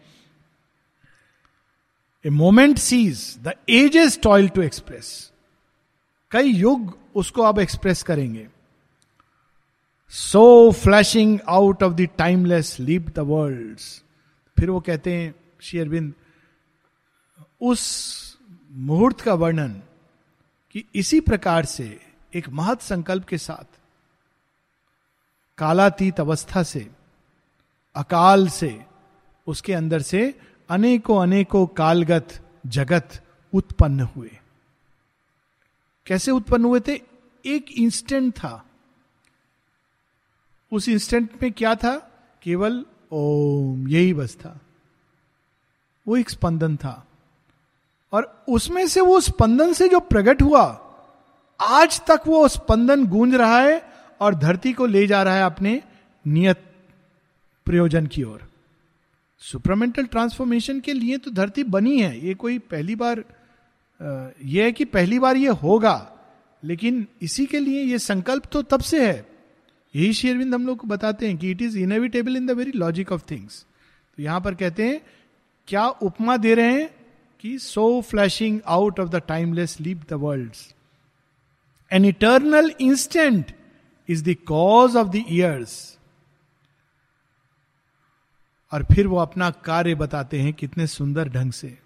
a 2.27 2.31
moment 2.31 2.79
sees 2.79 3.39
the 3.39 3.53
age 3.69 3.97
is 3.97 4.21
toil 4.21 4.49
to 4.49 4.63
express 4.63 5.33
कई 6.31 6.49
युग 6.49 6.99
उसको 7.15 7.43
अब 7.43 7.59
एक्सप्रेस 7.59 8.03
करेंगे। 8.03 8.49
So 10.09 10.73
flashing 10.73 11.39
out 11.49 11.83
of 11.83 11.93
the 11.93 12.09
timeless 12.19 12.81
leap 12.81 13.09
the 13.09 13.19
world 13.19 13.79
फिर 14.57 14.71
वो 14.71 14.81
कहते 14.81 15.15
हैं 15.15 15.35
शेयरबिंद 15.61 16.15
उस 17.61 18.39
मुहूर्त 18.71 19.21
का 19.21 19.35
वर्णन 19.35 19.83
कि 20.71 20.85
इसी 20.95 21.21
प्रकार 21.21 21.65
से 21.65 22.01
एक 22.35 22.49
महत 22.49 22.81
संकल्प 22.81 23.25
के 23.25 23.39
साथ, 23.39 23.79
कालातीत 25.59 26.21
अवस्था 26.21 26.63
से, 26.63 26.91
अकाल 27.95 28.49
से, 28.49 28.85
उसके 29.47 29.73
अंदर 29.73 30.03
से 30.03 30.35
अनेकों 30.69 31.23
अनेकों 31.23 31.67
कालगत 31.67 32.41
जगत 32.67 33.23
उत्पन्न 33.55 34.01
हुए। 34.01 34.31
कैसे 36.07 36.31
उत्पन्न 36.31 36.65
हुए 36.65 36.81
थे? 36.81 37.03
एक 37.47 37.67
इंस्टेंट 37.73 38.35
था। 38.35 38.67
उस 40.73 40.89
इंस्टेंट 40.89 41.43
में 41.43 41.53
क्या 41.53 41.75
था? 41.75 41.97
केवल 42.43 42.87
ओम, 43.13 43.89
यही 43.89 44.15
बस 44.15 44.35
था। 44.35 44.61
वो 46.09 46.17
एक 46.17 46.31
स्पंदन 46.31 46.77
था। 46.77 47.07
और 48.13 48.45
उसमें 48.49 48.89
से 48.89 49.01
वो 49.01 49.21
स्पंदन 49.21 49.73
से 49.73 49.89
जो 49.89 50.01
प्रकट 50.01 50.43
हुआ, 50.43 50.95
आज 51.61 52.01
तक 52.01 52.21
वो 52.27 52.49
स्पंदन 52.49 53.07
गूंज 53.07 53.35
रहा 53.35 53.59
है 53.59 53.93
और 54.21 54.35
धरती 54.35 54.73
को 54.73 54.87
ले 54.87 55.07
जा 55.07 55.23
रहा 55.23 55.35
है 55.35 55.43
अपने 55.43 55.83
नियत 56.27 56.75
प्रयोजन 57.65 58.07
की 58.07 58.23
ओर। 58.23 58.54
सुपरमेंटल 59.45 60.07
ट्रांसफॉर्मेशन 60.07 60.81
के 60.81 60.93
लिए 60.93 61.17
तो 61.19 61.31
धरती 61.31 61.65
बनी 61.67 61.99
है। 61.99 62.27
ये 62.27 62.35
कोई 62.37 62.59
पहली 62.71 62.95
बार 62.97 63.25
यह 64.01 64.65
है 64.65 64.73
कि 64.73 64.85
पहली 64.87 65.19
बार 65.19 65.37
ये 65.37 65.49
होगा, 65.63 65.97
लेकिन 66.63 67.07
इसी 67.23 67.47
के 67.47 67.59
लिए 67.61 67.83
ये 67.83 67.99
संकल्प 68.01 68.47
तो 68.53 68.63
तब 68.65 68.81
से 68.83 69.07
है। 69.07 69.27
यही 69.95 70.13
शेरविंद 70.13 70.55
हम 70.55 70.67
लोग 70.67 70.79
को 70.79 70.87
बताते 70.89 71.27
हैं 71.27 71.37
कि 71.39 71.51
it 71.51 71.63
is 71.63 71.79
inevitable 71.79 72.37
in 72.37 72.47
the 72.47 72.51
very 72.51 72.73
logic 72.75 73.13
of 73.13 73.23
things 73.31 73.65
तो 74.19 74.23
यहाँ 74.23 74.41
पर 74.41 74.55
कहते 74.55 74.87
हैं, 74.87 75.01
क्या 75.69 75.87
उपमा 75.87 76.37
दे 76.37 76.55
रहे 76.55 76.73
हैं 76.73 76.89
कि 77.45 77.59
so 77.59 78.01
flashing 78.01 78.61
out 78.67 79.01
of 79.01 79.09
the 79.09 79.23
timeless 79.29 79.77
leap 79.81 80.01
the 80.11 80.13
world 80.23 80.53
an 81.91 82.05
eternal 82.05 82.71
instant 82.81 83.53
is 84.09 84.25
the 84.25 84.35
cause 84.47 84.97
of 84.97 85.09
the 85.09 85.25
years 85.29 85.77
और 88.75 88.85
फिर 88.85 89.07
वो 89.07 89.17
अपना 89.17 89.51
कार्य 89.65 89.95
बताते 89.95 90.41
हैं 90.41 90.53
कितने 90.53 90.87
सुंदर 90.87 91.29
ढंग 91.29 91.53
से। 91.53 91.79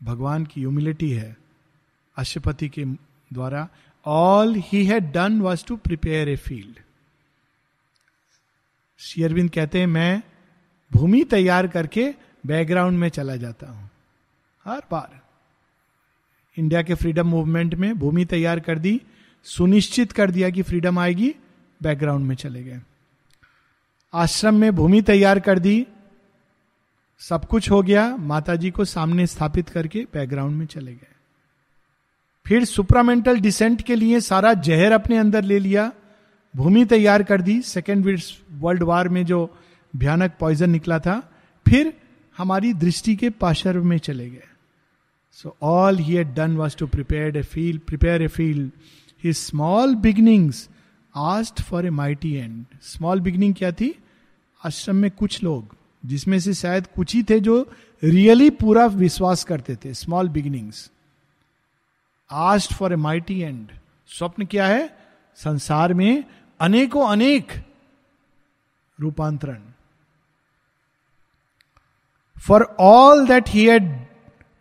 भगवान 0.00 0.44
की 0.44 0.60
ह्यूमिलिटी 0.60 1.10
है, 1.10 1.36
अशुपति 2.16 2.68
के 2.68 2.84
द्वारा। 3.30 3.68
All 4.06 4.54
he 4.56 4.84
had 4.86 5.10
done 5.12 5.40
was 5.40 5.64
to 5.66 5.76
prepare 5.76 6.28
a 6.28 6.36
field 6.36 6.78
Sri Aurobindo 9.00 9.50
कहते 9.50 9.80
हैं, 9.80 9.86
मैं 9.86 10.22
भूमि 10.92 11.22
तैयार 11.24 11.66
करके 11.68 12.14
बैकग्राउंड 12.46 12.98
में 12.98 13.08
चला 13.08 13.36
जाता 13.36 13.70
हूँ। 13.70 13.90
हर 14.64 14.82
बार। 14.90 15.20
इंडिया 16.56 16.82
के 16.82 16.94
फ्रीडम 16.94 17.28
मूवमेंट 17.28 17.74
में 17.74 17.98
भूमि 17.98 18.24
तैयार 18.24 18.60
कर 18.60 18.78
दी, 18.78 19.00
सुनिश्चित 19.46 20.12
कर 20.12 20.30
दिया 20.30 20.50
कि 20.50 20.62
फ्रीडम 20.62 20.98
आएगी 20.98 21.34
बैकग्राउंड 21.80 22.26
में 22.26 22.34
चले 22.36 22.62
गए। 22.62 22.80
आश्रम 24.14 24.54
में 24.54 24.74
भूमि 24.74 25.00
तैयार 25.02 25.38
कर 25.40 25.58
दी, 25.58 25.86
सब 27.20 27.44
कुछ 27.44 27.70
हो 27.70 27.82
गया 27.82 28.16
माता 28.16 28.54
जी 28.56 28.70
को 28.70 28.84
सामने 28.84 29.26
स्थापित 29.26 29.68
करके 29.68 30.06
बैकग्राउंड 30.14 30.56
में 30.56 30.66
चले 30.66 30.92
गए। 30.92 31.06
फिर 32.46 32.64
सुप्रामेंटल 32.64 33.40
डिसेंट 33.40 33.82
के 33.82 33.94
लिए 33.94 34.20
सारा 34.20 34.52
जहर 34.56 34.92
अपने 34.92 35.16
अंदर 35.16 35.44
ले 35.44 35.58
लिया, 35.58 35.90
भूमि 36.54 36.84
तैयार 36.84 37.22
कर 37.22 37.42
दी 37.42 37.60
सेकेंड 37.62 38.04
वर्ल्ड 38.60 38.82
वार 38.82 39.08
में 39.08 39.24
जो 39.26 39.38
भयानक 39.94 40.32
पॉइजन 40.40 40.70
निकला 40.70 40.98
था, 40.98 41.20
फिर 41.66 41.92
हमारी 42.38 42.72
दृष्टि 42.74 43.14
के 43.16 43.30
पाशर 43.30 43.78
में 43.78 43.98
चले 43.98 44.28
गए। 44.30 44.48
So 45.32 45.56
all 45.62 45.98
he 45.98 46.22
done 46.24 46.56
was 46.56 46.76
to 46.76 46.86
prepare 46.86 47.36
a 47.36 47.42
field 47.42 47.80
prepare 47.80 48.22
a 48.22 48.26
field 48.28 48.70
he 49.24 49.32
small 49.32 49.94
beginnings 49.96 50.68
asked 51.16 51.62
for 51.62 51.86
a 51.86 51.90
mighty 51.90 52.34
end 52.34 52.66
small 52.82 53.20
beginning 53.20 53.54
क्या 53.54 53.72
थी? 53.72 53.98
आश्रम 54.64 54.96
में 54.96 55.10
कुछ 55.10 55.42
लोग, 55.42 55.76
जिसमें 56.06 56.40
से 56.40 56.54
शायद 56.54 56.86
कुछ 56.86 57.14
ही 57.14 57.22
थे 57.22 57.40
जो 57.40 57.72
रियली 58.04 58.50
पूरा 58.50 58.86
विश्वास 58.86 59.44
करते 59.44 59.76
थे 59.76 59.94
small 59.94 60.28
beginnings 60.28 60.90
asked 62.30 62.72
for 62.72 62.92
a 62.92 62.96
mighty 62.96 63.40
end 63.40 63.68
स्वप्न 64.08 64.46
क्या 64.46 64.66
है? 64.66 64.98
संसार 65.36 65.94
में 65.94 66.24
अनेकों 66.60 67.08
अनेक 67.08 67.52
रूपांतरण. 69.00 69.62
For 72.40 72.76
all 72.80 73.26
that 73.26 73.48
he 73.48 73.66
had 73.66 74.06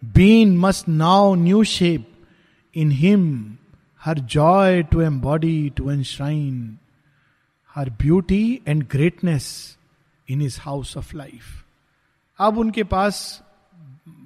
been 0.05 0.57
must 0.57 0.87
now 0.87 1.35
new 1.35 1.63
shape 1.63 2.11
in 2.75 2.91
him 2.91 3.57
her 4.05 4.19
joy 4.19 4.83
to 4.83 5.01
embody 5.21 5.69
to 5.69 5.91
enshrine 6.03 6.77
her 7.75 7.89
beauty 7.89 8.61
and 8.67 8.87
greatness 8.87 9.77
in 10.29 10.41
his 10.41 10.59
house 10.61 10.97
of 10.97 11.15
life 11.15 11.65
अब 12.39 12.57
उनके 12.57 12.83
पास 12.83 13.43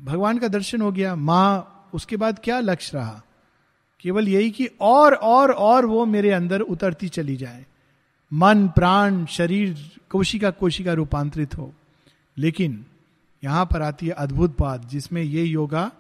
भगवान 0.04 0.38
का 0.38 0.48
दर्शन 0.48 0.82
हो 0.82 0.92
गया, 0.92 1.16
माँ, 1.16 1.70
उसके 1.94 2.18
बाद 2.18 2.40
क्या 2.44 2.60
लक्ष्य 2.60 2.98
रहा? 2.98 3.24
केवल 4.00 4.28
यही 4.28 4.52
कि 4.52 4.70
और 4.82 5.14
और 5.14 5.52
और 5.52 5.86
वो 5.86 6.06
मेरे 6.06 6.32
अंदर 6.32 6.62
उतरती 6.62 7.10
चली 7.10 7.36
जाए। 7.36 7.66
मन, 8.34 8.68
प्राण, 8.68 9.26
शरीर, 9.26 9.92
कोशिका 10.10 10.52
कोशिका 10.52 10.94
रूपांतरित 10.94 11.58
हो। 11.58 11.74
लेकिन 12.38 12.86
यहाँ 13.44 13.66
पर 13.66 13.82
आती 13.82 14.06
है 14.06 14.12
अद्भुत 14.12 14.58
बात, 14.60 14.86
जिसमें 14.86 15.22
ये 15.22 15.44
योगा 15.44 15.92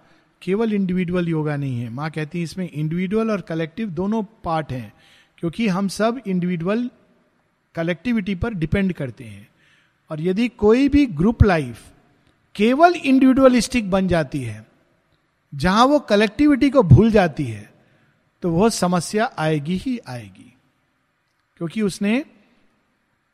केवल 0.43 0.73
इंडिविजुअल 0.73 1.27
योगा 1.27 1.55
नहीं 1.55 1.79
है। 1.79 1.89
माँ 1.89 2.09
कहती 2.11 2.37
है, 2.37 2.43
इसमें 2.43 2.69
इंडिविजुअल 2.69 3.31
और 3.31 3.41
कलेक्टिव 3.41 3.89
दोनों 3.91 4.23
पार्ट 4.43 4.71
हैं, 4.71 4.93
क्योंकि 5.37 5.67
हम 5.67 5.87
सब 5.87 6.21
इंडिविजुअल 6.27 6.89
कलेक्टिविटी 7.75 8.35
पर 8.35 8.53
डिपेंड 8.53 8.93
करते 8.93 9.23
हैं। 9.23 9.47
और 10.09 10.21
यदि 10.21 10.47
कोई 10.47 10.87
भी 10.89 11.05
ग्रुप 11.05 11.43
लाइफ 11.43 11.81
केवल 12.55 12.93
इंडिविजुअलिस्टिक 12.95 13.89
बन 13.91 14.07
जाती 14.07 14.41
है, 14.41 14.65
जहाँ 15.53 15.85
वो 15.85 15.99
कलेक्टिविटी 15.99 16.69
को 16.69 16.83
भूल 16.83 17.11
जाती 17.11 17.43
है 17.43 17.71
तो 18.43 18.49
वह 18.49 18.69
समस्या 18.69 19.29
आएगी 19.37 19.75
ही 19.77 19.97
आएगी। 20.07 20.53
क्योंकि 21.59 21.81
उसने 21.81 22.23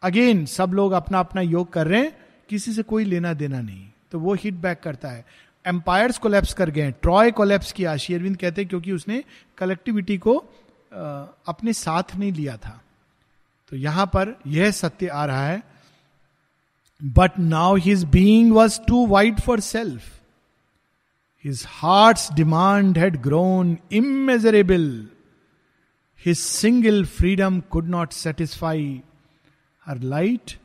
अगेन 0.04 0.45
सब 0.45 0.74
लोग 0.74 0.91
अपना 0.91 1.19
अपना 1.19 1.41
योग 1.41 1.72
कर 1.74 1.88
रहे 1.88 2.02
हैं, 2.02 2.15
किसी 2.50 2.74
से 2.74 2.84
कोई 2.84 3.04
लेना 3.06 3.34
देना 3.34 3.62
नहीं 3.62 3.86
तो 4.12 4.19
वो 4.19 4.34
हिट 4.34 4.54
बैक 4.54 4.80
करता 4.80 5.10
है। 5.10 5.26
एम्पायर्स 5.70 6.18
कोलेप्स 6.18 6.54
कर 6.54 6.70
गए 6.70 6.92
ट्रॉय 6.92 7.32
कोलेप्स 7.32 7.72
किया 7.72 7.96
शेरविंद 7.98 8.38
कहते 8.38 8.62
हैं, 8.62 8.70
क्योंकि 8.70 8.92
उसने 8.92 9.24
कलेक्टिविटी 9.58 10.18
को 10.18 10.38
अपने 11.48 11.74
साथ 11.74 12.16
नहीं 12.16 12.32
लिया 12.32 12.58
था। 12.58 12.80
तो 13.72 13.76
यहाँ 13.76 14.06
पर 14.06 14.36
यह 14.48 14.72
सत्य 14.72 15.08
आ 15.08 15.26
रहा 15.26 15.48
है। 15.48 15.62
But 17.02 17.40
now 17.40 17.76
his 17.76 18.04
being 18.04 18.54
was 18.54 18.80
to 18.88 19.06
wait 19.08 19.40
for 19.42 19.60
self 19.60 20.20
his 21.46 21.64
heart 21.70 22.34
demand 22.34 22.98
had 22.98 23.22
grown 23.22 23.78
immeasurable 23.92 24.88
his 26.26 26.38
single 26.40 27.06
freedom 27.06 27.60
could 27.72 27.88
not 27.88 28.12
satisfy 28.12 29.02
her 29.86 30.00
light 30.00 30.58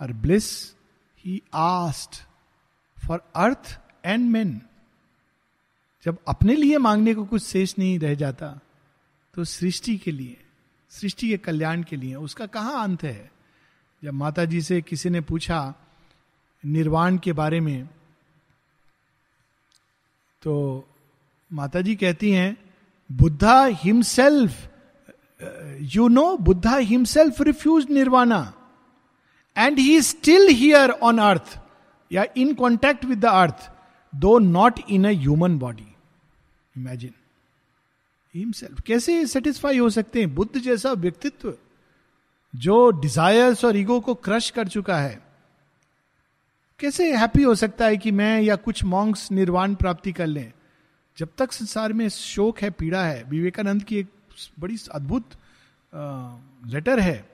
her 0.00 0.12
bliss 0.12 0.48
he 1.24 1.40
asked 1.54 2.22
for 2.98 3.22
earth 3.36 3.78
and 4.06 4.30
man 4.30 4.60
जब 6.04 6.18
अपने 6.28 6.54
लिए 6.54 6.78
मांगने 6.78 7.14
को 7.14 7.24
कुछ 7.24 7.42
शेष 7.42 7.74
नहीं 7.78 7.98
रह 7.98 8.14
जाता 8.14 8.58
तो 9.34 9.44
सृष्टि 9.44 9.96
के 9.96 10.12
लिए, 10.12 10.36
सृष्टि 10.90 11.28
के 11.28 11.36
कल्याण 11.36 11.82
के 11.82 11.96
लिए, 11.96 12.14
उसका 12.14 12.46
कहाँ 12.46 12.82
अंत 12.82 13.02
है? 13.02 13.30
जब 14.02 14.12
माता 14.12 14.44
जी 14.44 14.60
से 14.62 14.80
किसी 14.82 15.10
ने 15.10 15.20
पूछा 15.20 15.74
निर्वाण 16.64 17.18
के 17.18 17.32
बारे 17.32 17.60
में 17.60 17.88
तो 20.42 20.54
माता 21.50 21.80
जी 21.80 21.94
कहती 21.96 22.30
हैं, 22.32 22.56
Buddha 23.10 23.64
himself 23.64 24.68
you 25.94 26.08
know 26.08 26.36
Buddha 26.38 26.76
himself 26.76 27.40
refuse 27.40 27.90
nirvana 27.90 28.52
and 29.56 29.78
he 29.78 30.00
still 30.02 30.48
here 30.48 30.90
on 30.90 31.18
earth 31.18 31.58
या 32.10 32.24
in 32.36 32.54
contact 32.54 33.04
with 33.04 33.20
the 33.20 33.24
earth 33.24 33.70
though 34.16 34.38
not 34.38 34.80
in 34.88 35.04
a 35.04 35.10
human 35.10 35.58
body 35.58 35.94
imagine 36.76 37.12
himself 38.34 38.80
कैसे 38.80 39.26
सेटिस्फाई 39.26 39.78
हो 39.78 39.90
सकते 39.90 40.20
हैं? 40.20 40.34
बुद्ध 40.34 40.60
जैसा 40.60 40.92
व्यक्तित्व 40.92 41.54
जो 42.54 42.90
डिजायर्स 42.90 43.64
और 43.64 43.76
ईगो 43.76 44.00
को 44.00 44.14
क्रश 44.14 44.50
कर 44.50 44.68
चुका 44.68 44.98
है। 44.98 45.20
कैसे 46.80 47.16
हैप्पी 47.16 47.42
हो 47.42 47.54
सकता 47.54 47.86
है 47.86 47.96
कि 47.96 48.10
मैं 48.10 48.40
या 48.42 48.56
कुछ 48.56 48.84
मॉन्क्स 48.84 49.30
निर्वाण 49.32 49.74
प्राप्ति 49.74 50.12
कर 50.12 50.26
लें? 50.26 50.52
जब 51.18 51.28
तक 51.38 51.52
संसार 51.52 51.92
में 51.92 52.08
शोक 52.08 52.58
है 52.58 52.70
पीड़ा 52.70 53.04
है 53.04 53.22
विवेकानंद 53.24 53.82
की 53.84 53.96
एक 53.96 54.08
बड़ी 54.60 54.76
अद्भुत 54.92 55.30
लेटर 56.66 57.00
है 57.00 57.28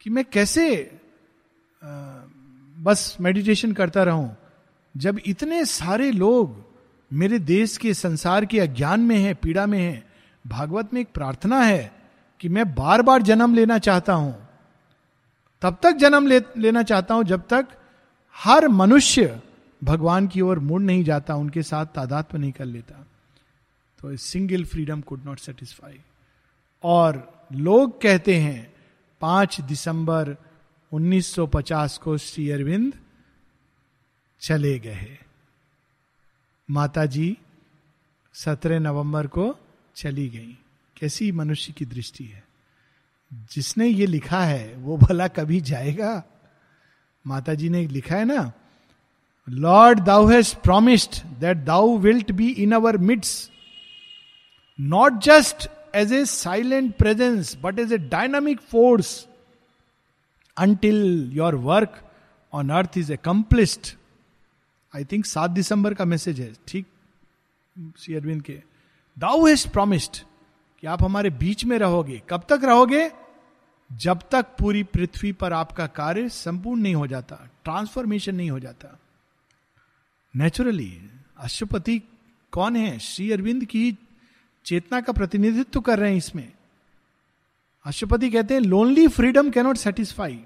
कि 0.00 0.10
मैं 0.10 0.24
कैसे 0.24 0.64
आ, 1.82 1.88
बस 2.78 3.16
मेडिटेशन 3.20 3.72
करता 3.72 4.02
रहूँ। 4.02 4.36
जब 4.96 5.20
इतने 5.26 5.64
सारे 5.64 6.10
लोग 6.10 6.72
मेरे 7.12 7.38
देश 7.38 7.76
के 7.76 7.94
संसार 7.94 8.44
के 8.44 8.60
अज्ञान 8.60 9.00
में 9.00 9.16
है 9.16 9.34
पीड़ा 9.34 9.66
में 9.66 9.78
है 9.78 10.06
भागवत 10.46 10.94
में 10.94 11.00
एक 11.00 11.08
प्रार्थना 11.14 11.60
है 11.60 11.92
कि 12.40 12.48
मैं 12.48 12.74
बार 12.74 13.02
बार 13.02 13.22
जन्म 13.22 13.54
लेना 13.54 13.78
चाहता 13.78 14.12
हूँ। 14.12 14.48
तब 15.62 15.78
तक 15.82 15.92
जन्म 15.92 16.26
ले, 16.26 16.40
लेना 16.58 16.82
चाहता 16.82 17.14
हूँ 17.14 17.24
जब 17.24 17.48
तक 17.48 17.66
हर 18.34 18.68
मनुष्य 18.68 19.40
भगवान 19.84 20.26
की 20.28 20.40
ओर 20.40 20.58
मुड़ 20.58 20.82
नहीं 20.82 21.04
जाता 21.04 21.34
उनके 21.34 21.62
साथ 21.62 21.86
तादात्म 21.86 22.38
नहीं 22.38 22.52
कर 22.52 22.64
लेता। 22.64 23.06
तो 24.00 24.16
single 24.16 24.64
freedom 24.64 25.00
could 25.00 25.24
not 25.24 25.38
satisfy 25.38 26.00
और 26.84 27.42
लोग 27.52 28.00
कहते 28.00 28.36
हैं 28.36 28.72
पाँच 29.20 29.60
दिसंबर 29.60 30.36
1950 30.92 31.98
को 31.98 32.16
श्री 32.16 32.50
अरविंद 32.50 32.94
चले 34.42 34.78
गए। 34.78 35.18
माता 36.70 37.06
जी 37.06 37.38
सत्रह 38.34 38.78
नवंबर 38.78 39.26
को 39.26 39.56
चली 39.96 40.28
गई। 40.28 40.58
कैसी 40.96 41.32
मनुष्य 41.32 41.72
की 41.72 41.84
दृष्टि 41.84 42.24
है। 42.24 42.44
जिसने 43.32 43.86
ये 43.86 44.06
लिखा 44.06 44.44
है, 44.44 44.74
वो 44.74 44.96
भला 44.96 45.28
कभी 45.28 45.60
जाएगा? 45.60 46.22
माता 47.26 47.54
जी 47.54 47.68
ने 47.68 47.86
लिखा 47.88 48.16
है 48.16 48.24
ना, 48.24 48.52
lord 49.48 50.00
thou 50.00 50.26
has 50.26 50.56
promised 50.56 51.24
that 51.24 51.56
thou 51.56 51.96
wilt 51.98 52.32
be 52.32 52.48
in 52.48 52.72
our 52.72 52.96
midst 52.96 53.50
not 54.80 55.12
just 55.12 55.68
as 55.94 56.12
a 56.12 56.24
silent 56.24 56.96
presence 56.96 57.56
but 57.62 57.78
as 57.78 57.92
a 57.92 57.98
dynamic 57.98 58.60
force 58.60 59.28
until 60.58 61.30
your 61.32 61.54
work 61.54 62.10
on 62.52 62.70
earth 62.70 62.98
is 62.98 63.12
accomplished 63.12 63.96
I 64.96 65.04
think 65.04 65.26
सात 65.26 65.50
दिसंबर 65.50 65.94
का 65.94 66.04
message 66.04 66.40
है, 66.40 66.52
ठीक? 66.66 66.86
श्री 67.98 68.14
अरविंद 68.14 68.42
के। 68.42 68.62
दाउ 69.18 69.46
has 69.46 69.68
promised 69.68 70.18
कि 70.80 70.86
आप 70.86 71.02
हमारे 71.02 71.30
बीच 71.30 71.64
में 71.64 71.78
रहोगे। 71.78 72.22
कब 72.30 72.46
तक 72.48 72.60
रहोगे? 72.64 73.10
जब 73.92 74.20
तक 74.30 74.46
पूरी 74.58 74.82
पृथ्वी 74.82 75.32
पर 75.32 75.52
आपका 75.52 75.86
कार्य 75.86 76.28
संपूर्ण 76.28 76.80
नहीं 76.80 76.94
हो 76.94 77.06
जाता 77.06 77.50
ट्रांसफॉर्मेशन 77.64 78.34
नहीं 78.34 78.50
हो 78.50 78.60
जाता। 78.60 79.00
नेचुरली 80.36 81.10
अशुपति 81.38 82.02
कौन 82.52 82.76
है? 82.76 82.98
श्री 82.98 83.32
अरविंद 83.32 83.64
की 83.64 83.98
चेतना 84.64 85.00
का 85.00 85.12
प्रतिनिधित्व 85.12 85.80
कर 85.80 85.98
रहे 85.98 86.10
हैं 86.10 86.16
इसमें। 86.16 86.52
अशुपति 87.84 88.30
कहते 88.30 88.54
हैं 88.54 88.60
लोनली 88.60 89.08
फ्रीडम 89.08 89.50
कैनॉट 89.50 89.76
सेटिस्फाई 89.76 90.44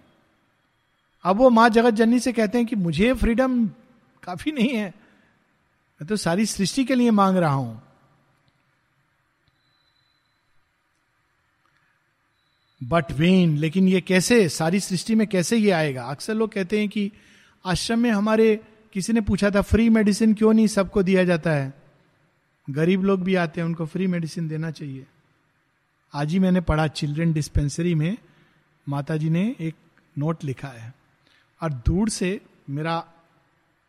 अब 1.25 1.37
वो 1.37 1.51
माँ 1.51 1.69
जगत 1.69 1.91
जननी 1.91 2.21
से 2.21 2.33
कहते 2.33 2.59
हैं 2.59 2.67
कि, 2.67 2.77
मुझे 2.77 3.13
फ्रीडम 3.13 3.71
काफ़ी 4.27 4.53
नहीं 4.53 4.71
है। 4.71 4.95
मैं 6.01 6.07
तो 6.07 6.17
सारी 6.17 6.47
सृष्टि 6.47 6.85
के 6.85 6.95
लिए 6.95 7.11
मांग 7.11 7.37
रहा 7.37 7.55
हूँ। 7.55 7.83
बट 12.83 13.13
वेन 13.13 13.57
लेकिन 13.57 13.89
ये 13.89 14.01
कैसे, 14.01 14.49
सारी 14.49 14.81
सृष्टि 14.81 15.15
में 15.15 15.27
कैसे 15.27 15.57
ये 15.57 15.71
आएगा? 15.71 16.05
अक्सर 16.05 16.35
लोग 16.35 16.53
कहते 16.53 16.79
हैं 16.79 16.89
कि 16.89 17.13
आश्रम 17.67 17.99
में 17.99 18.11
हमारे, 18.11 18.61
किसी 18.93 19.13
ने 19.13 19.21
पूछा 19.21 19.51
था 19.51 19.61
फ्री 19.61 19.89
मेडिसिन 19.89 20.35
क्यों 20.35 20.53
नहीं 20.53 20.67
सबको 20.67 21.03
दिया 21.03 21.25
जाता 21.25 21.51
है? 21.51 21.75
गरीब 22.71 23.03
लोग 23.03 23.23
भी 23.23 23.35
आते 23.35 23.61
हैं, 23.61 23.69
उनको 23.69 23.87
फ्री 23.87 24.07
मेडिसिन 24.07 24.49
देना 24.49 24.71
चाहिए। 24.71 25.07
आज 26.15 26.33
ही 26.33 26.39
मैंने 26.39 26.61
पढ़ा 26.61 26.87
चिल्ड्रन 26.87 27.33
डिस्पेंसरी 27.33 27.95
में 27.95 28.17
माता 28.89 29.17
जी 29.17 29.31
ने 29.31 29.57
एक 29.61 29.75
नोट 30.19 30.45
लिखा 30.45 30.69
है। 30.69 30.95
और 31.63 31.73
दूर 31.73 32.09
से 32.09 32.41
मेरा 32.71 33.13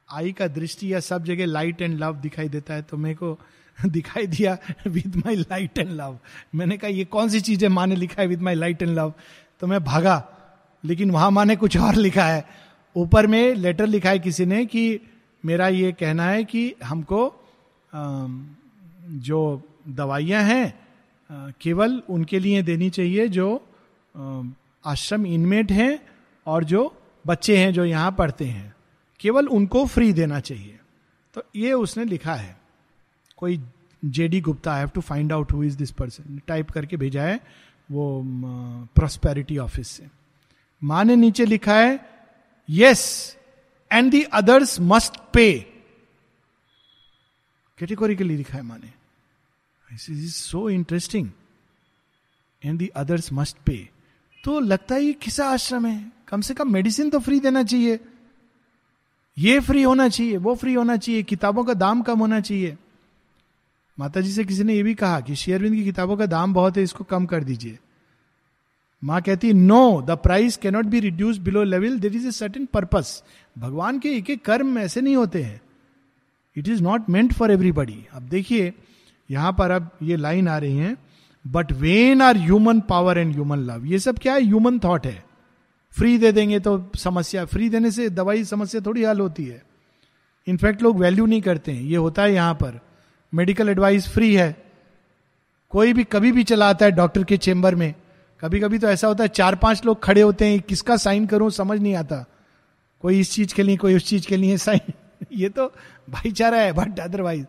आई 0.09 0.31
का 0.31 0.47
दृष्टि 0.47 0.93
या 0.93 0.99
सब 0.99 1.23
जगह 1.23 1.45
लाइट 1.45 1.81
एंड 1.81 1.99
लव 1.99 2.15
दिखाई 2.15 2.49
देता 2.49 2.73
है 2.73 2.81
तो 2.81 2.97
मेरे 2.97 3.15
को 3.15 3.37
दिखाई 3.85 4.27
दिया 4.27 4.57
with 4.87 5.15
my 5.15 5.35
light 5.35 5.77
and 5.77 5.89
love 5.91 6.17
मैंने 6.55 6.77
कहा, 6.77 6.89
ये 6.89 7.05
कौन 7.05 7.29
सी 7.29 7.41
चीज़ 7.41 7.65
है? 7.65 7.95
लिखा 7.95 8.21
है 8.21 8.27
with 8.27 8.41
my 8.41 8.55
light 8.55 8.81
and 8.81 8.91
love 8.91 9.13
तो 9.59 9.67
मैं 9.67 9.83
भागा, 9.83 10.23
लेकिन 10.83 11.11
वहाँ 11.11 11.31
माँ 11.31 11.45
ने 11.45 11.55
कुछ 11.55 11.77
और 11.77 11.95
लिखा 11.95 12.25
है। 12.25 12.45
ऊपर 12.95 13.27
में 13.27 13.53
लेटर 13.53 13.87
लिखा 13.87 14.09
है 14.09 14.19
किसी 14.19 14.45
ने 14.45 14.65
कि 14.65 14.99
मेरा 15.43 15.67
ये 15.67 15.91
कहना 15.91 16.25
है 16.25 16.43
कि 16.43 16.73
हमको 16.83 17.21
जो 19.21 19.61
दवाइयाँ 19.89 20.43
हैं 20.43 21.53
केवल 21.61 22.01
उनके 22.09 22.39
लिए 22.39 22.61
देनी 22.63 22.89
चाहिए 22.89 23.27
जो 23.27 23.47
आश्रम 24.85 25.25
इनमेट 25.25 25.71
हैं 25.71 25.99
और 26.47 26.63
जो 26.63 26.93
बच्चे 27.27 27.57
हैं 27.57 27.73
जो 27.73 27.85
यहाँ 27.85 28.11
पढ़ते 28.11 28.45
हैं। 28.45 28.73
केवल 29.19 29.47
उनको 29.47 29.85
फ्री 29.85 30.11
देना 30.13 30.39
चाहिए। 30.39 30.79
तो 31.35 31.43
ये 31.55 31.73
उसने 31.73 32.05
लिखा 32.05 32.33
है। 32.35 32.57
कोई 33.37 33.61
JD 34.03 34.41
Gupta 34.41 34.73
I 34.73 34.79
have 34.79 34.89
to 34.89 35.01
find 35.01 35.33
out 35.33 35.51
who 35.51 35.63
is 35.63 35.77
this 35.77 35.91
person 35.91 36.41
type 36.47 36.71
करके 36.71 36.97
भेजा 36.97 37.23
है 37.23 37.39
वो 37.89 38.21
प्रोस्पेरिटी 38.95 39.57
ऑफ़िस 39.57 39.87
से। 39.87 40.07
माँ 40.81 41.03
ने 41.05 41.15
नीचे 41.15 41.45
लिखा 41.45 41.75
है 41.75 41.99
yes 42.69 43.37
and 43.91 44.11
the 44.11 44.21
others 44.23 44.79
must 44.81 45.17
pay 45.33 45.51
categorically 47.77 48.37
लिखा 48.37 48.57
है 48.57 48.63
माँ 48.63 48.77
ने। 48.77 48.91
Is 49.89 50.33
so 50.33 50.69
interesting 50.69 51.29
and 52.63 52.79
the 52.79 52.87
others 52.87 53.31
must 53.33 53.57
pay 53.57 53.77
तो 54.43 54.59
लगता 54.59 54.95
है 54.95 55.01
ये 55.01 55.13
किसा 55.13 55.47
आश्रम 55.49 55.85
है? 55.85 56.11
कम 56.27 56.41
से 56.41 56.53
कम 56.53 56.71
मेडिसिन 56.73 57.09
तो 57.09 57.19
फ्री 57.19 57.39
देना 57.39 57.63
चाहिए। 57.63 57.99
ये 59.37 59.59
फ्री 59.59 59.81
होना 59.83 60.07
चाहिए, 60.09 60.37
वो 60.37 60.55
फ्री 60.55 60.73
होना 60.73 60.95
चाहिए, 60.97 61.23
किताबों 61.23 61.63
का 61.63 61.73
दाम 61.73 62.01
कम 62.01 62.19
होना 62.19 62.39
चाहिए। 62.39 62.77
माता 63.97 64.21
जी 64.21 64.31
से 64.31 64.43
किसी 64.43 64.63
ने 64.63 64.73
यह 64.73 64.83
भी 64.83 64.93
कहा 64.93 65.19
कि 65.19 65.35
शेयरविंद 65.35 65.75
की 65.75 65.83
किताबों 65.83 66.17
का 66.17 66.25
दाम 66.25 66.53
बहुत 66.53 66.77
है, 66.77 66.83
इसको 66.83 67.03
कम 67.03 67.25
कर 67.25 67.43
दीजिए। 67.43 67.77
माँ 69.03 69.21
कहती 69.21 69.53
no 69.53 70.01
the 70.01 70.11
price 70.17 70.57
cannot 70.57 70.85
be 70.85 70.99
reduce 70.99 71.37
below 71.37 71.63
level 71.63 71.99
there 71.99 72.15
is 72.15 72.27
a 72.27 72.31
certain 72.31 72.65
purpose 72.65 73.23
भगवान 73.55 73.99
के 73.99 74.15
एक 74.17 74.29
एक 74.29 74.43
कर्म 74.45 74.77
ऐसे 74.79 75.01
नहीं 75.01 75.15
होते 75.15 75.43
हैं। 75.43 75.61
It 76.55 76.67
is 76.67 76.81
not 76.83 77.09
meant 77.09 77.33
for 77.33 77.51
everybody 77.51 78.05
अब 78.13 78.21
देखिए, 78.21 78.73
यहाँ 79.29 79.51
पर 79.53 79.71
अब 79.71 79.89
ये 80.03 80.15
लाइन 80.15 80.47
आ 80.47 80.57
रही 80.57 80.77
है 80.77 80.95
but 81.45 81.71
when 81.71 82.21
are 82.21 82.37
human 82.37 82.79
power 82.79 83.17
and 83.17 83.33
human 83.33 83.59
love 83.61 83.85
ये 83.85 83.99
सब 83.99 84.19
क्या 84.19 84.33
है? 84.33 84.43
ह्यूमन 84.43 84.79
थॉट 84.79 85.05
है। 85.05 85.23
फ्री 85.97 86.17
दे 86.17 86.31
देंगे 86.31 86.59
तो 86.59 86.91
समस्या, 86.95 87.45
फ्री 87.45 87.69
देने 87.69 87.91
से 87.91 88.09
दवाई 88.09 88.43
समस्या 88.43 88.81
थोड़ी 88.81 89.03
हल 89.03 89.19
होती 89.19 89.45
है। 89.45 89.63
इनफैक्ट 90.47 90.81
लोग 90.81 90.99
वैल्यू 90.99 91.25
नहीं 91.25 91.41
करते 91.41 91.71
हैं। 91.71 91.81
ये 91.81 91.97
होता 91.97 92.21
है 92.21 92.33
यहाँ 92.33 92.53
पर। 92.53 92.79
मेडिकल 93.33 93.69
एडवाइस 93.69 94.07
फ्री 94.09 94.35
है। 94.35 94.63
कोई 95.69 95.93
भी 95.93 96.03
कभी 96.03 96.31
भी 96.31 96.43
चला 96.43 96.69
आता 96.69 96.85
है 96.85 96.91
डॉक्टर 96.91 97.23
के 97.23 97.37
चेंबर 97.37 97.75
में। 97.75 97.93
कभी 98.39 98.59
कभी 98.59 98.79
तो 98.79 98.87
ऐसा 98.87 99.07
होता 99.07 99.23
है 99.23 99.27
चार 99.27 99.55
पाँच 99.55 99.85
लोग 99.85 100.03
खड़े 100.03 100.21
होते 100.21 100.45
हैं, 100.45 100.61
किसका 100.61 100.97
साइन 100.97 101.25
करूँ 101.25 101.49
समझ 101.49 101.79
नहीं 101.79 101.95
आता। 101.95 102.25
कोई 103.01 103.19
इस 103.19 103.31
चीज़ 103.31 103.55
के 103.55 103.63
लिए, 103.63 103.77
कोई 103.77 103.95
उस 103.95 104.05
चीज़ 104.05 104.27
के 104.27 104.37
लिए 104.37 104.57
साइन 104.57 104.93
ये 105.33 105.49
तो 105.49 105.73
भाईचारा 106.09 106.57
है 106.57 106.71
बट 106.71 106.99
अदरवाइज़ 106.99 107.45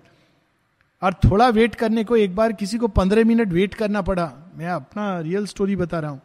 और 1.03 1.15
थोड़ा 1.15 1.49
वेट 1.49 1.75
करने 1.75 2.05
को 2.05 2.17
एक 2.17 2.37
बार 2.37 2.53
किसी 2.53 2.79
को 2.79 2.89
पंद्रह 2.89 3.25
मिनट 3.25 3.49
वेट 3.49 3.75
करना 3.75 4.03
पड़ा। 4.03 4.33
मैं 4.57 4.69
अपना 4.69 5.21
रियल 5.21 5.47
स्टोरी 5.47 5.77
बता 5.77 5.99
रहा 5.99 6.11
हूँ। 6.11 6.21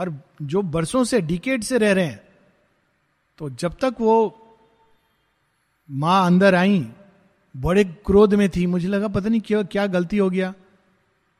और 0.00 0.22
जो 0.42 0.62
बरसों 0.62 1.04
से 1.04 1.20
डिकेट 1.20 1.62
से 1.62 1.78
रह 1.78 1.92
रहे 1.92 2.04
हैं 2.04 2.20
तो 3.38 3.50
जब 3.50 3.72
तक 3.72 3.94
वो 4.00 4.36
माँ 5.90 6.26
अंदर 6.26 6.54
आई, 6.54 6.86
बड़े 7.56 7.84
क्रोध 7.84 8.34
में 8.34 8.48
थी, 8.48 8.66
मुझे 8.66 8.88
लगा 8.88 9.08
पता 9.08 9.28
नहीं 9.28 9.40
क्यों, 9.40 9.64
क्या 9.64 9.86
गलती 9.86 10.18
हो 10.18 10.30
गया। 10.30 10.54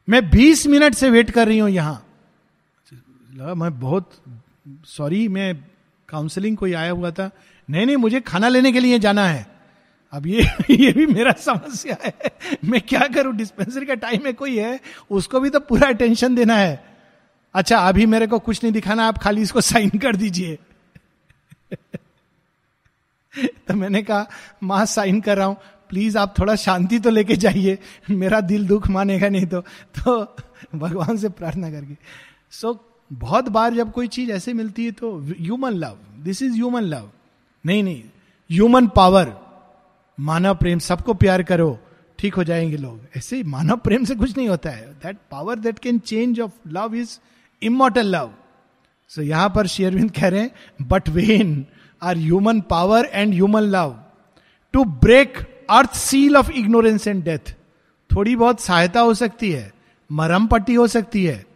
मैं 0.09 0.31
20 0.31 0.66
मिनट 0.66 0.94
से 0.94 1.11
वेट 1.11 1.31
कर 1.31 1.46
रही 1.46 1.59
हूँ 1.59 1.70
यहाँ। 1.70 2.07
लगा 3.35 3.55
मैं 3.55 3.81
बहुत 3.81 4.11
सॉरी 4.85 5.29
मैं 5.29 5.64
काउंसलिंग 6.09 6.57
कोई 6.57 6.73
आया 6.73 6.90
हुआ 6.90 7.11
था। 7.11 7.31
नहीं 7.70 7.87
नहीं, 7.87 7.96
मुझे 7.96 8.20
खाना 8.20 8.49
लेने 8.49 8.73
के 8.73 8.81
लिए 8.81 8.99
जाना 8.99 9.27
है। 9.27 9.46
अब 10.12 10.27
ये 10.27 10.42
ये 10.70 10.92
भी 10.92 11.07
मेरा 11.07 11.33
समस्या 11.33 11.96
है। 12.05 12.14
मैं 12.64 12.81
क्या 12.81 13.07
करूँ? 13.07 13.37
डिस्पेंसरी 13.37 13.87
का 13.87 13.94
टाइम 13.94 14.27
है 14.27 14.33
कोई 14.33 14.59
है? 14.59 14.81
उसको 15.11 15.40
भी 15.40 15.51
तो 15.51 15.61
पूरा 15.61 15.88
अटेंशन 15.88 16.35
देना 16.35 16.57
है। 16.57 16.89
अच्छा 17.54 17.78
अभी 17.78 18.06
मेरे 18.06 18.26
को 18.26 18.38
कुछ 18.38 18.64
नहीं 18.64 18.72
दिखाना 18.72 19.06
आप 19.06 19.18
खाली 19.18 19.42
इसको 19.42 19.60
साइन 19.60 19.90
कर 19.90 20.16
दीजिए। 20.16 20.58
तो 23.68 23.74
मैंने 23.74 24.02
कहा 24.02 24.26
माँ 24.62 24.86
साइन 24.86 25.20
कर 25.20 25.36
रहा 25.36 25.46
हूँ। 25.46 25.56
प्लीज़ 25.88 26.18
आप 26.18 26.38
थोड़ा 26.38 26.56
शांति 26.56 26.98
तो 26.98 27.10
लेके 27.10 27.36
जाइए। 27.36 27.78
मेरा 28.10 28.40
दिल 28.40 28.66
दुख 28.66 28.88
मानेगा 28.88 29.28
नहीं 29.28 29.46
तो। 29.46 29.60
तो 29.98 30.36
भगवान 30.74 31.16
से 31.16 31.28
प्रार्थना 31.28 31.70
करके। 31.70 31.96
सो 32.50 32.72
so, 32.72 32.78
बहुत 33.12 33.48
बार 33.48 33.74
जब 33.74 33.92
कोई 33.92 34.08
चीज़ 34.08 34.30
ऐसे 34.30 34.52
मिलती 34.52 34.84
है 34.84 34.90
तो 34.90 35.18
human 35.18 35.70
love 35.70 35.98
this 36.18 36.42
is 36.42 36.52
human 36.52 36.82
love 36.82 37.10
नहीं 37.66 37.82
नहीं 37.82 38.02
ह्यूमन 38.50 38.86
पावर 38.86 39.36
मानव 40.20 40.54
प्रेम 40.54 40.78
सबको 40.78 41.14
प्यार 41.14 41.42
करो 41.42 41.80
ठीक 42.18 42.34
हो 42.34 42.44
जाएँगे 42.44 42.76
लोग। 42.76 43.00
ऐसे 43.16 43.42
मानव 43.42 43.76
प्रेम 43.76 44.04
से 44.04 44.14
कुछ 44.14 44.36
नहीं 44.36 44.48
होता 44.48 44.70
है। 44.70 44.92
That 44.92 45.16
power 45.30 45.58
that 45.58 45.78
can 45.78 45.98
change 45.98 46.40
of 46.40 46.52
love 46.68 46.94
is 46.94 47.18
immortal 47.62 48.07
love 48.07 48.35
so 49.11 49.23
यहाँ 49.23 49.49
पर 49.49 49.66
शेयरविंद 49.66 50.11
कह 50.11 50.29
रहे 50.29 50.40
हैं 50.40 50.87
but 50.88 51.09
when 51.09 51.66
are 52.03 52.16
human 52.16 52.61
power 52.61 53.05
and 53.05 53.35
human 53.35 53.62
love 53.62 53.99
to 54.73 54.85
break 54.85 55.38
earth 55.70 55.94
seal 55.94 56.37
of 56.37 56.51
ignorance 56.51 57.07
and 57.09 57.25
death 57.25 57.55
थोड़ी 58.11 58.37
बहुत 58.37 58.61
सहायता 58.61 59.01
हो 59.01 59.14
सकती 59.14 59.51
है 59.51 59.73
मरम 60.11 60.46
पट्टी 60.46 60.75
हो 60.75 60.87
सकती 60.87 61.25
है, 61.25 61.46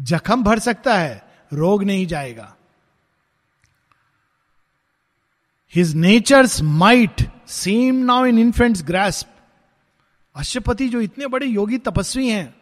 जख्म 0.00 0.42
भर 0.42 0.58
सकता 0.58 0.94
है, 0.98 1.22
रोग 1.52 1.84
नहीं 1.84 2.06
जाएगा। 2.06 2.54
His 5.74 5.94
nature's 5.94 6.60
might 6.62 7.22
seem 7.48 7.94
now 8.04 8.24
in 8.24 8.38
infant's 8.38 8.82
grasp 8.82 9.28
Ashwapati 10.36 10.88
जो 10.88 11.00
इतने 11.00 11.26
बड़े 11.26 11.46
योगी 11.46 11.78
तपस्वी 11.78 12.28
हैं 12.28 12.54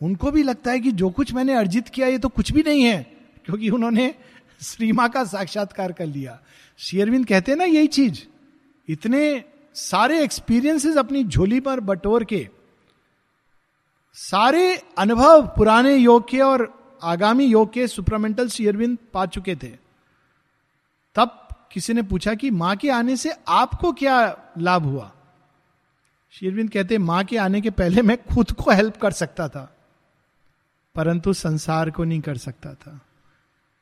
उनको 0.00 0.30
भी 0.30 0.42
लगता 0.42 0.70
है 0.70 0.80
कि 0.80 0.90
जो 0.92 1.10
कुछ 1.10 1.32
मैंने 1.34 1.54
अर्जित 1.54 1.88
किया, 1.88 2.06
ये 2.06 2.18
तो 2.18 2.28
कुछ 2.28 2.52
भी 2.52 2.62
नहीं 2.62 2.82
है, 2.82 3.02
क्योंकि 3.46 3.70
उन्होंने 3.70 4.14
श्रीमा 4.62 5.08
का 5.08 5.24
साक्षात्कार 5.24 5.92
कर 5.92 6.06
लिया। 6.06 6.38
शेयरविंद 6.78 7.26
कहते 7.26 7.52
हैं 7.52 7.58
ना, 7.58 7.64
यही 7.64 7.86
चीज़, 7.86 8.22
इतने 8.88 9.44
सारे 9.74 10.22
एक्सपीरियंसेस 10.22 10.96
अपनी 10.96 11.24
झोली 11.24 11.60
पर 11.60 11.80
बटोर 11.80 12.24
के, 12.24 12.48
सारे 14.16 14.74
अनुभव 14.98 15.46
पुराने 15.46 15.94
योग 15.96 16.28
के 16.28 16.40
और 16.40 16.72
आगामी 17.02 17.44
योग 17.44 17.72
के 17.72 17.86
सुपरमेंटल 17.88 18.48
शेयरविंद 18.48 18.98
पा 19.14 19.26
चुके 19.26 19.54
थे। 19.54 19.68
तब 21.16 21.48
किसी 21.72 21.92
ने 21.92 22.02
पूछा 22.02 22.34
कि 22.34 22.50
माँ 22.50 22.74
के 22.76 22.90
आने 22.90 23.16
से 23.16 23.32
आपको 23.48 23.92
क्या 23.92 24.16
लाभ 24.58 24.82
हुआ? 24.82 25.10
शेरविंद 26.32 26.70
कहते, 26.70 26.98
माँ 26.98 27.24
के 27.24 27.36
आने 27.36 27.60
के 27.60 27.70
पहले 27.70 28.02
मैं 28.02 28.16
खुद 28.24 28.52
को 28.52 28.70
हेल्प 28.70 28.96
कर 28.96 29.12
सकता 29.12 29.48
था। 29.48 29.74
परंतु 30.98 31.32
संसार 31.32 31.90
को 31.90 32.04
नहीं 32.04 32.20
कर 32.20 32.36
सकता 32.36 32.74
था। 32.74 33.00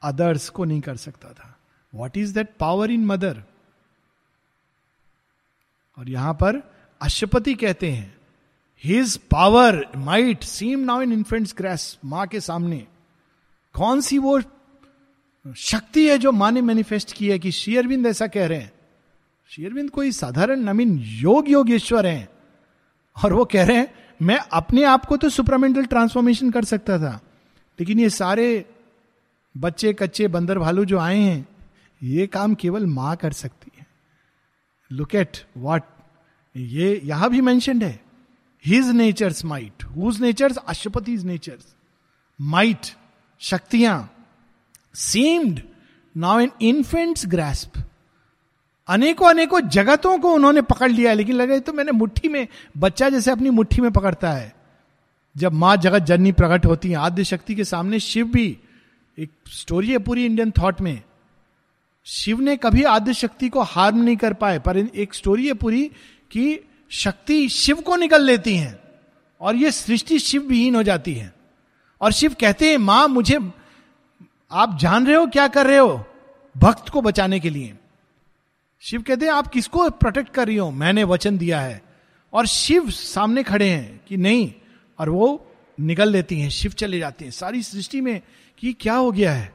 अदर्स 0.02 0.48
को 0.48 0.64
नहीं 0.64 0.80
कर 0.80 0.96
सकता 0.96 1.28
था। 1.28 1.58
What 1.94 2.16
is 2.16 2.34
that 2.34 2.48
power 2.60 2.90
in 2.90 3.06
mother 3.06 3.42
और 5.98 6.08
यहाँ 6.08 6.34
पर 6.34 6.74
अशुपति 7.00 7.54
कहते 7.54 7.92
हैं 7.92 8.16
his 8.84 9.16
power 9.16 9.86
might 9.96 10.42
seem 10.42 10.78
now 10.78 11.02
in 11.02 11.12
infant's 11.12 11.54
grace 11.58 11.98
माँ 12.04 12.26
के 12.26 12.40
सामने। 12.40 12.86
कौन 13.72 14.00
सी 14.00 14.18
वो 14.18 14.40
शक्ति 15.56 16.08
है 16.08 16.18
जो 16.18 16.32
माँ 16.32 16.52
ने 16.52 16.60
मैनिफेस्ट 16.60 17.12
की 17.12 17.30
है 17.30 17.38
कि 17.38 17.52
शेयरविंद 17.52 18.06
ऐसा 18.06 18.26
कह 18.26 18.46
रहे 18.46 18.58
हैं? 18.58 18.72
शेयरविंद 19.48 19.90
कोई 19.90 20.12
साधारण 20.12 20.60
नमीन 20.60 20.98
योग 20.98 21.48
योगेश्वर 21.48 22.06
हैं। 22.06 22.28
और 23.24 23.32
वो 23.32 23.44
कह 23.44 23.66
रहे 23.66 23.76
हैं 23.76 24.05
मैं 24.20 24.38
अपने 24.52 24.82
आप 24.84 25.04
को 25.04 25.16
तो 25.16 25.28
सुपरामेंटल 25.28 25.84
ट्रांसफॉर्मेशन 25.84 26.50
कर 26.50 26.64
सकता 26.64 26.98
था, 26.98 27.20
लेकिन 27.78 28.00
ये 28.00 28.10
सारे 28.10 28.64
बच्चे 29.54 29.92
कच्चे 29.92 30.28
बंदर 30.28 30.58
भालू 30.58 30.84
जो 30.84 30.98
आए 30.98 31.18
हैं, 31.18 31.46
ये 32.00 32.26
काम 32.26 32.54
केवल 32.54 32.86
माँ 32.86 33.16
कर 33.16 33.32
सकती 33.32 33.70
है। 33.78 33.86
लुक 34.90 35.14
एट 35.14 35.36
वॉट 35.56 35.82
ये 36.54 37.00
यहाँ 37.04 37.30
भी 37.30 37.40
मैंशनड 37.40 37.82
है। 37.82 38.00
His 38.64 38.88
nature's 38.88 39.44
might 39.44 39.84
whose 39.86 40.20
nature's 40.20 40.56
अशुपति 40.58 41.16
नेचर्स 41.24 41.74
माइट 42.38 42.86
शक्तियाँ 43.40 43.98
seemed 44.94 45.60
now 46.14 46.40
in 46.40 46.50
infant's 46.62 47.26
grasp 47.26 47.72
अनेकों 48.88 49.30
अनेकों 49.30 49.60
जगतों 49.60 50.18
को 50.18 50.32
उन्होंने 50.32 50.62
पकड़ 50.62 50.90
लिया, 50.90 51.12
लेकिन 51.12 51.36
लगे 51.36 51.60
तो 51.60 51.72
मैंने 51.72 51.92
मुट्ठी 51.92 52.28
में, 52.28 52.48
बच्चा 52.78 53.08
जैसे 53.08 53.30
अपनी 53.30 53.50
मुट्ठी 53.50 53.82
में 53.82 53.90
पकड़ता 53.90 54.32
है। 54.32 54.56
जब 55.36 55.52
माँ 55.52 55.76
जगत 55.76 55.98
जननी 55.98 56.32
प्रकट 56.32 56.66
होती 56.66 56.90
है, 56.90 56.96
आद्य 56.96 57.24
शक्ति 57.24 57.54
के 57.54 57.64
सामने 57.64 58.00
शिव 58.00 58.26
भी, 58.26 58.58
एक 59.18 59.30
स्टोरी 59.48 59.90
है 59.90 59.98
पूरी 59.98 60.26
इंडियन 60.26 60.50
थॉट 60.50 60.80
में। 60.80 61.02
शिव 62.04 62.40
ने 62.40 62.56
कभी 62.56 62.82
आद्य 62.82 63.14
शक्ति 63.14 63.48
को 63.48 63.62
हार्म 63.62 64.02
नहीं 64.02 64.16
कर 64.16 64.32
पाए, 64.32 64.58
पर 64.58 64.76
एक 64.76 65.14
स्टोरी 65.14 65.46
है 65.46 65.52
पूरी 65.52 65.90
कि 66.30 66.60
शक्ति 66.90 67.48
शिव 67.48 67.76
को 67.76 67.96
निकल 67.96 68.22
लेती 68.22 68.56
है, 68.56 68.80
और 69.40 69.56
ये 69.56 69.70
सृष्टि 69.70 70.18
शिव 70.18 70.42
विहीन 70.42 70.74
हो 70.74 70.82
जाती 70.82 71.14
है। 71.14 71.34
और 72.00 72.12
शिव 72.12 72.36
कहते 72.40 72.70
हैं, 72.70 72.78
माँ, 72.78 73.08
मुझे, 73.08 73.38
आप 74.52 74.78
जान 74.78 75.06
रहे 75.06 75.16
हो 75.16 75.26
क्या 75.26 75.48
कर 75.48 75.66
रहे 75.66 75.78
हो? 75.78 76.04
भक्त 76.56 76.88
को 76.88 77.02
बचाने 77.02 77.40
के 77.40 77.50
लिए। 77.50 77.74
शिव 78.80 79.02
कहते 79.02 79.26
हैं, 79.26 79.32
आप 79.32 79.46
किसको 79.46 79.90
प्रोटेक्ट 79.90 80.30
कर 80.30 80.46
रही 80.46 80.56
हो? 80.56 80.70
मैंने 80.70 81.04
वचन 81.04 81.38
दिया 81.38 81.60
है। 81.60 81.82
और 82.32 82.46
शिव 82.46 82.90
सामने 82.90 83.42
खड़े 83.42 83.70
हैं 83.70 84.00
कि 84.08 84.16
नहीं, 84.16 84.54
और 84.98 85.08
वो 85.08 85.50
निकल 85.80 86.08
लेती 86.08 86.40
हैं, 86.40 86.50
शिव 86.50 86.72
चले 86.72 86.98
जाते 86.98 87.24
हैं। 87.24 87.32
सारी 87.32 87.62
सृष्टि 87.62 88.00
में 88.00 88.20
कि 88.58 88.72
क्या 88.72 88.94
हो 88.94 89.12
गया 89.12 89.32
है? 89.32 89.54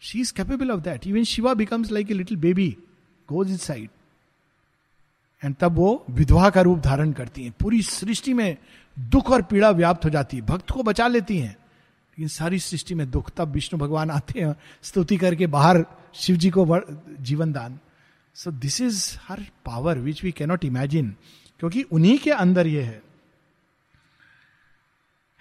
She 0.00 0.20
is 0.20 0.32
capable 0.32 0.70
of 0.70 0.80
that 0.80 1.06
even 1.06 1.24
Shiva 1.24 1.54
becomes 1.54 1.92
like 1.92 2.10
a 2.10 2.14
little 2.14 2.36
baby 2.36 2.76
goes 3.28 3.50
inside 3.56 3.90
and 5.44 5.54
तब 5.56 5.72
वो 5.72 6.04
विधवा 6.10 6.50
का 6.50 6.60
रूप 6.60 6.78
धारण 6.78 7.12
करती 7.12 7.44
हैं। 7.44 7.52
पूरी 7.60 7.82
सृष्टि 7.82 8.34
में 8.34 8.56
दुख 8.98 9.30
और 9.30 9.42
पीड़ा 9.42 9.70
व्याप्त 9.70 10.04
हो 10.04 10.10
जाती 10.10 10.36
है। 10.36 10.42
भक्त 10.42 10.70
को 10.70 10.82
बचा 10.82 11.08
लेती 11.08 11.38
हैं। 11.38 11.52
लेकिन 11.52 12.28
सारी 12.28 12.58
सृष्टि 12.58 12.94
में 12.94 13.10
दुख। 13.10 13.30
तब 13.36 13.48
विष्णु 13.48 13.80
भगवान 13.80 14.10
आते 14.10 14.40
हैं, 14.40 14.56
स्तुति 14.82 15.16
करके 15.16 15.46
बाहर 15.46 15.84
शिव 16.14 16.36
जी 16.36 16.50
को 16.50 16.80
जीवन 17.20 17.52
दान। 17.52 17.78
So 18.38 18.50
this 18.50 18.80
is 18.80 19.16
her 19.28 19.40
power 19.64 19.98
which 19.98 20.24
we 20.24 20.32
cannot 20.32 20.64
imagine 20.64 21.14
क्योंकि 21.60 21.82
उन्हीं 21.82 22.18
के 22.18 22.30
अंदर 22.30 22.66
यह 22.66 22.86
है। 22.86 23.02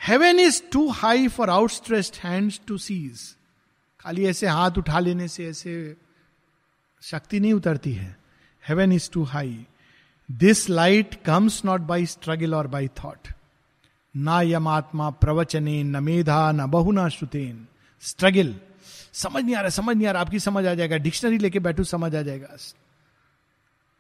Heaven 0.07 0.39
is 0.39 0.61
too 0.71 0.89
high 0.89 1.27
for 1.27 1.49
outstretched 1.49 2.15
hands 2.23 2.59
to 2.67 2.77
seize 2.77 3.35
खाली 3.99 4.25
ऐसे 4.25 4.47
हाथ 4.47 4.71
उठा 4.77 4.99
लेने 4.99 5.27
से 5.27 5.47
ऐसे 5.47 5.95
शक्ति 7.01 7.39
नहीं 7.39 7.53
उतरती 7.53 7.93
है। 7.93 8.17
Heaven 8.67 8.91
is 8.91 9.09
too 9.11 9.23
high 9.23 9.65
this 10.31 10.69
light 10.69 11.15
comes 11.25 11.65
not 11.65 11.81
by 11.81 12.05
struggle 12.05 12.55
or 12.55 12.67
by 12.67 12.87
thought 12.87 13.27
ना 14.15 14.41
यम 14.41 14.67
आत्मा 14.67 15.09
प्रवचने, 15.09 15.83
न 15.83 16.03
मेधा, 16.03 16.51
न 16.51 16.65
बहु, 16.67 16.91
ना 16.91 17.09
श्रुतेन। 17.09 17.67
स्ट्रगल 18.01 18.55
समझ 19.13 19.43
नहीं 19.43 19.55
आ 19.55 19.61
रहा, 19.61 19.69
समझ 19.69 19.95
नहीं 19.97 20.07
आ 20.07 20.11
रहा। 20.11 20.21
आपकी 20.21 20.39
समझ 20.39 20.65
आ 20.65 20.73
जाएगा। 20.73 20.97
डिक्शनरी 20.97 21.37
लेके 21.37 21.59
बैठू, 21.59 21.83
समझ 21.83 22.15
आ 22.15 22.21
जाएगा। 22.21 22.57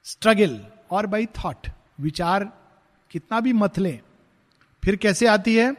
स्ट्रगल 0.07 0.59
और 0.91 1.05
बाई 1.05 1.25
थॉट 1.37 1.67
विचार 1.99 2.43
कितना 3.11 3.39
भी 3.39 3.53
मत 3.53 3.79
ले, 3.79 3.99
फिर 4.83 4.95
कैसे 4.95 5.27
आती 5.27 5.55
है? 5.55 5.75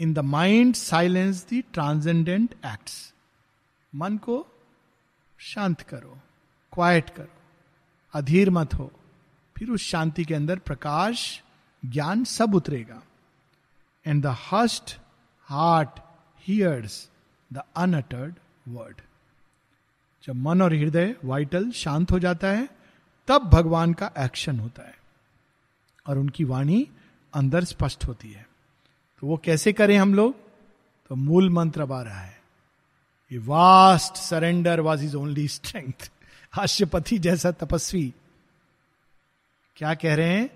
In 0.00 0.12
the 0.14 0.18
mind 0.18 0.74
silence 0.74 1.46
the 1.52 1.62
transcendent 1.72 2.54
acts 2.66 3.12
मन 3.92 4.16
को 4.16 4.46
शांत 5.38 5.80
करो 5.80 6.18
क्वाइट 6.72 7.10
करो, 7.10 7.32
अधीर 8.14 8.50
मत 8.50 8.74
हो, 8.74 8.90
फिर 9.56 9.70
उस 9.70 9.82
शांति 9.82 10.24
के 10.24 10.34
अंदर 10.34 10.58
प्रकाश, 10.58 11.42
ज्ञान 11.82 12.24
सब 12.24 12.54
उतरेगा। 12.54 13.02
And 14.06 14.22
the 14.22 14.36
hushed 14.52 14.98
heart 15.48 16.00
hears 16.40 17.08
the 17.50 17.62
unuttered 17.76 18.34
word 18.68 19.00
जब 20.24 20.34
मन 20.36 20.62
और 20.62 20.74
हृदय 20.74 21.14
वाइटल 21.24 21.70
शांत 21.70 22.12
हो 22.12 22.18
जाता 22.18 22.48
है 22.48 22.79
तब 23.30 23.42
भगवान 23.42 23.92
का 23.92 24.12
एक्शन 24.18 24.60
होता 24.60 24.82
है। 24.82 24.98
और 26.06 26.18
उनकी 26.18 26.44
वाणी 26.44 26.88
अंदर 27.34 27.64
स्पष्ट 27.64 28.04
होती 28.04 28.32
है। 28.32 28.48
तो 29.20 29.26
वो 29.26 29.36
कैसे 29.36 29.72
करें 29.72 29.98
हम 29.98 30.14
लोग? 30.14 30.34
तो 31.08 31.14
मूल 31.14 31.50
मंत्र 31.50 31.82
अब 31.82 31.92
आ 31.92 32.02
रहा 32.02 32.20
है। 32.20 32.42
ये 33.32 33.38
vast 33.38 34.14
surrender 34.14 34.80
was 34.80 35.04
his 35.04 35.16
only 35.16 35.48
strength 35.48 36.10
Ashwapati 36.52 37.18
जैसा 37.18 37.50
तपस्वी। 37.50 38.14
क्या 39.76 39.94
कह 39.94 40.14
रहे 40.14 40.28
हैं? 40.28 40.50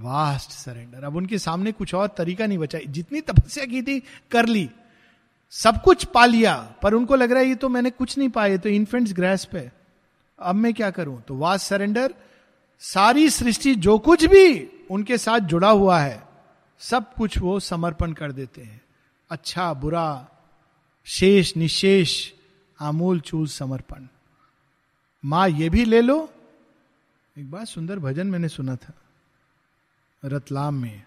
वास्ट 0.00 0.50
सरेंडर 0.50 1.04
अब 1.04 1.16
उनके 1.16 1.38
सामने 1.38 1.72
कुछ 1.72 1.94
और 1.94 2.08
तरीका 2.08 2.46
नहीं 2.46 2.58
बचा। 2.58 2.78
जितनी 2.86 3.20
तपस्या 3.20 3.64
की 3.64 3.82
थी, 3.82 4.02
कर 4.30 4.46
ली। 4.46 4.70
सब 5.50 5.82
कुछ 5.82 6.04
पा 6.04 6.26
लिया। 6.26 6.74
पर 6.82 6.94
उनको 6.94 7.16
लग 7.16 7.30
रहा 7.30 7.40
है, 7.40 7.48
ये 7.48 7.54
तो 7.54 7.68
मैंने 7.68 7.90
कुछ 7.90 8.18
नहीं 8.18 8.28
पाया 8.28 8.56
तो 8.56 8.68
इन्फेंट्स 8.68 9.12
ग्रेस 9.12 9.44
पे 9.44 9.75
अब 10.38 10.54
मैं 10.54 10.72
क्या 10.74 10.90
करूँ? 10.90 11.20
तो 11.22 11.36
वास्ट 11.36 11.66
सरेंडर 11.66 12.14
सारी 12.82 13.28
सृष्टि 13.30 13.74
जो 13.74 13.98
कुछ 13.98 14.24
भी 14.24 14.68
उनके 14.90 15.18
साथ 15.18 15.40
जुड़ा 15.40 15.70
हुआ 15.70 15.98
है, 15.98 16.22
सब 16.80 17.14
कुछ 17.14 17.38
वो 17.38 17.58
समर्पण 17.60 18.12
कर 18.12 18.32
देते 18.32 18.62
हैं। 18.62 18.80
अच्छा 19.30 19.72
बुरा, 19.74 20.26
शेष, 21.06 21.56
निशेष, 21.56 22.32
आमूल 22.78 23.20
चूज़ 23.20 23.50
समर्पण। 23.50 24.06
माँ, 25.24 25.48
ये 25.48 25.68
भी 25.70 25.84
ले 25.84 26.00
लो। 26.00 26.28
एक 27.36 27.50
बार 27.50 27.64
सुंदर 27.64 27.98
भजन 27.98 28.26
मैंने 28.26 28.48
सुना 28.48 28.76
था, 28.76 28.92
रतलाम 30.22 30.74
में। 30.74 31.02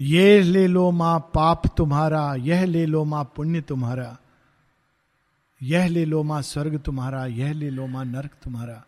ये 0.00 0.40
ले 0.42 0.66
लो 0.66 0.90
माँ, 0.90 1.18
पाप 1.34 1.66
तुम्हारा, 1.76 2.34
यह 2.34 2.64
ले 2.64 2.86
लो 2.86 3.04
माँ, 3.04 3.24
पुण्य 3.36 3.60
तुम्हारा। 3.60 4.16
यह 5.60 5.86
ले 5.88 6.04
लो 6.04 6.22
माँ 6.22 6.42
स्वर्ग 6.42 6.78
तुम्हारा, 6.78 7.26
यह 7.26 7.52
ले 7.52 7.70
लो 7.70 7.86
माँ 7.86 8.04
नर्क 8.04 8.30
तुम्हारा। 8.44 8.84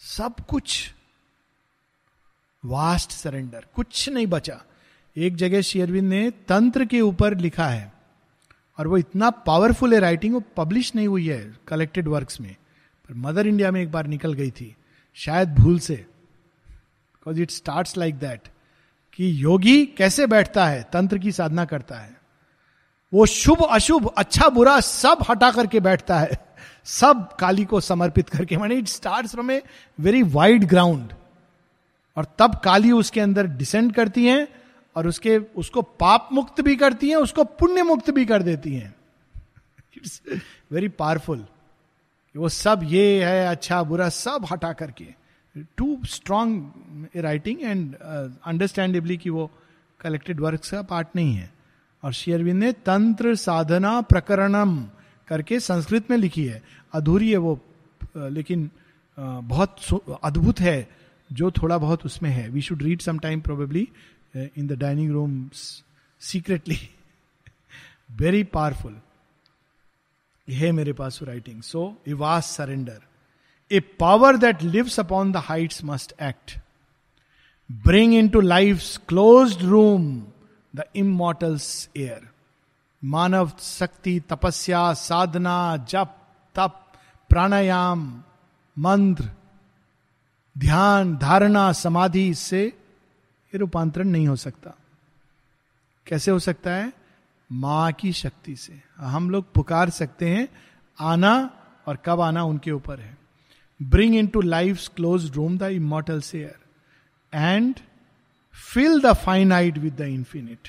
सब 0.00 0.34
कुछ 0.48 0.94
वास्ट 2.64 3.10
सरेंडर 3.10 3.66
कुछ 3.74 4.08
नहीं 4.08 4.26
बचा। 4.26 4.60
एक 5.16 5.36
जगह 5.36 5.60
शेयरविंद 5.60 6.08
ने 6.08 6.30
तंत्र 6.48 6.84
के 6.84 7.00
ऊपर 7.00 7.36
लिखा 7.36 7.68
है, 7.68 7.92
और 8.78 8.86
वो 8.86 8.98
इतना 8.98 9.30
पावरफुल 9.30 9.94
है 9.94 10.00
राइटिंग 10.00 10.34
वो 10.34 10.42
पब्लिश 10.56 10.94
नहीं 10.94 11.08
हुई 11.08 11.28
है 11.28 11.56
कलेक्टेड 11.68 12.08
वर्क्स 12.08 12.40
में। 12.40 12.54
पर 13.08 13.14
मदर 13.14 13.46
इंडिया 13.46 13.70
में 13.70 13.80
एक 13.80 13.90
बार 13.92 14.06
निकल 14.06 14.32
गई 14.32 14.50
थी, 14.50 14.74
शायद 15.16 15.54
भूल 15.54 15.78
से। 15.78 15.96
Because 15.96 17.40
it 17.40 17.50
start 17.50 17.96
like 17.98 18.14
that 18.14 18.48
कि 19.12 19.42
योगी 19.42 19.84
कैसे 19.86 20.26
बैठता 20.26 20.66
है, 20.66 20.82
तंत्र 20.92 21.18
की 21.18 21.32
साधना 21.32 21.64
करता 21.64 21.98
है। 21.98 22.16
वो 23.12 23.26
शुभ 23.26 23.62
अशुभ 23.64 24.06
अच्छा 24.18 24.48
बुरा 24.48 24.78
सब 24.80 25.24
हटा 25.30 25.50
करके 25.50 25.80
बैठता 25.80 26.18
है। 26.18 26.44
सब 26.84 27.28
काली 27.36 27.64
को 27.64 27.80
समर्पित 27.80 28.28
करके। 28.28 28.56
मैंने 28.56 28.74
it 28.74 28.88
start 28.88 29.26
from 29.26 29.50
a 29.50 29.62
very 29.98 30.22
wide 30.22 30.64
ground 30.64 31.12
और 32.16 32.26
तब 32.38 32.54
काली 32.54 32.92
उसके 32.92 33.20
अंदर 33.20 33.46
डिसेंड 33.46 33.94
करती 33.94 34.26
हैं 34.26 34.46
और 34.96 35.06
उसके, 35.06 35.36
उसको 35.38 35.82
पाप 35.82 36.28
मुक्त 36.32 36.60
भी 36.60 36.76
करती 36.76 37.08
हैं, 37.08 37.16
उसको 37.16 37.44
पुण्य 37.44 37.82
मुक्त 37.82 38.10
भी 38.10 38.24
कर 38.26 38.42
देती 38.42 38.74
हैं। 38.74 38.94
इट्स 39.96 40.20
वेरी 40.72 40.88
पावरफुल 40.88 41.46
वो 42.34 42.48
सब 42.48 42.80
ये 42.84 43.24
है 43.24 43.46
अच्छा 43.48 43.82
बुरा 43.82 44.08
सब 44.08 44.46
हटा 44.50 44.72
करके। 44.72 45.04
To 45.76 45.98
strong 46.04 47.08
writing 47.16 47.62
and 47.62 47.94
understandably 48.46 49.16
कि 49.16 49.30
वो 49.30 49.50
कलेक्टेड 50.00 50.40
वर्क 50.40 50.60
का 50.64 50.82
पार्ट 50.82 51.08
नहीं 51.16 51.34
है। 51.34 51.50
और 52.06 52.12
शेयरविंद 52.12 52.62
ने 52.62 52.72
तंत्र 52.86 53.34
साधना 53.34 54.00
प्रकरणम 54.00 54.76
करके 55.28 55.60
संस्कृत 55.60 56.10
में 56.10 56.16
लिखी 56.16 56.44
है। 56.46 56.62
अधूरी 56.94 57.30
है 57.30 57.36
वो, 57.36 57.58
लेकिन 58.16 58.70
बहुत 59.18 59.76
अद्भुत 60.24 60.60
है, 60.60 60.88
जो 61.30 61.50
थोड़ा 61.50 61.78
बहुत 61.78 62.04
उसमें 62.06 62.30
है। 62.30 62.48
We 62.48 62.60
should 62.62 62.82
read 62.82 63.00
some 63.00 63.18
time 63.18 63.40
probably 63.40 63.88
in 64.36 64.66
the 64.66 64.72
dining 64.72 65.10
room 65.12 65.48
secretly 66.22 66.78
very 68.18 68.42
powerful 68.44 69.00
है 70.48 70.70
मेरे 70.72 70.92
पास 70.92 71.18
writing 71.22 71.62
so 71.62 71.82
a 72.08 72.12
vast 72.12 72.50
surrender 72.50 73.00
a 73.70 73.80
power 74.00 74.36
that 74.36 74.62
lives 74.62 75.00
upon 75.00 75.32
the 75.32 75.36
heights 75.36 75.84
must 75.84 76.14
act 76.22 76.58
bring 77.70 78.14
into 78.28 78.40
life 78.40 78.82
close 79.08 79.56
room 79.64 80.06
the 80.76 80.84
immortals 80.96 81.88
air 81.96 82.28
मानव 83.04 83.52
शक्ति 83.60 84.20
तपस्या 84.20 84.92
साधना 84.92 85.76
जप 85.76 86.16
तप 86.54 86.92
प्राणायाम 87.28 88.22
मंत्र 88.78 89.30
ध्यान 90.58 91.16
धारणा 91.16 91.72
समाधि 91.72 92.28
इससे 92.28 92.64
ये 92.64 93.58
रूपांतरण 93.58 94.08
नहीं 94.08 94.28
हो 94.28 94.36
सकता। 94.36 94.74
कैसे 96.06 96.30
हो 96.30 96.38
सकता 96.38 96.70
है? 96.70 96.92
माँ 97.52 97.92
की 97.92 98.12
शक्ति 98.12 98.56
से। 98.56 98.82
हम 98.98 99.30
लोग 99.30 99.52
पुकार 99.52 99.90
सकते 99.90 100.28
हैं, 100.28 100.48
आना 101.00 101.50
और 101.86 101.98
कब 102.04 102.20
आना 102.20 102.44
उनके 102.44 102.70
ऊपर 102.70 103.00
है। 103.00 103.18
Bring 103.82 104.14
into 104.26 104.40
life 104.40 104.88
close 104.88 105.30
room 105.30 105.58
the 105.58 105.62
immortal 105.62 106.20
air 106.20 106.58
and 107.34 107.74
fill 108.64 109.00
the 109.00 109.12
finite 109.12 109.78
with 109.78 109.94
the 109.94 110.00
infinite 110.00 110.68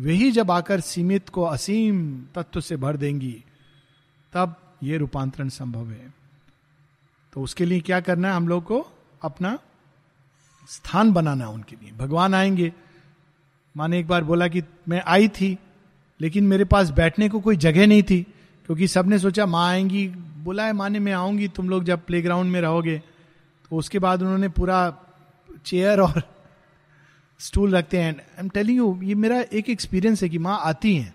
वही 0.00 0.30
जब 0.30 0.50
आकर 0.50 0.80
सीमित 0.80 1.28
को 1.28 1.42
असीम 1.42 2.22
तत्व 2.34 2.60
से 2.60 2.76
भर 2.76 2.96
देंगी, 2.96 3.44
तब 4.32 4.56
ये 4.82 4.96
रूपांतरण 4.96 5.48
संभव 5.48 5.90
है। 5.90 6.14
तो 7.32 7.42
उसके 7.42 7.64
लिए 7.64 7.80
क्या 7.80 8.00
करना 8.00 8.28
है 8.28 8.34
हम 8.34 8.48
लोग 8.48 8.64
को? 8.64 8.86
अपना 9.22 9.58
स्थान 10.68 11.12
बनाना 11.12 11.48
उनके 11.48 11.76
लिए। 11.76 11.92
भगवान 11.92 12.34
आएँगे। 12.34 12.72
माने 13.76 13.98
एक 13.98 14.08
बार 14.08 14.24
बोला 14.24 14.48
कि 14.48 14.62
मैं 14.88 15.02
आई 15.06 15.28
थी, 15.28 15.58
लेकिन 16.20 16.46
मेरे 16.46 16.64
पास 16.64 16.90
बैठने 16.90 17.28
को 17.28 17.40
कोई 17.40 17.56
जगह 17.56 17.86
नहीं 17.86 18.02
थी, 18.02 18.22
क्योंकि 18.66 18.88
सबने 18.88 19.18
सोचा, 19.18 19.46
माँ 19.46 19.68
आएँगी 19.68 20.08
बोला 20.42 20.66
है 20.66 20.72
माने 20.72 20.98
मैं 20.98 21.12
आऊँगी, 21.12 21.48
तुम 21.48 21.70
लोग 21.70 21.84
जब 21.84 22.04
प्लेग्राउंड 22.04 22.52
में 22.52 22.60
रहोगे। 22.60 22.98
तो 23.70 23.76
उसके 23.76 23.98
बाद 23.98 24.22
उन्होंने 24.22 24.48
पूरा 24.48 24.96
चेयर 25.64 26.00
और 26.00 26.22
स्टूल 27.42 27.74
रखते 27.76 28.00
हैं. 28.00 28.12
आई 28.12 28.40
एम 28.40 28.48
टेलिंग 28.48 28.78
यू 28.78 29.00
ये 29.02 29.14
मेरा 29.14 29.40
एक 29.52 29.68
एक्सपीरियंस 29.68 30.22
है 30.22 30.28
कि 30.28 30.38
माँ 30.38 30.60
आती 30.62 30.96
हैं. 30.96 31.14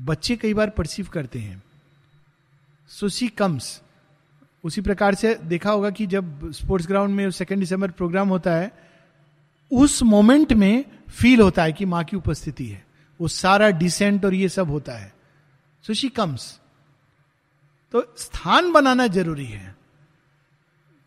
बच्चे 0.00 0.36
कई 0.36 0.54
बार 0.54 0.70
परसीव 0.70 1.06
करते 1.06 1.38
हैं. 1.38 1.62
सो 2.88 3.08
सी 3.08 3.28
कम्स 3.28 3.82
उसी 4.64 4.80
प्रकार 4.80 5.14
से 5.14 5.34
देखा 5.34 5.70
होगा 5.70 5.90
कि 5.90 6.06
जब 6.06 6.50
स्पोर्ट्स 6.52 6.86
ग्राउंड 6.88 7.14
में 7.14 7.30
सेकेंड 7.30 7.60
दिसंबर 7.60 7.90
प्रोग्राम 7.90 8.28
होता 8.28 8.54
है, 8.54 8.72
उस 9.72 10.02
मोमेंट 10.02 10.52
में 10.52 10.84
फील 11.10 11.40
होता 11.40 11.62
है 11.62 11.72
कि 11.72 11.84
माँ 11.84 12.04
की 12.04 12.16
उपस्थिति 12.16 12.66
है. 12.66 12.84
वो 13.20 13.28
सारा 13.28 13.70
डिसेंट 13.70 14.24
और 14.24 14.34
ये 14.34 14.48
सब 14.48 14.70
होता 14.70 14.92
है. 14.92 15.12
सो 15.82 15.94
शी 15.94 16.08
कम्स 16.08 16.60
तो 17.92 18.14
स्थान 18.18 18.72
बनाना 18.72 19.06
ज़रूरी 19.06 19.46
है. 19.46 19.77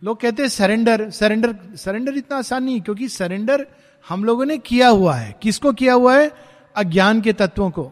लोग 0.02 0.20
कहते 0.20 0.42
हैं, 0.42 0.50
सरेंडर 0.50 1.10
सरेंडर 1.10 1.56
सरेंडर 1.76 2.18
इतना 2.18 2.38
आसान 2.38 2.64
नहीं 2.64 2.82
क्योंकि 2.82 3.08
सरेंडर 3.10 3.66
हम 4.10 4.24
लोगों 4.24 4.46
ने 4.46 4.58
किया 4.58 4.88
हुआ 4.88 5.16
है। 5.16 5.36
किसको 5.42 5.72
किया 5.74 5.94
हुआ 5.94 6.16
है? 6.18 6.32
अज्ञान 6.76 7.22
के 7.22 7.34
तत्वों 7.34 7.70
को। 7.72 7.92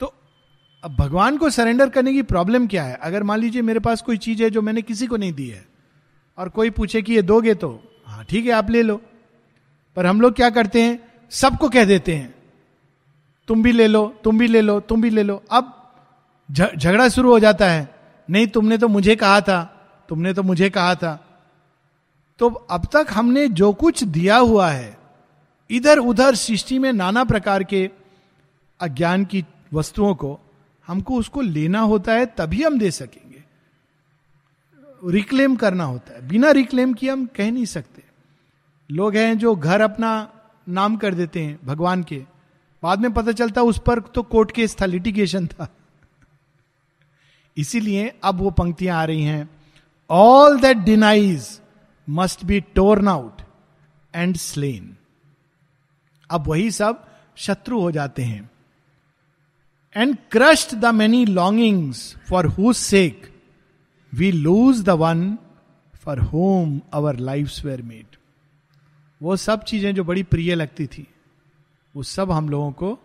तो 0.00 0.12
अब 0.82 0.96
भगवान 0.96 1.36
को 1.36 1.50
सरेंडर 1.50 1.88
करने 1.88 2.12
की 2.12 2.22
प्रॉब्लम 2.22 2.66
क्या 2.66 2.82
है? 2.84 2.98
अगर 3.02 3.22
मान 3.22 3.38
लीजिए 3.38 3.62
मेरे 3.62 3.80
पास 3.80 4.02
कोई 4.02 4.16
चीज़ 4.16 4.42
है 4.42 4.50
जो 4.50 4.62
मैंने 4.62 4.82
किसी 4.82 5.06
को 5.06 5.16
नहीं 5.16 5.32
दी 5.32 5.48
है, 5.48 5.66
और 6.38 6.48
कोई 6.48 6.70
पूछे 6.70 7.02
कि 7.02 7.12
ये 7.12 7.22
दोगे 7.22 7.54
तो? 7.54 7.80
हाँ 8.06 8.24
ठीक 8.24 8.46
है, 8.46 8.52
आप 8.52 8.70
ले 8.70 8.82
लो। 8.82 9.00
पर 9.96 10.06
हम 10.06 10.20
लोग 10.20 10.34
क्या 10.34 10.50
करते 10.50 10.82
हैं? 10.82 10.98
सबको 11.32 11.68
कह 11.68 11.84
देते 11.84 12.14
हैं, 12.14 12.34
तुम 13.48 13.62
भी 13.62 13.72
ले 13.72 13.86
लो, 13.86 14.06
तुम 14.24 14.38
भी 14.38 14.46
ले 14.46 14.60
लो, 14.60 14.80
तुम 14.80 15.02
भी 15.02 15.10
ले 15.10 15.22
लो। 15.22 15.42
अब 15.50 15.72
झगड़ा 16.48 17.08
शुरू 17.08 17.30
हो 17.30 17.38
जाता 17.38 17.68
है। 17.68 17.88
नहीं, 18.28 18.46
तुमने 18.46 18.78
तो 18.78 18.88
मुझे 18.88 19.16
कहा 19.16 19.40
था 19.40 19.70
तुमने 20.08 20.34
तो 20.34 20.42
मुझे 20.42 20.70
कहा 20.70 20.94
था। 20.94 21.40
तो 22.38 22.48
अब 22.48 22.88
तक 22.92 23.06
हमने 23.10 23.48
जो 23.48 23.72
कुछ 23.72 24.04
दिया 24.04 24.36
हुआ 24.36 24.70
है, 24.70 24.98
इधर 25.70 25.98
उधर 25.98 26.34
सृष्टि 26.34 26.78
में 26.78 26.92
नाना 26.92 27.24
प्रकार 27.24 27.64
के 27.64 27.90
अज्ञान 28.80 29.24
की 29.24 29.44
वस्तुओं 29.72 30.14
को, 30.14 30.40
हमको 30.86 31.14
उसको 31.14 31.40
लेना 31.40 31.80
होता 31.80 32.12
है, 32.12 32.26
तभी 32.26 32.62
हम 32.62 32.78
दे 32.78 32.90
सकेंगे। 32.90 33.44
रिक्लेम 35.10 35.56
करना 35.56 35.84
होता 35.84 36.14
है। 36.14 36.28
बिना 36.28 36.50
रिक्लेम 36.50 36.94
किए 36.94 37.10
हम 37.10 37.26
कह 37.26 37.50
नहीं 37.50 37.64
सकते। 37.64 38.04
लोग 38.90 39.16
हैं 39.16 39.38
जो 39.38 39.54
घर 39.54 39.80
अपना 39.80 40.32
नाम 40.68 40.96
कर 40.96 41.14
देते 41.14 41.42
हैं 41.42 41.58
भगवान 41.64 42.02
के। 42.02 42.24
बाद 42.82 42.98
में 42.98 43.12
पता 43.12 43.32
चलता 43.32 43.62
उस 43.62 43.80
पर 43.86 44.00
तो 44.00 44.22
कोर्ट 44.22 44.52
केस 44.52 44.76
था, 44.80 44.84
लिटिगेशन 44.84 45.46
था। 45.46 45.68
इसीलिए 47.56 48.18
अब 48.24 48.34
वो 48.34 48.50
पंक्तियाँ 48.50 49.00
आ 49.00 49.04
रही 49.04 49.22
हैं। 49.22 49.50
All 50.14 50.60
that 50.60 50.76
denies 50.76 51.60
must 52.08 52.44
be 52.44 52.60
torn 52.74 53.08
out 53.08 53.42
and 54.14 54.36
slain 54.36 54.96
अब 56.30 56.48
वही 56.48 56.70
सब 56.70 57.04
शत्रु 57.36 57.80
हो 57.80 57.90
जाते 57.90 58.22
हैं। 58.22 58.50
And 59.96 60.16
crushed 60.30 60.74
the 60.74 60.84
many 60.84 61.24
longings 61.26 62.16
for 62.28 62.46
whose 62.46 62.76
sake 62.76 63.30
we 64.12 64.32
lose 64.32 64.82
the 64.82 64.90
one 64.90 65.38
for 65.94 66.18
whom 66.18 66.80
our 66.92 67.16
life 67.16 67.64
were 67.64 67.82
made 67.82 68.16
वो 69.20 69.36
सब 69.36 69.62
चीज़ें 69.64 69.94
जो 69.94 70.04
बड़ी 70.04 70.22
प्रिय 70.22 70.54
लगती 70.54 70.86
थी, 70.86 71.06
वो 71.94 72.02
सब 72.02 72.30
हम 72.30 72.48
लोगों 72.48 72.72
को 72.72 72.98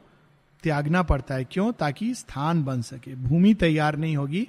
त्यागना 0.64 1.04
पड़ता 1.04 1.36
है। 1.36 1.44
क्यों? 1.44 1.72
ताकि 1.72 2.14
स्थान 2.16 2.64
बन 2.64 2.82
सके। 2.82 3.16
भूमि 3.16 3.54
तैयार 3.54 3.96
नहीं 3.96 4.18
होगी 4.18 4.48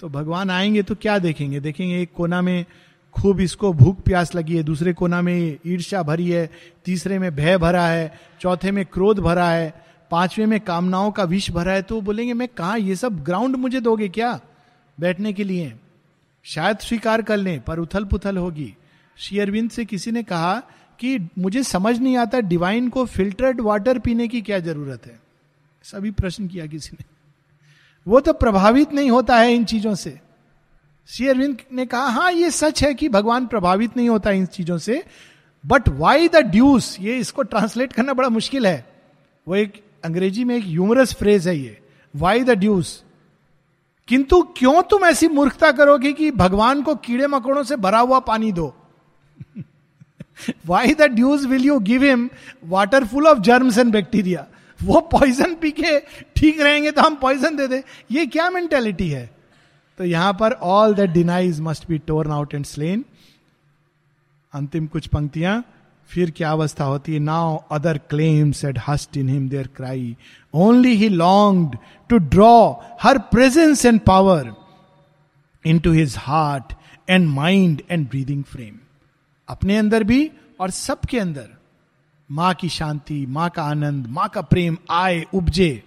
तो 0.00 0.08
भगवान 0.08 0.50
आएँगे 0.50 0.82
तो 0.82 0.94
क्या 0.94 1.18
देखेंगे? 1.18 1.60
देखेंगे 1.60 2.00
एक 2.02 2.12
कोना 2.16 2.42
में 2.42 2.64
खूब 3.14 3.40
इसको 3.40 3.72
भूख 3.72 4.00
प्यास 4.00 4.34
लगी 4.34 4.56
है, 4.56 4.62
दूसरे 4.62 4.92
कोना 4.92 5.22
में 5.22 5.58
ईर्षा 5.66 6.02
भरी 6.02 6.30
है, 6.30 6.50
तीसरे 6.84 7.18
में 7.18 7.34
भय 7.36 7.58
भरा 7.58 7.86
है, 7.86 8.12
चौथे 8.40 8.70
में 8.70 8.84
क्रोध 8.86 9.18
भरा 9.18 9.48
है, 9.50 9.84
पांचवे 10.10 10.46
में 10.46 10.60
कामनाओं 10.60 11.10
का 11.10 11.24
विष 11.24 11.50
भरा 11.50 11.72
है 11.72 11.82
तो 11.82 12.00
बोलेंगे, 12.00 12.34
मैं 12.34 12.48
कहा 12.48 12.76
ये 12.76 12.96
सब 12.96 13.22
ग्राउंड 13.24 13.56
मुझे 13.56 13.80
दोगे 13.80 14.08
क्या 14.08 14.40
बैठने 15.00 15.32
के 15.32 15.44
लिए? 15.44 15.72
शायद 16.44 16.78
स्वीकार 16.78 17.22
कर 17.22 17.36
लें, 17.36 17.60
पर 17.60 17.78
उथल 17.78 18.04
पुथल 18.04 18.36
होगी। 18.36 18.74
श्री 19.16 19.38
अरविंद 19.38 19.70
से 19.70 19.84
किसी 19.84 20.10
ने 20.10 20.22
कहा 20.22 20.62
कि 20.98 21.18
मुझे 21.38 21.62
समझ 21.62 21.98
नहीं 21.98 22.16
आता 22.16 22.40
डिवाइन 22.40 22.88
को 22.88 23.04
फिल्टर्ड 23.04 23.60
वाटर 23.60 23.98
पीने 23.98 24.28
की 24.28 24.42
क्या 24.42 24.58
ज़रूरत 24.58 25.06
है। 25.06 25.20
सभी 25.84 26.10
प्रश्न 26.10 26.48
किया 26.48 26.66
किसी 26.66 26.96
ने। 27.00 27.15
वो 28.06 28.20
तो 28.20 28.32
प्रभावित 28.32 28.92
नहीं 28.92 29.10
होता 29.10 29.36
है 29.36 29.54
इन 29.54 29.64
चीज़ों 29.64 29.94
से। 29.94 30.18
श्री 31.08 31.28
अरविंद 31.28 31.56
ने 31.72 31.86
कहा 31.86 32.06
हाँ 32.08 32.32
ये 32.32 32.50
सच 32.50 32.82
है 32.84 32.92
कि 32.94 33.08
भगवान 33.08 33.46
प्रभावित 33.46 33.96
नहीं 33.96 34.08
होता 34.08 34.30
इन 34.30 34.46
चीज़ों 34.46 34.78
से 34.78 35.02
बट 35.64 35.88
वाई 35.88 36.28
द 36.28 36.36
ड्यूस 36.46 36.96
ये 37.00 37.16
इसको 37.18 37.42
ट्रांसलेट 37.42 37.92
करना 37.92 38.12
बड़ा 38.12 38.28
मुश्किल 38.28 38.66
है। 38.66 38.84
वो 39.46 39.54
एक 39.54 39.82
अंग्रेज़ी 40.04 40.44
में 40.44 40.56
एक 40.56 40.64
ह्यूमरस 40.64 41.14
फ्रेज 41.14 41.48
है 41.48 41.56
ये। 41.58 41.78
वाई 42.14 42.44
द 42.44 42.50
ड्यूस 42.50 43.02
किंतु 44.08 44.40
क्यों 44.56 44.82
तुम 44.82 45.04
ऐसी 45.04 45.28
मूर्खता 45.28 45.70
करोगे 45.72 46.12
कि 46.12 46.30
भगवान 46.30 46.82
को 46.82 46.94
कीड़े 46.96 47.26
मकोड़ों 47.26 47.62
से 47.62 47.76
भरा 47.76 47.98
हुआ 47.98 48.18
पानी 48.20 48.52
दो? 48.52 48.74
Why 50.66 50.94
the 50.94 51.02
deuce 51.10 51.46
will 51.46 51.64
you 51.64 51.78
give 51.80 52.02
him 52.04 52.28
water 52.64 53.04
full 53.04 53.26
of 53.26 53.38
germs 53.38 53.78
and 53.78 53.92
bacteria 53.92 54.46
वो 54.80 55.00
पॉइजन 55.12 55.54
पी 55.54 55.70
के 55.70 55.98
ठीक 56.36 56.60
रहेंगे 56.60 56.90
तो 56.90 57.02
हम 57.02 57.14
पॉइजन 57.16 57.56
दे 57.56 57.68
दे। 57.68 57.82
ये 58.10 58.26
क्या 58.26 58.48
मेंटेलिटी 58.50 59.08
है? 59.08 59.30
तो 59.98 60.04
यहाँ 60.04 60.32
पर 60.40 60.52
all 60.52 60.94
that 60.94 61.10
denies 61.10 61.60
must 61.60 61.88
be 61.88 61.98
torn 61.98 62.32
out 62.32 62.54
and 62.54 62.64
slain 62.66 63.04
अंतिम 64.52 64.86
कुछ 64.86 65.06
पंक्तियाँ। 65.06 65.62
फिर 66.10 66.30
क्या 66.30 66.50
अवस्था 66.50 66.84
होती 66.84 67.12
है? 67.12 67.18
Now 67.18 67.56
other 67.72 67.98
claims 68.10 68.64
had 68.64 68.78
hushed 68.86 69.16
in 69.16 69.28
him 69.28 69.48
their 69.48 69.66
cry 69.76 70.16
only 70.54 70.94
he 70.96 71.08
long 71.08 71.76
to 72.10 72.18
draw 72.28 72.72
her 73.02 73.18
presence 73.32 73.84
and 73.86 74.00
power 74.00 74.52
into 75.78 75.92
his 75.92 76.14
heart 76.18 76.72
and 77.08 77.28
mind 77.28 77.82
and 77.90 78.08
breathing 78.08 78.44
frame 78.44 78.78
अपने 79.48 79.76
अंदर 79.76 80.04
भी 80.04 80.30
और 80.60 80.70
सबके 80.70 81.18
अंदर। 81.18 81.55
माँ 82.30 82.54
की 82.54 82.68
शांति, 82.68 83.26
माँ 83.26 83.50
का 83.50 83.62
आनंद, 83.62 84.06
माँ 84.06 84.28
का 84.28 84.40
प्रेम 84.40 84.78
आए, 84.90 85.24
उपजे। 85.34 85.82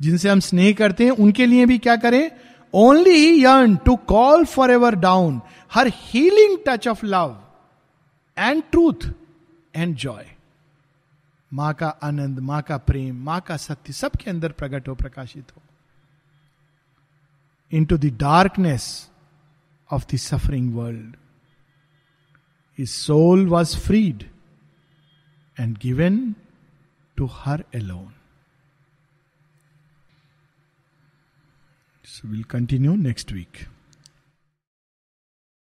जिनसे 0.00 0.28
हम 0.28 0.40
स्नेह 0.40 0.74
करते 0.74 1.04
हैं, 1.04 1.10
उनके 1.10 1.46
लिए 1.46 1.66
भी 1.66 1.78
क्या 1.78 1.96
करें? 1.96 2.30
Only 2.74 3.10
he 3.10 3.44
yearn 3.44 3.76
to 3.76 3.96
call 3.96 4.44
for 4.44 4.70
ever 4.70 4.94
down 4.94 5.40
her 5.74 5.86
healing 5.88 6.58
touch 6.66 6.88
of 6.88 7.06
love 7.06 7.44
and 8.38 8.62
truth 8.70 9.12
and 9.74 9.96
joy 9.96 10.26
माँ 11.52 11.74
का 11.74 11.88
आनंद, 11.88 12.38
माँ 12.38 12.62
का 12.62 12.76
प्रेम, 12.76 13.24
माँ 13.24 13.40
का 13.40 13.56
सत्य 13.56 13.92
सबके 13.92 14.30
अंदर 14.30 14.52
प्रकट 14.52 14.88
हो, 14.88 14.94
प्रकाशित 14.94 15.44
हो। 15.56 15.62
Into 17.84 17.98
the 17.98 18.04
darkness 18.04 19.10
of 19.92 20.04
the 20.14 20.16
suffering 20.16 20.74
world 20.74 21.16
His 22.80 22.90
soul 22.90 23.46
was 23.46 23.70
freed 23.74 24.24
and 25.56 25.78
given 25.78 26.36
to 27.16 27.26
her 27.26 27.64
alone. 27.72 28.12
So 32.04 32.28
we'll 32.30 32.44
continue 32.44 32.96
next 32.96 33.32
week. 33.32 33.66